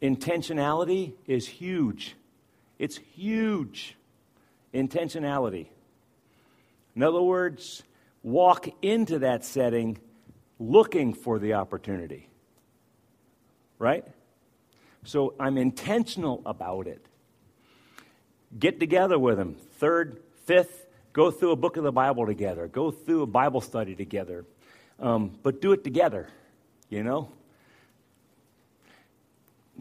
intentionality 0.00 1.14
is 1.26 1.46
huge. 1.46 2.14
It's 2.78 2.96
huge. 2.96 3.96
Intentionality. 4.72 5.66
In 6.94 7.02
other 7.02 7.20
words, 7.20 7.82
walk 8.22 8.68
into 8.82 9.18
that 9.20 9.44
setting 9.44 9.98
looking 10.60 11.12
for 11.12 11.38
the 11.38 11.54
opportunity. 11.54 12.28
Right? 13.78 14.04
So 15.04 15.34
I'm 15.38 15.58
intentional 15.58 16.42
about 16.46 16.86
it. 16.86 17.04
Get 18.56 18.80
together 18.80 19.18
with 19.18 19.38
them. 19.38 19.56
Third, 19.74 20.22
fifth, 20.44 20.86
go 21.12 21.30
through 21.30 21.52
a 21.52 21.56
book 21.56 21.76
of 21.76 21.84
the 21.84 21.92
Bible 21.92 22.26
together. 22.26 22.68
Go 22.68 22.90
through 22.90 23.22
a 23.22 23.26
Bible 23.26 23.60
study 23.60 23.94
together. 23.94 24.44
Um, 25.00 25.38
but 25.42 25.60
do 25.60 25.72
it 25.72 25.84
together, 25.84 26.28
you 26.88 27.02
know? 27.02 27.30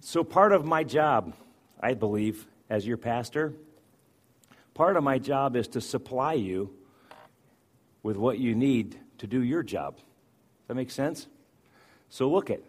So 0.02 0.24
part 0.24 0.52
of 0.52 0.64
my 0.64 0.84
job, 0.84 1.34
I 1.80 1.96
believe, 1.96 2.46
as 2.70 2.86
your 2.86 2.98
pastor, 2.98 3.54
part 4.74 4.96
of 4.96 5.04
my 5.04 5.18
job 5.18 5.56
is 5.56 5.68
to 5.70 5.82
supply 5.82 6.34
you 6.34 6.72
with 8.04 8.16
what 8.16 8.38
you 8.38 8.54
need 8.54 8.98
to 9.18 9.28
do 9.28 9.42
your 9.42 9.64
job. 9.64 9.96
Does 9.96 10.06
that 10.68 10.76
make 10.76 10.92
sense? 10.92 11.28
So 12.10 12.30
look 12.30 12.50
at 12.50 12.62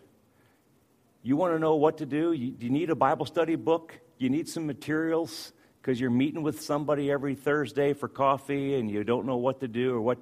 you 1.23 1.37
want 1.37 1.53
to 1.53 1.59
know 1.59 1.75
what 1.75 1.99
to 1.99 2.07
do? 2.07 2.33
You, 2.33 2.55
you 2.59 2.71
need 2.71 2.91
a 2.91 2.95
Bible 2.95 3.27
study 3.27 3.57
book? 3.57 3.99
You 4.17 4.31
need 4.31 4.49
some 4.49 4.67
materials 4.67 5.53
because 5.81 6.01
you're 6.01 6.11
meeting 6.11 6.43
with 6.43 6.61
somebody 6.61 7.11
every 7.11 7.35
Thursday 7.35 7.93
for 7.93 8.09
coffee 8.09 8.75
and 8.75 8.91
you 8.91 9.05
don't 9.05 9.27
know 9.27 9.37
what 9.37 9.61
to 9.61 9.69
do 9.69 9.95
or 9.95 10.01
what. 10.01 10.19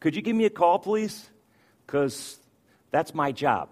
Could 0.00 0.16
you 0.16 0.22
give 0.22 0.36
me 0.36 0.44
a 0.44 0.50
call, 0.50 0.78
please? 0.78 1.28
Because 1.86 2.38
that's 2.90 3.14
my 3.14 3.32
job 3.32 3.68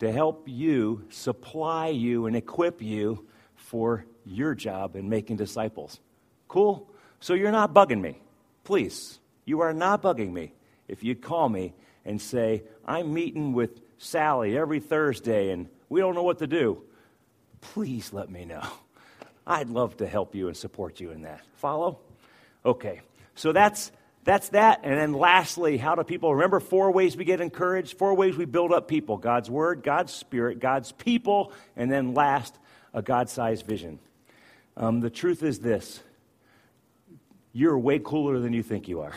to 0.00 0.12
help 0.12 0.44
you, 0.46 1.04
supply 1.10 1.88
you, 1.88 2.26
and 2.26 2.36
equip 2.36 2.82
you 2.82 3.26
for 3.54 4.04
your 4.24 4.54
job 4.54 4.96
in 4.96 5.08
making 5.08 5.36
disciples. 5.36 6.00
Cool? 6.46 6.90
So 7.20 7.34
you're 7.34 7.52
not 7.52 7.74
bugging 7.74 8.00
me. 8.00 8.20
Please. 8.64 9.18
You 9.44 9.60
are 9.60 9.72
not 9.72 10.02
bugging 10.02 10.32
me 10.32 10.52
if 10.88 11.02
you 11.02 11.14
call 11.14 11.48
me 11.48 11.72
and 12.04 12.20
say, 12.20 12.62
I'm 12.84 13.12
meeting 13.14 13.52
with 13.52 13.80
Sally 13.98 14.56
every 14.56 14.80
Thursday 14.80 15.50
and 15.50 15.68
we 15.88 16.00
don't 16.00 16.14
know 16.14 16.22
what 16.22 16.38
to 16.40 16.46
do. 16.46 16.82
Please 17.60 18.12
let 18.12 18.30
me 18.30 18.44
know. 18.44 18.62
I'd 19.48 19.70
love 19.70 19.96
to 19.96 20.06
help 20.06 20.34
you 20.34 20.48
and 20.48 20.56
support 20.56 21.00
you 21.00 21.10
in 21.10 21.22
that. 21.22 21.40
Follow? 21.54 21.98
Okay. 22.66 23.00
So 23.34 23.52
that's 23.52 23.90
that's 24.24 24.50
that. 24.50 24.80
And 24.82 24.98
then 24.98 25.14
lastly, 25.14 25.78
how 25.78 25.94
do 25.94 26.04
people 26.04 26.34
remember 26.34 26.60
four 26.60 26.90
ways 26.90 27.16
we 27.16 27.24
get 27.24 27.40
encouraged? 27.40 27.96
Four 27.96 28.14
ways 28.14 28.36
we 28.36 28.44
build 28.44 28.72
up 28.72 28.86
people 28.86 29.16
God's 29.16 29.48
word, 29.48 29.82
God's 29.82 30.12
spirit, 30.12 30.60
God's 30.60 30.92
people, 30.92 31.52
and 31.76 31.90
then 31.90 32.12
last, 32.12 32.58
a 32.92 33.00
God 33.00 33.30
sized 33.30 33.64
vision. 33.64 33.98
Um, 34.76 35.00
the 35.00 35.10
truth 35.10 35.42
is 35.42 35.60
this 35.60 36.02
you're 37.54 37.78
way 37.78 37.98
cooler 37.98 38.38
than 38.38 38.52
you 38.52 38.62
think 38.62 38.86
you 38.86 39.00
are. 39.00 39.14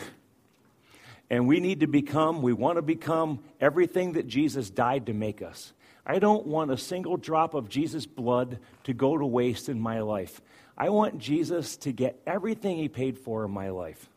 And 1.28 1.46
we 1.46 1.60
need 1.60 1.80
to 1.80 1.86
become, 1.86 2.42
we 2.42 2.52
want 2.52 2.76
to 2.76 2.82
become 2.82 3.40
everything 3.60 4.12
that 4.12 4.26
Jesus 4.26 4.70
died 4.70 5.06
to 5.06 5.12
make 5.12 5.42
us. 5.42 5.72
I 6.04 6.18
don't 6.18 6.46
want 6.46 6.70
a 6.70 6.76
single 6.76 7.16
drop 7.16 7.54
of 7.54 7.68
Jesus' 7.68 8.06
blood 8.06 8.58
to 8.84 8.92
go 8.92 9.16
to 9.16 9.24
waste 9.24 9.68
in 9.68 9.80
my 9.80 10.00
life. 10.00 10.40
I 10.76 10.88
want 10.88 11.18
Jesus 11.18 11.76
to 11.78 11.92
get 11.92 12.20
everything 12.26 12.78
he 12.78 12.88
paid 12.88 13.18
for 13.18 13.44
in 13.44 13.50
my 13.50 13.70
life. 13.70 14.08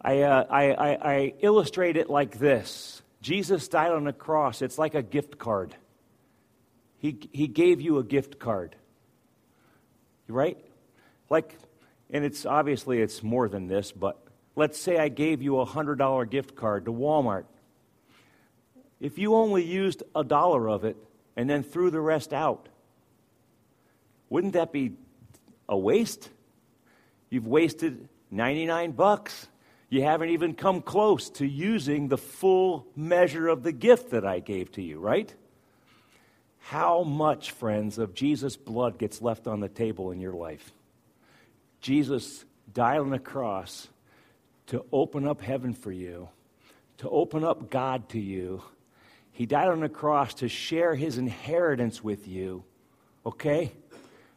I, 0.00 0.22
uh, 0.22 0.46
I, 0.48 0.72
I, 0.72 1.12
I 1.12 1.34
illustrate 1.40 1.96
it 1.96 2.10
like 2.10 2.38
this 2.38 3.02
Jesus 3.22 3.68
died 3.68 3.92
on 3.92 4.04
the 4.04 4.12
cross. 4.12 4.62
It's 4.62 4.78
like 4.78 4.94
a 4.94 5.02
gift 5.02 5.38
card. 5.38 5.74
He, 6.98 7.18
he 7.32 7.48
gave 7.48 7.80
you 7.80 7.98
a 7.98 8.04
gift 8.04 8.38
card. 8.38 8.76
Right? 10.28 10.58
Like, 11.30 11.56
and 12.10 12.24
it's 12.24 12.46
obviously 12.46 13.00
it's 13.00 13.22
more 13.22 13.48
than 13.48 13.66
this, 13.68 13.90
but 13.90 14.18
let's 14.54 14.78
say 14.78 14.98
I 14.98 15.08
gave 15.08 15.42
you 15.42 15.60
a 15.60 15.66
$100 15.66 16.30
gift 16.30 16.54
card 16.54 16.84
to 16.84 16.92
Walmart. 16.92 17.44
If 19.02 19.18
you 19.18 19.34
only 19.34 19.64
used 19.64 20.04
a 20.14 20.22
dollar 20.22 20.70
of 20.70 20.84
it 20.84 20.96
and 21.36 21.50
then 21.50 21.64
threw 21.64 21.90
the 21.90 22.00
rest 22.00 22.32
out, 22.32 22.68
wouldn't 24.30 24.52
that 24.52 24.72
be 24.72 24.92
a 25.68 25.76
waste? 25.76 26.30
You've 27.28 27.48
wasted 27.48 28.08
99 28.30 28.92
bucks. 28.92 29.48
You 29.90 30.02
haven't 30.02 30.30
even 30.30 30.54
come 30.54 30.80
close 30.80 31.28
to 31.30 31.46
using 31.46 32.08
the 32.08 32.16
full 32.16 32.86
measure 32.94 33.48
of 33.48 33.64
the 33.64 33.72
gift 33.72 34.10
that 34.12 34.24
I 34.24 34.38
gave 34.38 34.70
to 34.72 34.82
you, 34.82 35.00
right? 35.00 35.34
How 36.60 37.02
much, 37.02 37.50
friends, 37.50 37.98
of 37.98 38.14
Jesus' 38.14 38.56
blood 38.56 38.98
gets 38.98 39.20
left 39.20 39.48
on 39.48 39.58
the 39.58 39.68
table 39.68 40.12
in 40.12 40.20
your 40.20 40.32
life? 40.32 40.72
Jesus 41.80 42.44
died 42.72 43.00
on 43.00 43.10
the 43.10 43.18
cross 43.18 43.88
to 44.68 44.84
open 44.92 45.26
up 45.26 45.40
heaven 45.40 45.74
for 45.74 45.90
you, 45.90 46.28
to 46.98 47.10
open 47.10 47.42
up 47.42 47.68
God 47.68 48.08
to 48.10 48.20
you. 48.20 48.62
He 49.42 49.46
died 49.46 49.70
on 49.70 49.80
the 49.80 49.88
cross 49.88 50.34
to 50.34 50.48
share 50.48 50.94
his 50.94 51.18
inheritance 51.18 52.00
with 52.00 52.28
you, 52.28 52.62
okay? 53.26 53.72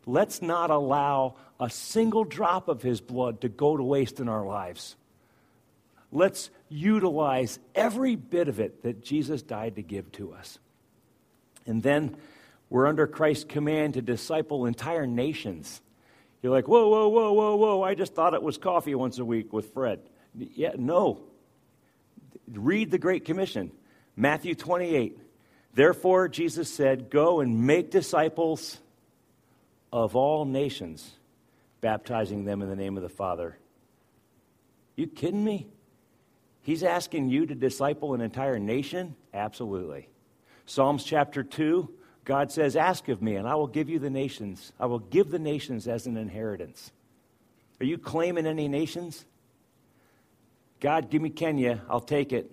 Let's 0.07 0.41
not 0.41 0.71
allow 0.71 1.35
a 1.59 1.69
single 1.69 2.23
drop 2.23 2.69
of 2.69 2.81
his 2.81 3.01
blood 3.01 3.41
to 3.41 3.47
go 3.47 3.77
to 3.77 3.83
waste 3.83 4.19
in 4.19 4.27
our 4.27 4.43
lives. 4.43 4.95
Let's 6.11 6.49
utilize 6.69 7.59
every 7.75 8.15
bit 8.15 8.47
of 8.47 8.59
it 8.59 8.81
that 8.81 9.03
Jesus 9.03 9.43
died 9.43 9.75
to 9.75 9.83
give 9.83 10.11
to 10.13 10.33
us. 10.33 10.57
And 11.67 11.83
then 11.83 12.17
we're 12.71 12.87
under 12.87 13.05
Christ's 13.05 13.43
command 13.43 13.93
to 13.93 14.01
disciple 14.01 14.65
entire 14.65 15.05
nations. 15.05 15.81
You're 16.41 16.51
like, 16.51 16.67
whoa, 16.67 16.89
whoa, 16.89 17.09
whoa, 17.09 17.31
whoa, 17.31 17.55
whoa, 17.57 17.83
I 17.83 17.93
just 17.93 18.15
thought 18.15 18.33
it 18.33 18.41
was 18.41 18.57
coffee 18.57 18.95
once 18.95 19.19
a 19.19 19.25
week 19.25 19.53
with 19.53 19.71
Fred. 19.71 19.99
Yeah, 20.33 20.71
no. 20.75 21.19
Read 22.51 22.89
the 22.89 22.97
Great 22.97 23.23
Commission, 23.23 23.69
Matthew 24.15 24.55
28. 24.55 25.19
Therefore, 25.73 26.27
Jesus 26.27 26.73
said, 26.73 27.09
Go 27.09 27.41
and 27.41 27.65
make 27.65 27.91
disciples 27.91 28.79
of 29.91 30.15
all 30.15 30.45
nations, 30.45 31.11
baptizing 31.81 32.45
them 32.45 32.61
in 32.61 32.69
the 32.69 32.75
name 32.75 32.97
of 32.97 33.03
the 33.03 33.09
Father. 33.09 33.57
You 34.95 35.07
kidding 35.07 35.43
me? 35.43 35.67
He's 36.61 36.83
asking 36.83 37.29
you 37.29 37.45
to 37.45 37.55
disciple 37.55 38.13
an 38.13 38.21
entire 38.21 38.57
nation? 38.57 39.15
Absolutely. 39.33 40.07
Psalms 40.65 41.03
chapter 41.03 41.43
2, 41.43 41.93
God 42.23 42.51
says, 42.51 42.75
Ask 42.75 43.07
of 43.09 43.21
me, 43.21 43.35
and 43.35 43.47
I 43.47 43.55
will 43.55 43.67
give 43.67 43.89
you 43.89 43.99
the 43.99 44.09
nations. 44.09 44.71
I 44.79 44.87
will 44.87 44.99
give 44.99 45.29
the 45.29 45.39
nations 45.39 45.87
as 45.87 46.07
an 46.07 46.17
inheritance. 46.17 46.91
Are 47.79 47.85
you 47.85 47.97
claiming 47.97 48.47
any 48.47 48.67
nations? 48.67 49.25
God, 50.79 51.09
give 51.09 51.21
me 51.21 51.29
Kenya. 51.29 51.81
I'll 51.89 51.99
take 51.99 52.33
it. 52.33 52.51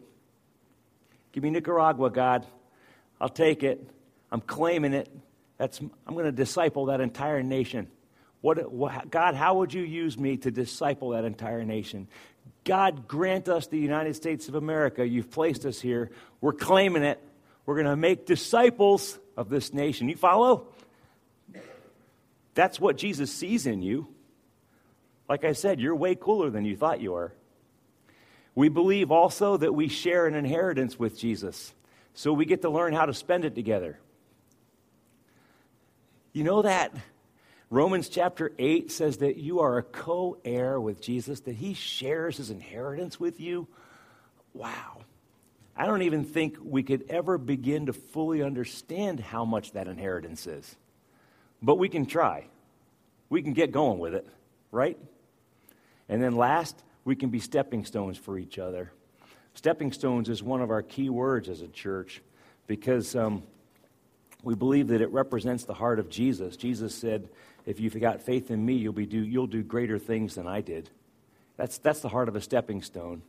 Give 1.33 1.43
me 1.43 1.51
Nicaragua, 1.51 2.11
God. 2.11 2.47
I'll 3.21 3.29
take 3.29 3.63
it. 3.63 3.87
I'm 4.31 4.41
claiming 4.41 4.93
it. 4.93 5.09
That's, 5.59 5.81
I'm 5.81 6.15
going 6.15 6.25
to 6.27 6.33
disciple 6.33 6.87
that 6.87 7.01
entire 7.01 7.43
nation. 7.43 7.89
What, 8.41 8.73
what, 8.73 9.11
God, 9.11 9.35
how 9.35 9.59
would 9.59 9.73
you 9.73 9.83
use 9.83 10.19
me 10.19 10.37
to 10.39 10.51
disciple 10.51 11.11
that 11.11 11.25
entire 11.25 11.65
nation? 11.65 12.09
God, 12.65 13.07
grant 13.07 13.49
us 13.49 13.67
the 13.69 13.79
United 13.79 14.15
States 14.15 14.49
of 14.49 14.55
America. 14.55 15.07
You've 15.07 15.31
placed 15.31 15.65
us 15.65 15.81
here. 15.81 16.11
We're 16.41 16.53
claiming 16.53 17.03
it. 17.03 17.23
We're 17.65 17.77
going 17.77 17.87
to 17.87 17.97
make 17.97 18.27
disciples 18.27 19.19
of 19.37 19.49
this 19.49 19.73
nation. 19.73 20.09
You 20.09 20.17
follow? 20.17 20.67
That's 22.55 22.81
what 22.81 22.97
Jesus 22.97 23.33
sees 23.33 23.67
in 23.67 23.83
you. 23.83 24.09
Like 25.29 25.45
I 25.45 25.53
said, 25.53 25.81
you're 25.81 25.95
way 25.95 26.15
cooler 26.15 26.51
than 26.51 26.65
you 26.65 26.77
thought 26.77 27.01
you 27.01 27.13
were. 27.13 27.33
We 28.55 28.69
believe 28.69 29.11
also 29.11 29.57
that 29.57 29.75
we 29.75 29.89
share 29.89 30.27
an 30.27 30.35
inheritance 30.35 30.99
with 30.99 31.19
Jesus, 31.19 31.75
so 32.15 32.33
we 32.33 32.45
get 32.45 32.63
to 32.63 32.71
learn 32.71 32.93
how 32.93 33.07
to 33.07 33.15
spend 33.15 33.45
it 33.45 33.55
together. 33.55 33.99
You 36.33 36.45
know 36.45 36.63
that? 36.63 36.95
Romans 37.71 38.11
chapter 38.11 38.53
8 38.59 38.91
says 38.93 39.19
that 39.19 39.37
you 39.37 39.61
are 39.61 39.79
a 39.79 39.83
co 39.83 40.37
heir 40.45 40.79
with 40.79 41.01
Jesus, 41.01 41.41
that 41.41 41.57
he 41.57 41.73
shares 41.73 42.37
his 42.37 42.51
inheritance 42.51 43.19
with 43.19 43.41
you. 43.41 43.67
Wow. 44.53 44.99
I 45.75 45.87
don't 45.87 46.03
even 46.03 46.25
think 46.25 46.59
we 46.63 46.83
could 46.83 47.07
ever 47.09 47.39
begin 47.39 47.87
to 47.87 47.95
fully 47.95 48.43
understand 48.43 49.21
how 49.21 49.47
much 49.47 49.73
that 49.73 49.89
inheritance 49.89 50.47
is. 50.47 50.77
But 51.63 51.77
we 51.77 51.89
can 51.89 52.05
try. 52.05 52.47
We 53.31 53.43
can 53.43 53.55
get 53.55 53.73
going 53.73 53.99
with 53.99 54.15
it, 54.15 54.27
right? 54.71 54.99
And 56.11 56.23
then 56.23 56.37
last, 56.37 56.77
we 57.05 57.17
can 57.17 57.31
be 57.31 57.41
stepping 57.41 57.85
stones 57.85 58.17
for 58.17 58.39
each 58.39 58.59
other. 58.59 58.93
Stepping 59.55 59.93
stones 59.93 60.29
is 60.29 60.43
one 60.43 60.63
of 60.63 60.71
our 60.71 60.83
key 60.83 61.11
words 61.11 61.49
as 61.49 61.61
a 61.61 61.69
church 61.69 62.23
because 62.67 63.15
um, 63.15 63.43
we 64.43 64.55
believe 64.55 64.89
that 64.89 65.01
it 65.01 65.11
represents 65.11 65.65
the 65.65 65.75
heart 65.75 65.99
of 65.99 66.09
Jesus. 66.09 66.57
Jesus 66.57 66.95
said, 66.95 67.29
If 67.67 67.81
you've 67.81 67.99
got 68.01 68.23
faith 68.23 68.51
in 68.51 68.65
me, 68.65 68.75
you'll, 68.75 68.93
be 68.93 69.07
do, 69.07 69.19
you'll 69.19 69.47
do 69.47 69.63
greater 69.63 69.99
things 69.99 70.35
than 70.35 70.47
I 70.47 70.61
did. 70.61 70.91
That's, 71.57 71.79
that's 71.79 72.01
the 72.01 72.09
heart 72.09 72.29
of 72.29 72.37
a 72.37 72.41
stepping 72.41 72.83
stone. 72.83 73.23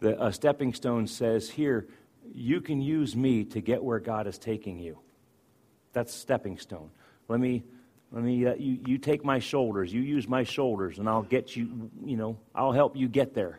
The, 0.00 0.22
a 0.22 0.32
stepping 0.32 0.74
stone 0.74 1.06
says, 1.06 1.50
Here, 1.50 1.86
you 2.32 2.60
can 2.60 2.80
use 2.80 3.16
me 3.16 3.44
to 3.44 3.60
get 3.60 3.82
where 3.82 4.00
God 4.00 4.26
is 4.26 4.38
taking 4.38 4.78
you. 4.78 4.98
That's 5.92 6.12
stepping 6.12 6.58
stone. 6.58 6.90
Let 7.28 7.40
me, 7.40 7.62
let 8.14 8.22
me, 8.22 8.46
uh, 8.46 8.54
you, 8.54 8.78
you 8.86 8.98
take 8.98 9.24
my 9.24 9.40
shoulders, 9.40 9.92
you 9.92 10.00
use 10.00 10.28
my 10.28 10.44
shoulders, 10.44 11.00
and 11.00 11.08
I'll 11.08 11.24
get 11.24 11.56
you, 11.56 11.90
you 12.04 12.16
know, 12.16 12.38
I'll 12.54 12.70
help 12.70 12.96
you 12.96 13.08
get 13.08 13.34
there. 13.34 13.58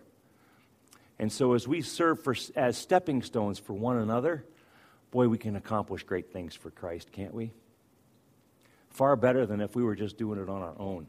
And 1.20 1.30
so 1.30 1.54
as 1.54 1.68
we 1.68 1.82
serve 1.82 2.24
for, 2.24 2.34
as 2.56 2.78
stepping 2.78 3.22
stones 3.22 3.60
for 3.60 3.74
one 3.74 3.98
another, 3.98 4.46
boy, 5.12 5.28
we 5.28 5.38
can 5.38 5.58
accomplish 5.58 6.04
great 6.04 6.32
things 6.32 6.56
for 6.56 6.72
Christ, 6.72 7.12
can't 7.12 7.34
we? 7.34 7.52
Far 8.92 9.18
better 9.18 9.46
than 9.46 9.60
if 9.60 9.76
we 9.76 9.84
were 9.84 9.96
just 9.96 10.18
doing 10.18 10.42
it 10.42 10.48
on 10.48 10.62
our 10.62 10.76
own. 10.80 11.08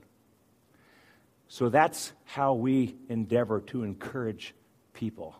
So 1.46 1.68
that's 1.68 2.12
how 2.24 2.54
we 2.54 2.96
endeavor 3.08 3.60
to 3.60 3.84
encourage 3.84 4.56
people 4.92 5.36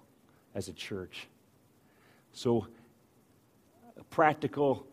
as 0.55 0.69
a 0.69 0.73
church. 0.73 1.27
So, 2.31 2.69
practical 4.11 4.87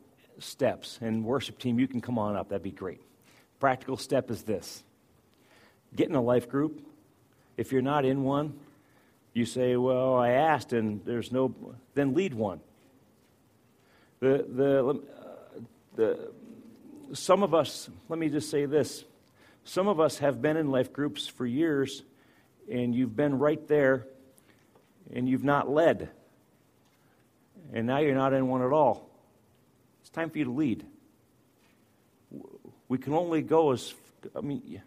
steps. 0.44 1.00
And, 1.02 1.24
worship 1.24 1.60
team, 1.60 1.80
you 1.80 1.88
can 1.88 2.02
come 2.02 2.18
on 2.18 2.36
up. 2.36 2.50
That'd 2.50 2.64
be 2.64 2.72
great. 2.72 3.02
Practical 3.60 3.98
step 3.98 4.30
is 4.30 4.44
this 4.44 4.84
get 5.96 6.10
in 6.10 6.16
a 6.16 6.22
life 6.22 6.50
group. 6.50 6.82
If 7.56 7.72
you're 7.72 7.84
not 7.84 8.04
in 8.04 8.24
one, 8.24 8.60
you 9.34 9.46
say, 9.46 9.76
Well, 9.76 10.16
I 10.16 10.32
asked 10.32 10.74
and 10.74 11.04
there's 11.06 11.32
no, 11.32 11.54
then 11.94 12.14
lead 12.14 12.34
one. 12.34 12.60
The, 14.20 14.46
the, 14.48 14.89
uh, 14.89 15.60
the, 15.96 16.32
some 17.14 17.44
of 17.44 17.54
us, 17.54 17.89
let 18.10 18.18
me 18.18 18.30
just 18.30 18.50
say 18.50 18.66
this 18.66 19.06
some 19.66 19.88
of 19.88 20.00
us 20.00 20.18
have 20.20 20.41
been 20.41 20.58
in 20.58 20.72
life 20.72 20.91
groups 20.91 21.28
for 21.28 21.46
years, 21.46 22.04
and 22.70 22.94
you've 22.94 23.16
been 23.16 23.39
right 23.39 23.66
there 23.68 24.08
and 25.14 25.28
you've 25.28 25.44
not 25.44 25.70
led. 25.70 26.10
And 27.74 27.88
now 27.88 28.00
you're 28.00 28.16
not 28.16 28.34
in 28.34 28.48
one 28.48 28.62
at 28.62 28.72
all. 28.72 29.10
Time 30.14 30.30
for 30.30 30.38
you 30.38 30.45
to 30.45 30.51
lead. 30.51 30.86
We 32.88 32.97
can 32.97 33.14
only 33.14 33.41
go 33.41 33.72
as, 33.72 33.93
I 34.36 34.41
mean, 34.41 34.82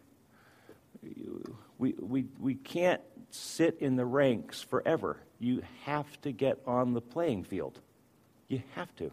we, 1.78 1.94
we, 1.98 2.26
we 2.38 2.54
can't 2.54 3.00
sit 3.30 3.78
in 3.80 3.96
the 3.96 4.04
ranks 4.04 4.62
forever. 4.62 5.18
You 5.38 5.62
have 5.84 6.20
to 6.22 6.32
get 6.32 6.58
on 6.66 6.94
the 6.94 7.00
playing 7.00 7.44
field. 7.44 7.80
You 8.48 8.62
have 8.74 8.94
to. 8.96 9.12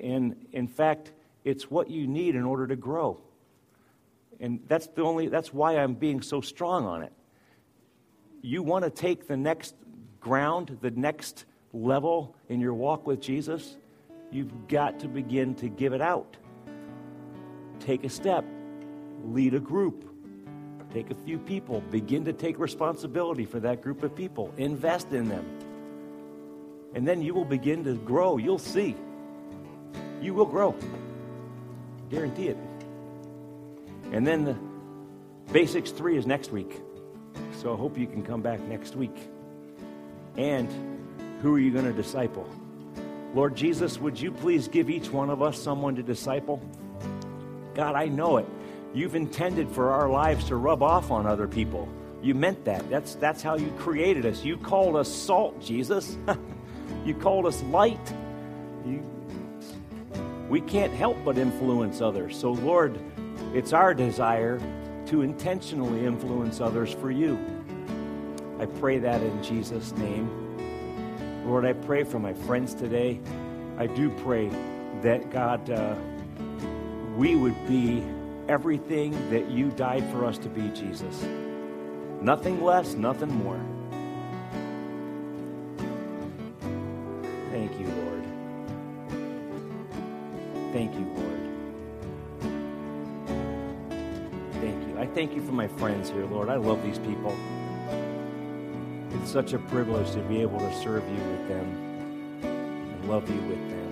And 0.00 0.46
in 0.52 0.68
fact, 0.68 1.12
it's 1.44 1.70
what 1.70 1.90
you 1.90 2.06
need 2.06 2.34
in 2.34 2.44
order 2.44 2.66
to 2.66 2.76
grow. 2.76 3.20
And 4.38 4.60
that's 4.68 4.86
the 4.88 5.02
only 5.02 5.28
that's 5.28 5.52
why 5.52 5.78
I'm 5.78 5.94
being 5.94 6.20
so 6.20 6.40
strong 6.40 6.84
on 6.84 7.02
it 7.02 7.12
you 8.46 8.62
want 8.62 8.84
to 8.84 8.90
take 8.90 9.26
the 9.26 9.36
next 9.36 9.74
ground, 10.20 10.78
the 10.80 10.92
next 10.92 11.44
level 11.72 12.36
in 12.48 12.60
your 12.60 12.74
walk 12.74 13.06
with 13.06 13.20
Jesus, 13.20 13.76
you've 14.30 14.68
got 14.68 15.00
to 15.00 15.08
begin 15.08 15.54
to 15.56 15.68
give 15.68 15.92
it 15.92 16.00
out. 16.00 16.36
Take 17.80 18.04
a 18.04 18.08
step, 18.08 18.44
lead 19.24 19.54
a 19.54 19.60
group, 19.60 20.04
take 20.92 21.10
a 21.10 21.14
few 21.14 21.38
people, 21.38 21.80
begin 21.90 22.24
to 22.24 22.32
take 22.32 22.58
responsibility 22.58 23.44
for 23.44 23.60
that 23.60 23.82
group 23.82 24.02
of 24.02 24.14
people, 24.14 24.52
invest 24.56 25.12
in 25.12 25.28
them. 25.28 25.44
And 26.94 27.06
then 27.06 27.20
you 27.20 27.34
will 27.34 27.44
begin 27.44 27.84
to 27.84 27.94
grow. 27.94 28.38
You'll 28.38 28.58
see. 28.58 28.96
You 30.22 30.32
will 30.32 30.46
grow. 30.46 30.74
Guarantee 32.08 32.48
it. 32.48 32.56
And 34.12 34.26
then 34.26 34.44
the 34.44 34.56
basics 35.52 35.90
three 35.90 36.16
is 36.16 36.26
next 36.26 36.52
week. 36.52 36.80
So 37.60 37.74
I 37.74 37.76
hope 37.76 37.98
you 37.98 38.06
can 38.06 38.22
come 38.22 38.40
back 38.40 38.60
next 38.60 38.96
week. 38.96 39.16
And 40.36 40.70
who 41.42 41.54
are 41.54 41.58
you 41.58 41.70
going 41.70 41.84
to 41.84 41.92
disciple? 41.92 42.48
Lord 43.36 43.54
Jesus, 43.54 44.00
would 44.00 44.18
you 44.18 44.32
please 44.32 44.66
give 44.66 44.88
each 44.88 45.10
one 45.10 45.28
of 45.28 45.42
us 45.42 45.62
someone 45.62 45.94
to 45.96 46.02
disciple? 46.02 46.58
God, 47.74 47.94
I 47.94 48.06
know 48.06 48.38
it. 48.38 48.46
You've 48.94 49.14
intended 49.14 49.70
for 49.70 49.92
our 49.92 50.08
lives 50.08 50.46
to 50.46 50.56
rub 50.56 50.82
off 50.82 51.10
on 51.10 51.26
other 51.26 51.46
people. 51.46 51.86
You 52.22 52.34
meant 52.34 52.64
that. 52.64 52.88
That's, 52.88 53.14
that's 53.16 53.42
how 53.42 53.56
you 53.56 53.70
created 53.72 54.24
us. 54.24 54.42
You 54.42 54.56
called 54.56 54.96
us 54.96 55.14
salt, 55.14 55.60
Jesus. 55.60 56.16
You 57.04 57.14
called 57.14 57.46
us 57.46 57.62
light. 57.64 58.14
You, 58.84 59.02
we 60.48 60.60
can't 60.60 60.92
help 60.92 61.16
but 61.24 61.36
influence 61.36 62.00
others. 62.00 62.36
So, 62.36 62.52
Lord, 62.52 62.98
it's 63.52 63.72
our 63.72 63.92
desire 63.92 64.60
to 65.06 65.22
intentionally 65.22 66.04
influence 66.04 66.60
others 66.60 66.92
for 66.92 67.10
you. 67.10 67.38
I 68.58 68.66
pray 68.66 68.98
that 68.98 69.20
in 69.22 69.42
Jesus' 69.42 69.92
name. 69.92 70.45
Lord, 71.46 71.64
I 71.64 71.74
pray 71.74 72.02
for 72.02 72.18
my 72.18 72.34
friends 72.34 72.74
today. 72.74 73.20
I 73.78 73.86
do 73.86 74.10
pray 74.10 74.50
that, 75.02 75.30
God, 75.30 75.70
uh, 75.70 75.94
we 77.16 77.36
would 77.36 77.54
be 77.68 78.02
everything 78.48 79.12
that 79.30 79.48
you 79.48 79.70
died 79.70 80.04
for 80.10 80.24
us 80.24 80.38
to 80.38 80.48
be, 80.48 80.68
Jesus. 80.70 81.24
Nothing 82.20 82.64
less, 82.64 82.94
nothing 82.94 83.32
more. 83.32 83.60
Thank 87.52 87.78
you, 87.78 87.86
Lord. 87.86 88.24
Thank 90.72 90.94
you, 90.94 91.06
Lord. 91.14 91.40
Thank 94.54 94.88
you. 94.88 94.98
I 94.98 95.06
thank 95.06 95.32
you 95.36 95.42
for 95.46 95.52
my 95.52 95.68
friends 95.68 96.10
here, 96.10 96.26
Lord. 96.26 96.48
I 96.48 96.56
love 96.56 96.82
these 96.82 96.98
people. 96.98 97.36
It's 99.26 99.32
such 99.32 99.54
a 99.54 99.58
privilege 99.58 100.12
to 100.12 100.20
be 100.20 100.40
able 100.40 100.60
to 100.60 100.72
serve 100.76 101.02
you 101.02 101.16
with 101.16 101.48
them 101.48 101.66
and 102.44 103.08
love 103.08 103.28
you 103.28 103.40
with 103.48 103.58
them. 103.70 103.90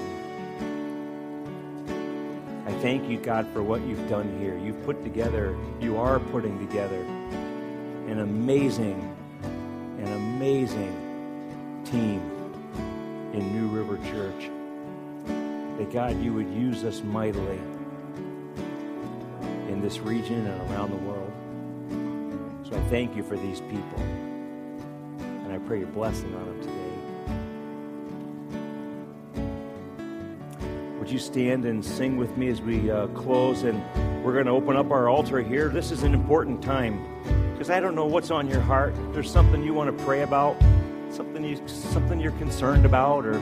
I 2.68 2.72
thank 2.80 3.10
you, 3.10 3.18
God, 3.18 3.48
for 3.52 3.60
what 3.60 3.82
you've 3.82 4.08
done 4.08 4.38
here. 4.38 4.56
You've 4.56 4.80
put 4.84 5.02
together, 5.02 5.56
you 5.80 5.98
are 5.98 6.20
putting 6.20 6.64
together 6.64 7.00
an 8.06 8.20
amazing, 8.20 9.12
an 9.98 10.12
amazing 10.12 11.82
team 11.84 12.20
in 13.32 13.52
New 13.52 13.66
River 13.76 13.96
Church. 14.12 14.50
That 15.78 15.90
God, 15.92 16.22
you 16.22 16.32
would 16.32 16.48
use 16.52 16.84
us 16.84 17.02
mightily 17.02 17.58
in 19.68 19.80
this 19.82 19.98
region 19.98 20.46
and 20.46 20.70
around 20.70 20.92
the 20.92 20.98
world. 20.98 21.32
So 22.70 22.76
I 22.76 22.80
thank 22.88 23.16
you 23.16 23.24
for 23.24 23.36
these 23.36 23.60
people. 23.62 24.33
Pray 25.66 25.78
your 25.78 25.88
blessing 25.88 26.34
on 26.34 26.44
them 26.46 26.60
today. 26.60 26.84
Would 30.98 31.10
you 31.10 31.18
stand 31.18 31.64
and 31.64 31.82
sing 31.82 32.18
with 32.18 32.36
me 32.36 32.48
as 32.48 32.60
we 32.60 32.90
uh, 32.90 33.06
close? 33.08 33.62
And 33.62 33.82
we're 34.22 34.34
going 34.34 34.44
to 34.46 34.52
open 34.52 34.76
up 34.76 34.90
our 34.90 35.08
altar 35.08 35.40
here. 35.42 35.68
This 35.68 35.90
is 35.90 36.02
an 36.02 36.12
important 36.12 36.62
time 36.62 37.02
because 37.52 37.70
I 37.70 37.80
don't 37.80 37.94
know 37.94 38.04
what's 38.04 38.30
on 38.30 38.48
your 38.48 38.60
heart. 38.60 38.94
If 39.08 39.14
there's 39.14 39.30
something 39.30 39.62
you 39.62 39.72
want 39.72 39.96
to 39.96 40.04
pray 40.04 40.20
about, 40.22 40.56
something 41.10 41.42
you 41.42 41.56
something 41.66 42.20
you're 42.20 42.32
concerned 42.32 42.84
about, 42.84 43.24
or 43.24 43.40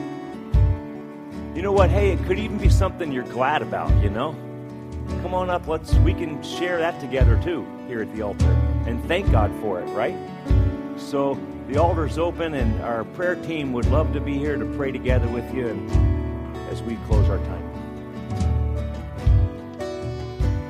you 1.56 1.62
know 1.62 1.72
what? 1.72 1.90
Hey, 1.90 2.12
it 2.12 2.24
could 2.24 2.38
even 2.38 2.58
be 2.58 2.68
something 2.68 3.10
you're 3.10 3.24
glad 3.24 3.62
about. 3.62 3.90
You 4.02 4.10
know, 4.10 4.32
come 5.22 5.34
on 5.34 5.50
up. 5.50 5.66
Let's 5.66 5.94
we 5.96 6.14
can 6.14 6.40
share 6.42 6.78
that 6.78 7.00
together 7.00 7.40
too 7.42 7.66
here 7.88 8.02
at 8.02 8.14
the 8.14 8.22
altar 8.22 8.50
and 8.86 9.04
thank 9.06 9.30
God 9.32 9.52
for 9.60 9.80
it. 9.80 9.86
Right? 9.86 10.16
So 10.96 11.36
the 11.72 11.80
altar's 11.80 12.18
open, 12.18 12.52
and 12.52 12.82
our 12.82 13.02
prayer 13.02 13.34
team 13.34 13.72
would 13.72 13.86
love 13.86 14.12
to 14.12 14.20
be 14.20 14.36
here 14.36 14.58
to 14.58 14.66
pray 14.76 14.92
together 14.92 15.26
with 15.28 15.54
you, 15.54 15.68
as 16.70 16.82
we 16.82 16.96
close 17.06 17.26
our 17.30 17.38
time. 17.38 17.71